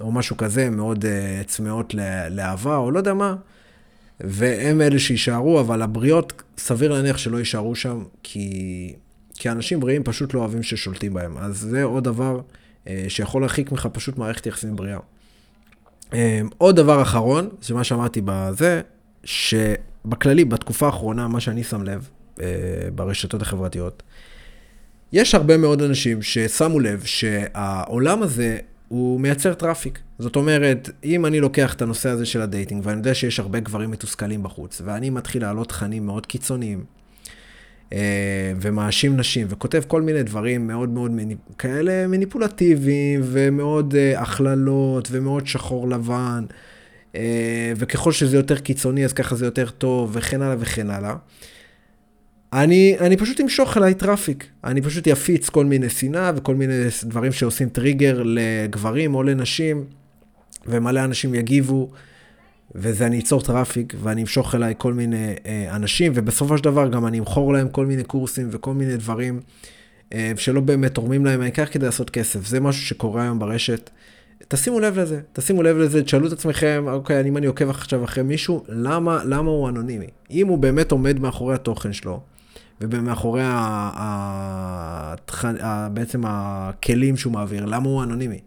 או 0.00 0.12
משהו 0.12 0.36
כזה, 0.36 0.70
מאוד 0.70 1.04
uh, 1.04 1.46
צמאות 1.46 1.94
לאהבה, 2.30 2.76
או 2.76 2.90
לא 2.90 2.98
יודע 2.98 3.14
מה. 3.14 3.36
והם 4.20 4.80
אלה 4.80 4.98
שיישארו, 4.98 5.60
אבל 5.60 5.82
הבריות, 5.82 6.42
סביר 6.58 6.92
להניח 6.92 7.18
שלא 7.18 7.38
יישארו 7.38 7.74
שם, 7.74 8.04
כי... 8.22 8.94
כי 9.34 9.50
אנשים 9.50 9.80
בריאים 9.80 10.02
פשוט 10.02 10.34
לא 10.34 10.40
אוהבים 10.40 10.62
ששולטים 10.62 11.14
בהם. 11.14 11.38
אז 11.38 11.58
זה 11.58 11.82
עוד 11.82 12.04
דבר 12.04 12.40
אה, 12.88 13.04
שיכול 13.08 13.42
להרחיק 13.42 13.72
ממך 13.72 13.88
פשוט 13.92 14.18
מערכת 14.18 14.46
יחסים 14.46 14.76
בריאה. 14.76 14.98
אה, 16.12 16.40
עוד 16.58 16.76
דבר 16.76 17.02
אחרון, 17.02 17.48
זה 17.62 17.74
מה 17.74 17.84
שאמרתי 17.84 18.20
בזה, 18.24 18.80
שבכללי, 19.24 20.44
בתקופה 20.44 20.86
האחרונה, 20.86 21.28
מה 21.28 21.40
שאני 21.40 21.64
שם 21.64 21.82
לב 21.82 22.08
אה, 22.40 22.46
ברשתות 22.94 23.42
החברתיות, 23.42 24.02
יש 25.12 25.34
הרבה 25.34 25.56
מאוד 25.56 25.82
אנשים 25.82 26.22
ששמו 26.22 26.80
לב 26.80 27.02
שהעולם 27.04 28.22
הזה 28.22 28.58
הוא 28.88 29.20
מייצר 29.20 29.54
traffic. 29.54 29.98
זאת 30.18 30.36
אומרת, 30.36 30.90
אם 31.04 31.26
אני 31.26 31.40
לוקח 31.40 31.74
את 31.74 31.82
הנושא 31.82 32.08
הזה 32.08 32.26
של 32.26 32.40
ה 32.40 32.45
dating, 32.45 32.82
ואני 32.86 32.98
יודע 32.98 33.14
שיש 33.14 33.40
הרבה 33.40 33.60
גברים 33.60 33.90
מתוסכלים 33.90 34.42
בחוץ, 34.42 34.82
ואני 34.84 35.10
מתחיל 35.10 35.42
להעלות 35.42 35.68
תכנים 35.68 36.06
מאוד 36.06 36.26
קיצוניים, 36.26 36.84
אה, 37.92 38.52
ומאשים 38.60 39.16
נשים, 39.16 39.46
וכותב 39.50 39.82
כל 39.86 40.02
מיני 40.02 40.22
דברים 40.22 40.66
מאוד 40.66 40.88
מאוד 40.88 41.10
מניפ... 41.10 41.38
כאלה 41.58 42.06
מניפולטיביים, 42.06 43.20
ומאוד 43.24 43.94
אה, 43.94 44.18
הכללות, 44.18 45.08
ומאוד 45.10 45.46
שחור 45.46 45.88
לבן, 45.88 46.44
אה, 47.12 47.16
וככל 47.76 48.12
שזה 48.12 48.36
יותר 48.36 48.58
קיצוני, 48.58 49.04
אז 49.04 49.12
ככה 49.12 49.34
זה 49.34 49.44
יותר 49.44 49.70
טוב, 49.70 50.10
וכן 50.12 50.42
הלאה 50.42 50.56
וכן 50.58 50.90
הלאה. 50.90 51.14
אני, 52.52 52.96
אני 53.00 53.16
פשוט 53.16 53.40
אמשוך 53.40 53.76
אליי 53.76 53.94
traffic. 53.94 54.46
אני 54.64 54.82
פשוט 54.82 55.08
אפיץ 55.08 55.48
כל 55.48 55.64
מיני 55.64 55.88
שנאה 55.88 56.32
וכל 56.36 56.54
מיני 56.54 56.74
דברים 57.04 57.32
שעושים 57.32 57.68
טריגר 57.68 58.22
לגברים 58.24 59.14
או 59.14 59.22
לנשים, 59.22 59.84
ומלא 60.66 61.04
אנשים 61.04 61.34
יגיבו. 61.34 61.90
וזה 62.74 63.06
אני 63.06 63.20
אצור 63.20 63.42
traffic, 63.42 63.94
ואני 64.02 64.22
אמשוך 64.22 64.54
אליי 64.54 64.74
כל 64.78 64.92
מיני 64.94 65.34
אה, 65.46 65.76
אנשים, 65.76 66.12
ובסופו 66.14 66.58
של 66.58 66.64
דבר 66.64 66.88
גם 66.88 67.06
אני 67.06 67.18
אמכור 67.18 67.52
להם 67.52 67.68
כל 67.68 67.86
מיני 67.86 68.04
קורסים 68.04 68.48
וכל 68.50 68.74
מיני 68.74 68.96
דברים 68.96 69.40
אה, 70.12 70.32
שלא 70.36 70.60
באמת 70.60 70.94
תורמים 70.94 71.26
להם, 71.26 71.40
העיקר 71.40 71.66
כדי 71.66 71.86
לעשות 71.86 72.10
כסף. 72.10 72.46
זה 72.46 72.60
משהו 72.60 72.82
שקורה 72.82 73.22
היום 73.22 73.38
ברשת. 73.38 73.90
תשימו 74.48 74.80
לב 74.80 74.98
לזה, 74.98 75.20
תשימו 75.32 75.62
לב 75.62 75.76
לזה, 75.76 76.02
תשאלו 76.02 76.26
את 76.26 76.32
עצמכם, 76.32 76.84
אוקיי, 76.88 77.28
אם 77.28 77.36
אני 77.36 77.46
עוקב 77.46 77.70
עכשיו 77.70 78.04
אחרי 78.04 78.22
מישהו, 78.22 78.64
למה, 78.68 79.24
למה 79.24 79.50
הוא 79.50 79.68
אנונימי? 79.68 80.06
אם 80.30 80.48
הוא 80.48 80.58
באמת 80.58 80.92
עומד 80.92 81.18
מאחורי 81.18 81.54
התוכן 81.54 81.92
שלו, 81.92 82.20
ומאחורי 82.80 83.42
ה, 83.44 85.18
בעצם 85.92 86.22
הכלים 86.26 87.16
שהוא 87.16 87.32
מעביר, 87.32 87.64
למה 87.64 87.88
הוא 87.88 88.02
אנונימי? 88.02 88.38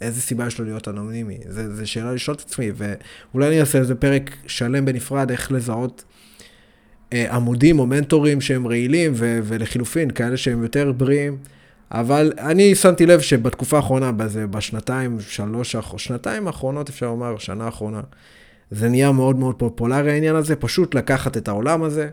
איזה 0.00 0.20
סיבה 0.20 0.46
יש 0.46 0.58
לו 0.58 0.64
להיות 0.64 0.88
אנונימי? 0.88 1.38
זו 1.48 1.90
שאלה 1.90 2.12
לשאול 2.12 2.36
את 2.36 2.40
עצמי, 2.40 2.70
ואולי 2.74 3.48
אני 3.48 3.60
אעשה 3.60 3.78
איזה 3.78 3.94
פרק 3.94 4.36
שלם 4.46 4.84
בנפרד, 4.84 5.30
איך 5.30 5.52
לזהות 5.52 6.04
אה, 7.12 7.34
עמודים 7.34 7.78
או 7.78 7.86
מנטורים 7.86 8.40
שהם 8.40 8.66
רעילים, 8.66 9.12
ו- 9.14 9.40
ולחילופין, 9.44 10.10
כאלה 10.10 10.36
שהם 10.36 10.62
יותר 10.62 10.92
בריאים. 10.92 11.36
אבל 11.90 12.32
אני 12.38 12.74
שמתי 12.74 13.06
לב 13.06 13.20
שבתקופה 13.20 13.76
האחרונה, 13.76 14.12
בזה, 14.12 14.46
בשנתיים, 14.46 15.20
שלוש, 15.20 15.76
שנתיים 15.96 16.46
האחרונות, 16.46 16.88
אפשר 16.88 17.06
לומר, 17.06 17.38
שנה 17.38 17.64
האחרונה, 17.64 18.00
זה 18.70 18.88
נהיה 18.88 19.12
מאוד 19.12 19.36
מאוד 19.36 19.54
פופולרי 19.54 20.12
העניין 20.12 20.36
הזה, 20.36 20.56
פשוט 20.56 20.94
לקחת 20.94 21.36
את 21.36 21.48
העולם 21.48 21.82
הזה, 21.82 22.08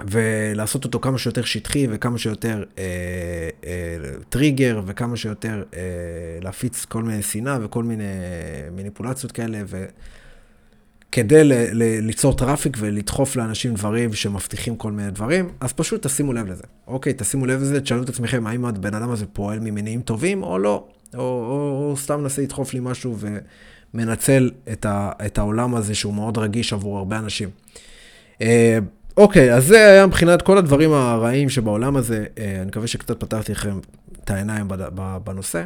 ולעשות 0.00 0.84
אותו 0.84 1.00
כמה 1.00 1.18
שיותר 1.18 1.44
שטחי 1.44 1.86
וכמה 1.90 2.18
שיותר 2.18 2.64
אה, 2.78 2.84
אה, 3.64 3.70
טריגר 4.28 4.80
וכמה 4.86 5.16
שיותר 5.16 5.62
אה, 5.74 5.80
להפיץ 6.42 6.84
כל 6.84 7.02
מיני 7.02 7.22
שנאה 7.22 7.58
וכל 7.62 7.84
מיני 7.84 8.04
מניפולציות 8.72 9.32
כאלה, 9.32 9.62
וכדי 9.66 11.44
ל, 11.44 11.52
ל, 11.52 12.00
ליצור 12.00 12.36
traffic 12.36 12.76
ולדחוף 12.80 13.36
לאנשים 13.36 13.74
דברים 13.74 14.12
שמבטיחים 14.12 14.76
כל 14.76 14.92
מיני 14.92 15.10
דברים, 15.10 15.48
אז 15.60 15.72
פשוט 15.72 16.06
תשימו 16.06 16.32
לב 16.32 16.46
לזה. 16.46 16.64
אוקיי, 16.86 17.12
תשימו 17.16 17.46
לב 17.46 17.60
לזה, 17.60 17.80
תשאלו 17.80 18.02
את 18.02 18.08
עצמכם 18.08 18.46
האם 18.46 18.64
הבן 18.64 18.94
אדם 18.94 19.10
הזה 19.10 19.26
פועל 19.26 19.60
ממניעים 19.60 20.02
טובים 20.02 20.42
או 20.42 20.58
לא, 20.58 20.86
או, 21.14 21.20
או, 21.20 21.90
או 21.90 21.96
סתם 21.96 22.20
מנסה 22.20 22.42
לדחוף 22.42 22.74
לי 22.74 22.80
משהו 22.82 23.16
ומנצל 23.94 24.50
את, 24.72 24.86
ה, 24.86 25.12
את 25.26 25.38
העולם 25.38 25.74
הזה 25.74 25.94
שהוא 25.94 26.14
מאוד 26.14 26.38
רגיש 26.38 26.72
עבור 26.72 26.98
הרבה 26.98 27.18
אנשים. 27.18 27.48
אוקיי, 29.16 29.54
אז 29.54 29.66
זה 29.66 29.86
היה 29.90 30.06
מבחינת 30.06 30.42
כל 30.42 30.58
הדברים 30.58 30.92
הרעים 30.92 31.48
שבעולם 31.48 31.96
הזה. 31.96 32.24
אה, 32.38 32.56
אני 32.56 32.66
מקווה 32.66 32.86
שקצת 32.86 33.20
פתרתי 33.20 33.52
לכם 33.52 33.78
את 34.24 34.30
העיניים 34.30 34.68
בנושא. 35.24 35.64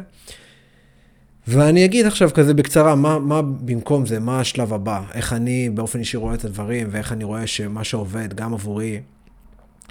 ואני 1.47 1.85
אגיד 1.85 2.05
עכשיו 2.05 2.29
כזה 2.33 2.53
בקצרה, 2.53 2.95
מה, 2.95 3.19
מה 3.19 3.41
במקום 3.41 4.05
זה, 4.05 4.19
מה 4.19 4.39
השלב 4.39 4.73
הבא, 4.73 5.01
איך 5.13 5.33
אני 5.33 5.69
באופן 5.69 5.99
אישי 5.99 6.17
רואה 6.17 6.33
את 6.33 6.45
הדברים, 6.45 6.87
ואיך 6.91 7.11
אני 7.11 7.23
רואה 7.23 7.47
שמה 7.47 7.83
שעובד 7.83 8.33
גם 8.33 8.53
עבורי 8.53 9.01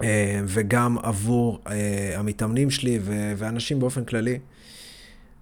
אה, 0.02 0.40
וגם 0.46 0.96
עבור 1.02 1.60
אה, 1.70 2.12
המתאמנים 2.16 2.70
שלי 2.70 2.98
ואנשים 3.36 3.80
באופן 3.80 4.04
כללי, 4.04 4.38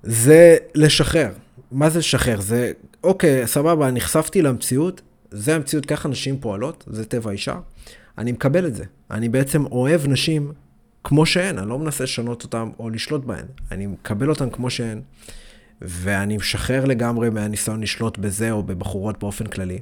זה 0.03 0.57
לשחרר. 0.75 1.29
מה 1.73 1.91
זה 1.91 1.99
לשחרר? 1.99 2.41
זה, 2.41 2.73
אוקיי, 3.05 3.47
סבבה, 3.47 3.91
נחשפתי 3.91 4.43
למציאות, 4.43 5.01
זה 5.31 5.57
המציאות, 5.57 5.87
ככה 5.87 6.09
נשים 6.09 6.39
פועלות, 6.41 6.85
זה 6.87 7.05
טבע 7.05 7.31
האישה. 7.31 7.57
אני 8.19 8.33
מקבל 8.33 8.67
את 8.67 8.75
זה. 8.75 8.85
אני 9.11 9.29
בעצם 9.29 9.65
אוהב 9.65 10.07
נשים 10.07 10.53
כמו 11.05 11.27
שהן, 11.27 11.59
אני 11.59 11.69
לא 11.69 11.79
מנסה 11.79 12.05
לשנות 12.05 12.43
אותן 12.43 12.69
או 12.79 12.91
לשלוט 12.91 13.25
בהן. 13.25 13.45
אני 13.71 13.87
מקבל 13.87 14.31
אותן 14.31 14.51
כמו 14.51 14.71
שהן, 14.71 15.01
ואני 15.83 16.37
משחרר 16.37 16.85
לגמרי 16.85 17.31
מהניסיון 17.31 17.81
לשלוט 17.81 18.19
בזה 18.19 18.51
או 18.51 18.63
בבחורות 18.63 19.19
באופן 19.19 19.47
כללי. 19.47 19.79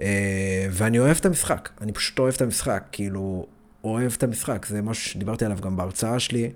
אה, 0.00 0.66
ואני 0.70 0.98
אוהב 0.98 1.16
את 1.20 1.26
המשחק, 1.26 1.68
אני 1.80 1.92
פשוט 1.92 2.18
אוהב 2.18 2.34
את 2.34 2.42
המשחק, 2.42 2.84
כאילו, 2.92 3.46
אוהב 3.84 4.12
את 4.16 4.22
המשחק, 4.22 4.66
זה 4.66 4.82
משהו 4.82 5.10
שדיברתי 5.10 5.44
עליו 5.44 5.58
גם 5.62 5.76
בהרצאה 5.76 6.20
שלי, 6.20 6.50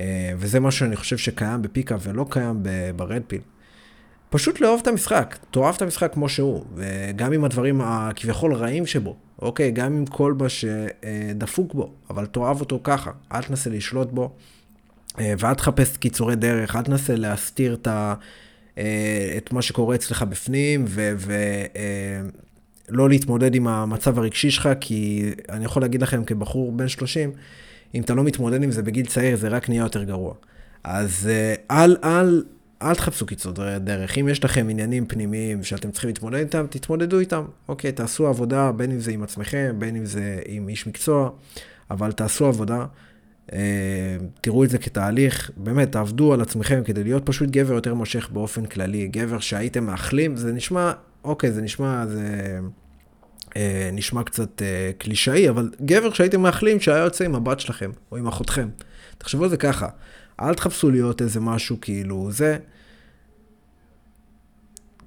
אה, 0.00 0.32
וזה 0.36 0.60
משהו 0.60 0.78
שאני 0.78 0.96
חושב 0.96 1.16
שקיים 1.16 1.62
בפיקה 1.62 1.96
ולא 2.02 2.26
קיים 2.30 2.62
ברדפיל. 2.96 3.40
פשוט 4.30 4.60
לאהוב 4.60 4.80
את 4.82 4.86
המשחק, 4.86 5.38
תאהב 5.50 5.74
את 5.74 5.82
המשחק 5.82 6.12
כמו 6.12 6.28
שהוא, 6.28 6.64
וגם 6.74 7.32
עם 7.32 7.44
הדברים 7.44 7.80
הכביכול 7.80 8.54
רעים 8.54 8.86
שבו, 8.86 9.16
אוקיי, 9.42 9.70
גם 9.70 9.96
עם 9.96 10.06
כל 10.06 10.34
מה 10.34 10.46
שדפוק 10.48 11.74
בו, 11.74 11.92
אבל 12.10 12.26
תאהב 12.26 12.60
אותו 12.60 12.80
ככה, 12.84 13.10
אל 13.32 13.42
תנסה 13.42 13.70
לשלוט 13.70 14.12
בו, 14.12 14.34
אה, 15.20 15.34
ואל 15.38 15.54
תחפש 15.54 15.96
קיצורי 15.96 16.36
דרך, 16.36 16.76
אל 16.76 16.82
תנסה 16.82 17.16
להסתיר 17.16 17.74
את, 17.74 17.86
ה, 17.86 18.14
אה, 18.78 19.34
את 19.36 19.52
מה 19.52 19.62
שקורה 19.62 19.94
אצלך 19.94 20.22
בפנים, 20.22 20.84
ולא 20.88 23.02
אה, 23.02 23.08
להתמודד 23.08 23.54
עם 23.54 23.68
המצב 23.68 24.18
הרגשי 24.18 24.50
שלך, 24.50 24.68
כי 24.80 25.30
אני 25.48 25.64
יכול 25.64 25.82
להגיד 25.82 26.02
לכם 26.02 26.24
כבחור 26.24 26.72
בן 26.72 26.88
30, 26.88 27.32
אם 27.94 28.02
אתה 28.02 28.14
לא 28.14 28.24
מתמודד 28.24 28.62
עם 28.62 28.70
זה 28.70 28.82
בגיל 28.82 29.06
צעיר, 29.06 29.36
זה 29.36 29.48
רק 29.48 29.68
נהיה 29.68 29.82
יותר 29.82 30.04
גרוע. 30.04 30.34
אז 30.84 31.30
אל, 31.70 31.96
אל, 32.04 32.42
אל 32.82 32.94
תחפשו 32.94 33.26
קיצור 33.26 33.52
דרך. 33.78 34.18
אם 34.18 34.28
יש 34.28 34.44
לכם 34.44 34.66
עניינים 34.70 35.06
פנימיים 35.06 35.64
שאתם 35.64 35.90
צריכים 35.90 36.08
להתמודד 36.08 36.38
איתם, 36.38 36.66
תתמודדו 36.70 37.18
איתם. 37.18 37.44
אוקיי, 37.68 37.92
תעשו 37.92 38.26
עבודה, 38.26 38.72
בין 38.72 38.90
אם 38.90 39.00
זה 39.00 39.10
עם 39.10 39.22
עצמכם, 39.22 39.74
בין 39.78 39.96
אם 39.96 40.06
זה 40.06 40.40
עם 40.46 40.68
איש 40.68 40.86
מקצוע, 40.86 41.30
אבל 41.90 42.12
תעשו 42.12 42.46
עבודה. 42.46 42.86
אה, 43.52 44.16
תראו 44.40 44.64
את 44.64 44.70
זה 44.70 44.78
כתהליך, 44.78 45.50
באמת, 45.56 45.92
תעבדו 45.92 46.32
על 46.32 46.40
עצמכם 46.40 46.80
כדי 46.84 47.04
להיות 47.04 47.26
פשוט 47.26 47.50
גבר 47.50 47.74
יותר 47.74 47.94
מושך 47.94 48.28
באופן 48.32 48.66
כללי. 48.66 49.08
גבר 49.08 49.38
שהייתם 49.38 49.84
מאחלים, 49.84 50.36
זה 50.36 50.52
נשמע, 50.52 50.92
אוקיי, 51.24 51.52
זה 51.52 51.62
נשמע, 51.62 52.06
זה 52.06 52.58
אה, 53.56 53.90
נשמע 53.92 54.22
קצת 54.22 54.62
אה, 54.62 54.90
קלישאי, 54.98 55.48
אבל 55.48 55.70
גבר 55.84 56.12
שהייתם 56.12 56.40
מאחלים 56.40 56.80
שהיה 56.80 57.04
יוצא 57.04 57.24
עם 57.24 57.34
הבת 57.34 57.60
שלכם, 57.60 57.90
או 58.12 58.16
עם 58.16 58.26
אחותכם. 58.26 58.68
תחשבו 59.18 59.44
על 59.44 59.50
זה 59.50 59.56
ככה. 59.56 59.88
אל 60.40 60.54
תחפשו 60.54 60.90
להיות 60.90 61.22
איזה 61.22 61.40
משהו 61.40 61.76
כאילו 61.80 62.28
זה. 62.30 62.58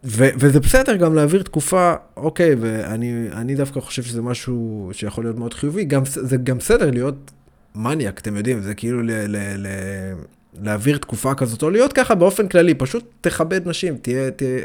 ו- 0.04 0.30
וזה 0.40 0.60
בסדר 0.60 0.96
גם 0.96 1.16
להעביר 1.16 1.44
תקופה, 1.44 1.94
אוקיי, 2.18 2.56
ואני 2.60 3.56
דווקא 3.56 3.80
חושב 3.80 4.04
שזה 4.04 4.22
משהו 4.22 4.90
שיכול 4.94 5.24
להיות 5.24 5.38
מאוד 5.38 5.54
חיובי, 5.54 5.86
גם, 5.86 6.02
זה 6.06 6.38
גם 6.38 6.58
בסדר 6.58 6.92
להיות 6.92 7.32
מניאק, 7.76 8.20
אתם 8.20 8.38
יודעים, 8.38 8.62
זה 8.62 8.76
כאילו 8.76 9.02
ל- 9.02 9.12
ל- 9.12 9.68
ל- 9.68 10.14
להעביר 10.62 10.98
תקופה 10.98 11.34
כזאת, 11.36 11.64
או 11.64 11.70
להיות 11.70 11.94
ככה 11.94 12.16
באופן 12.16 12.48
כללי, 12.48 12.74
פשוט 12.74 13.12
תכבד 13.22 13.68
נשים, 13.68 13.98
תהיה, 13.98 14.32
תהיה... 14.32 14.60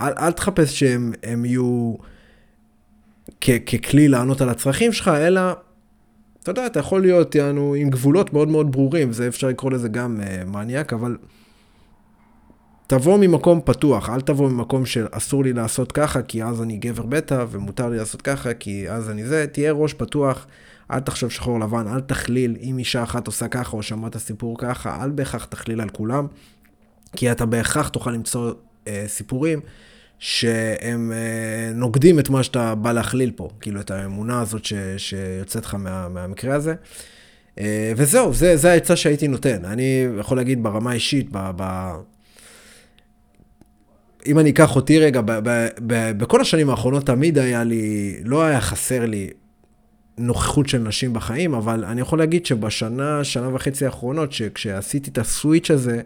אל, 0.00 0.12
אל 0.18 0.32
תחפש 0.32 0.78
שהם 0.78 1.44
יהיו... 1.44 1.94
ככלי 3.66 4.08
לענות 4.08 4.40
על 4.40 4.48
הצרכים 4.48 4.92
שלך, 4.92 5.08
אלא, 5.08 5.40
אתה 6.42 6.50
יודע, 6.50 6.66
אתה 6.66 6.80
יכול 6.80 7.00
להיות, 7.00 7.34
יענו, 7.34 7.74
עם 7.74 7.90
גבולות 7.90 8.32
מאוד 8.32 8.48
מאוד 8.48 8.72
ברורים, 8.72 9.12
זה 9.12 9.28
אפשר 9.28 9.48
לקרוא 9.48 9.70
לזה 9.70 9.88
גם 9.88 10.20
uh, 10.20 10.48
מניאק, 10.48 10.92
אבל 10.92 11.16
תבוא 12.86 13.18
ממקום 13.18 13.60
פתוח, 13.64 14.10
אל 14.10 14.20
תבוא 14.20 14.50
ממקום 14.50 14.86
של 14.86 15.06
אסור 15.10 15.44
לי 15.44 15.52
לעשות 15.52 15.92
ככה, 15.92 16.22
כי 16.22 16.44
אז 16.44 16.62
אני 16.62 16.76
גבר 16.76 17.06
בטא, 17.06 17.44
ומותר 17.50 17.88
לי 17.88 17.96
לעשות 17.96 18.22
ככה, 18.22 18.54
כי 18.54 18.90
אז 18.90 19.10
אני 19.10 19.24
זה, 19.24 19.46
תהיה 19.52 19.72
ראש 19.72 19.94
פתוח, 19.94 20.46
אל 20.90 21.00
תחשוב 21.00 21.30
שחור 21.30 21.60
לבן, 21.60 21.86
אל 21.88 22.00
תכליל 22.00 22.56
אם 22.60 22.78
אישה 22.78 23.02
אחת 23.02 23.26
עושה 23.26 23.48
ככה 23.48 23.76
או 23.76 23.82
שמעת 23.82 24.16
סיפור 24.16 24.58
ככה, 24.58 25.04
אל 25.04 25.10
בהכרח 25.10 25.44
תכליל 25.44 25.80
על 25.80 25.88
כולם, 25.88 26.26
כי 27.16 27.32
אתה 27.32 27.46
בהכרח 27.46 27.88
תוכל 27.88 28.10
למצוא 28.10 28.52
אה, 28.88 29.04
סיפורים 29.06 29.60
שהם 30.20 31.12
אה, 31.12 31.72
נוגדים 31.74 32.18
את 32.18 32.30
מה 32.30 32.42
שאתה 32.42 32.74
בא 32.74 32.92
להכליל 32.92 33.30
פה, 33.36 33.48
כאילו 33.60 33.80
את 33.80 33.90
האמונה 33.90 34.40
הזאת 34.40 34.64
ש, 34.64 34.72
שיוצאת 34.96 35.64
לך 35.64 35.74
מה, 35.74 36.08
מהמקרה 36.08 36.54
הזה. 36.54 36.74
אה, 37.58 37.92
וזהו, 37.96 38.34
זה, 38.34 38.56
זה 38.56 38.70
העצה 38.70 38.96
שהייתי 38.96 39.28
נותן. 39.28 39.64
אני 39.64 40.06
יכול 40.18 40.36
להגיד 40.36 40.62
ברמה 40.62 40.90
האישית, 40.90 41.28
ב, 41.32 41.50
ב, 41.56 41.90
אם 44.26 44.38
אני 44.38 44.50
אקח 44.50 44.76
אותי 44.76 44.98
רגע, 44.98 45.20
ב, 45.20 45.30
ב, 45.30 45.68
ב, 45.86 46.18
בכל 46.18 46.40
השנים 46.40 46.70
האחרונות 46.70 47.06
תמיד 47.06 47.38
היה 47.38 47.64
לי, 47.64 48.16
לא 48.24 48.42
היה 48.42 48.60
חסר 48.60 49.06
לי 49.06 49.30
נוכחות 50.18 50.68
של 50.68 50.78
נשים 50.78 51.12
בחיים, 51.12 51.54
אבל 51.54 51.84
אני 51.84 52.00
יכול 52.00 52.18
להגיד 52.18 52.46
שבשנה, 52.46 53.24
שנה 53.24 53.54
וחצי 53.54 53.84
האחרונות, 53.84 54.32
שכשעשיתי 54.32 55.10
את 55.10 55.18
הסוויץ' 55.18 55.70
הזה, 55.70 56.00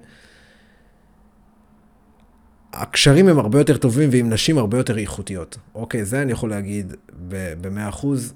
הקשרים 2.74 3.28
הם 3.28 3.38
הרבה 3.38 3.58
יותר 3.58 3.76
טובים 3.76 4.08
ועם 4.12 4.30
נשים 4.30 4.58
הרבה 4.58 4.78
יותר 4.78 4.98
איכותיות. 4.98 5.58
אוקיי, 5.74 6.04
זה 6.04 6.22
אני 6.22 6.32
יכול 6.32 6.50
להגיד 6.50 6.94
במאה 7.60 7.88
אחוז. 7.88 8.34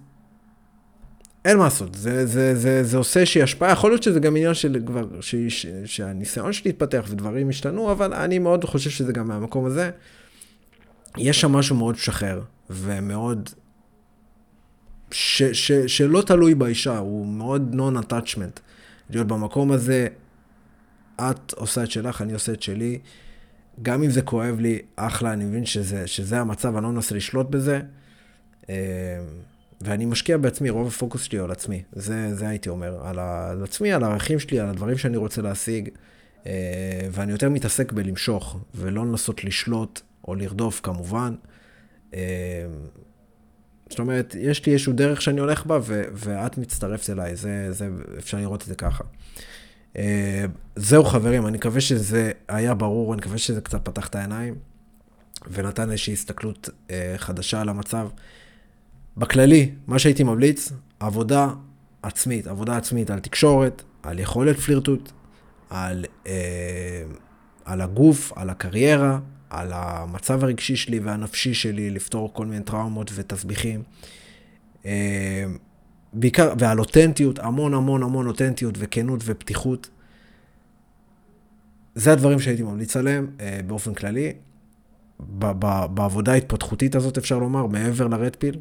אין 1.44 1.56
מה 1.56 1.64
לעשות, 1.64 1.94
זה, 1.94 2.26
זה, 2.26 2.54
זה, 2.54 2.84
זה 2.84 2.96
עושה 2.96 3.20
איזושהי 3.20 3.42
השפעה, 3.42 3.72
יכול 3.72 3.90
להיות 3.90 4.02
שזה 4.02 4.20
גם 4.20 4.36
עניין 4.36 4.54
של 4.54 4.80
כבר, 4.86 5.20
ש, 5.20 5.34
ש, 5.48 5.66
שהניסיון 5.84 6.52
שלי 6.52 6.70
התפתח 6.70 7.04
ודברים 7.08 7.48
השתנו, 7.48 7.92
אבל 7.92 8.14
אני 8.14 8.38
מאוד 8.38 8.64
חושב 8.64 8.90
שזה 8.90 9.12
גם 9.12 9.28
מהמקום 9.28 9.64
הזה. 9.64 9.90
יש 11.18 11.40
שם 11.40 11.52
משהו 11.52 11.76
מאוד 11.76 11.94
משחרר, 11.94 12.42
ומאוד, 12.70 13.50
ש, 15.10 15.42
ש, 15.42 15.72
שלא 15.72 16.22
תלוי 16.22 16.54
באישה, 16.54 16.98
הוא 16.98 17.26
מאוד 17.26 17.74
non-attachment. 17.74 18.60
להיות 19.10 19.26
במקום 19.26 19.72
הזה, 19.72 20.08
את 21.20 21.52
עושה 21.52 21.84
את 21.84 21.90
שלך, 21.90 22.22
אני 22.22 22.32
עושה 22.32 22.52
את 22.52 22.62
שלי. 22.62 22.98
גם 23.82 24.02
אם 24.02 24.10
זה 24.10 24.22
כואב 24.22 24.56
לי, 24.60 24.78
אחלה, 24.96 25.32
אני 25.32 25.44
מבין 25.44 25.66
שזה, 25.66 26.06
שזה 26.06 26.40
המצב, 26.40 26.76
אני 26.76 26.84
לא 26.84 26.90
מנסה 26.90 27.14
לשלוט 27.14 27.50
בזה. 27.50 27.80
אה, 28.70 28.74
ואני 29.80 30.04
משקיע 30.04 30.36
בעצמי, 30.36 30.70
רוב 30.70 30.86
הפוקוס 30.86 31.22
שלי 31.22 31.38
הוא 31.38 31.44
על 31.44 31.50
עצמי. 31.50 31.82
זה, 31.92 32.34
זה 32.34 32.48
הייתי 32.48 32.68
אומר, 32.68 33.06
על, 33.06 33.18
ה, 33.18 33.50
על 33.50 33.64
עצמי, 33.64 33.92
על 33.92 34.04
הערכים 34.04 34.38
שלי, 34.38 34.60
על 34.60 34.68
הדברים 34.68 34.98
שאני 34.98 35.16
רוצה 35.16 35.42
להשיג. 35.42 35.88
אה, 36.46 37.08
ואני 37.12 37.32
יותר 37.32 37.48
מתעסק 37.48 37.92
בלמשוך, 37.92 38.58
ולא 38.74 39.06
לנסות 39.06 39.44
לשלוט 39.44 40.00
או 40.28 40.34
לרדוף 40.34 40.80
כמובן. 40.80 41.34
אה, 42.14 42.66
זאת 43.90 43.98
אומרת, 43.98 44.34
יש 44.38 44.66
לי 44.66 44.72
איזשהו 44.72 44.92
דרך 44.92 45.22
שאני 45.22 45.40
הולך 45.40 45.66
בה, 45.66 45.78
ו- 45.82 46.04
ואת 46.12 46.58
מצטרפת 46.58 47.10
אליי, 47.10 47.36
זה, 47.36 47.72
זה, 47.72 47.88
אפשר 48.18 48.38
לראות 48.38 48.62
את 48.62 48.66
זה 48.66 48.74
ככה. 48.74 49.04
Uh, 49.98 50.00
זהו 50.76 51.04
חברים, 51.04 51.46
אני 51.46 51.58
מקווה 51.58 51.80
שזה 51.80 52.30
היה 52.48 52.74
ברור, 52.74 53.12
אני 53.12 53.18
מקווה 53.20 53.38
שזה 53.38 53.60
קצת 53.60 53.84
פתח 53.84 54.08
את 54.08 54.14
העיניים, 54.14 54.54
ונתן 55.50 55.90
איזושהי 55.90 56.12
הסתכלות 56.12 56.68
uh, 56.68 56.90
חדשה 57.16 57.60
על 57.60 57.68
המצב. 57.68 58.08
בכללי, 59.16 59.70
מה 59.86 59.98
שהייתי 59.98 60.22
ממליץ, 60.22 60.72
עבודה 61.00 61.48
עצמית, 62.02 62.46
עבודה 62.46 62.76
עצמית 62.76 63.10
על 63.10 63.20
תקשורת, 63.20 63.82
על 64.02 64.18
יכולת 64.18 64.56
פלירטוט, 64.56 65.12
על, 65.70 66.04
uh, 66.24 66.28
על 67.64 67.80
הגוף, 67.80 68.32
על 68.36 68.50
הקריירה, 68.50 69.18
על 69.50 69.72
המצב 69.72 70.44
הרגשי 70.44 70.76
שלי 70.76 70.98
והנפשי 70.98 71.54
שלי, 71.54 71.90
לפתור 71.90 72.34
כל 72.34 72.46
מיני 72.46 72.64
טראומות 72.64 73.10
ותסביכים. 73.14 73.82
אה, 74.86 75.44
בעיקר, 76.12 76.52
ועל 76.58 76.80
אותנטיות, 76.80 77.38
המון 77.38 77.74
המון 77.74 78.02
המון 78.02 78.26
אותנטיות 78.26 78.74
וכנות 78.78 79.20
ופתיחות. 79.24 79.90
זה 81.94 82.12
הדברים 82.12 82.40
שהייתי 82.40 82.62
ממליץ 82.62 82.96
עליהם 82.96 83.30
אה, 83.40 83.60
באופן 83.66 83.94
כללי. 83.94 84.32
בעבודה 85.94 86.32
ההתפתחותית 86.32 86.94
הזאת, 86.94 87.18
אפשר 87.18 87.38
לומר, 87.38 87.66
מעבר 87.66 88.06
לרדפיל. 88.06 88.58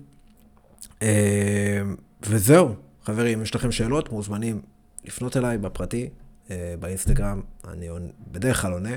אה, 1.02 1.82
וזהו, 2.24 2.76
חברים, 3.04 3.38
אם 3.38 3.44
יש 3.44 3.56
לכם 3.56 3.72
שאלות, 3.72 4.12
מוזמנים 4.12 4.62
לפנות 5.06 5.38
אליי 5.38 5.58
בפרטי, 5.58 6.10
באינסטגרם, 6.80 7.42
אני 7.68 7.88
בדרך 8.32 8.62
כלל 8.62 8.72
עונה. 8.72 8.96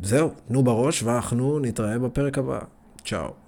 זהו, 0.00 0.30
תנו 0.48 0.62
בראש, 0.62 1.02
ואנחנו 1.02 1.58
נתראה 1.58 1.98
בפרק 1.98 2.38
הבא. 2.38 2.58
צ'או. 3.04 3.41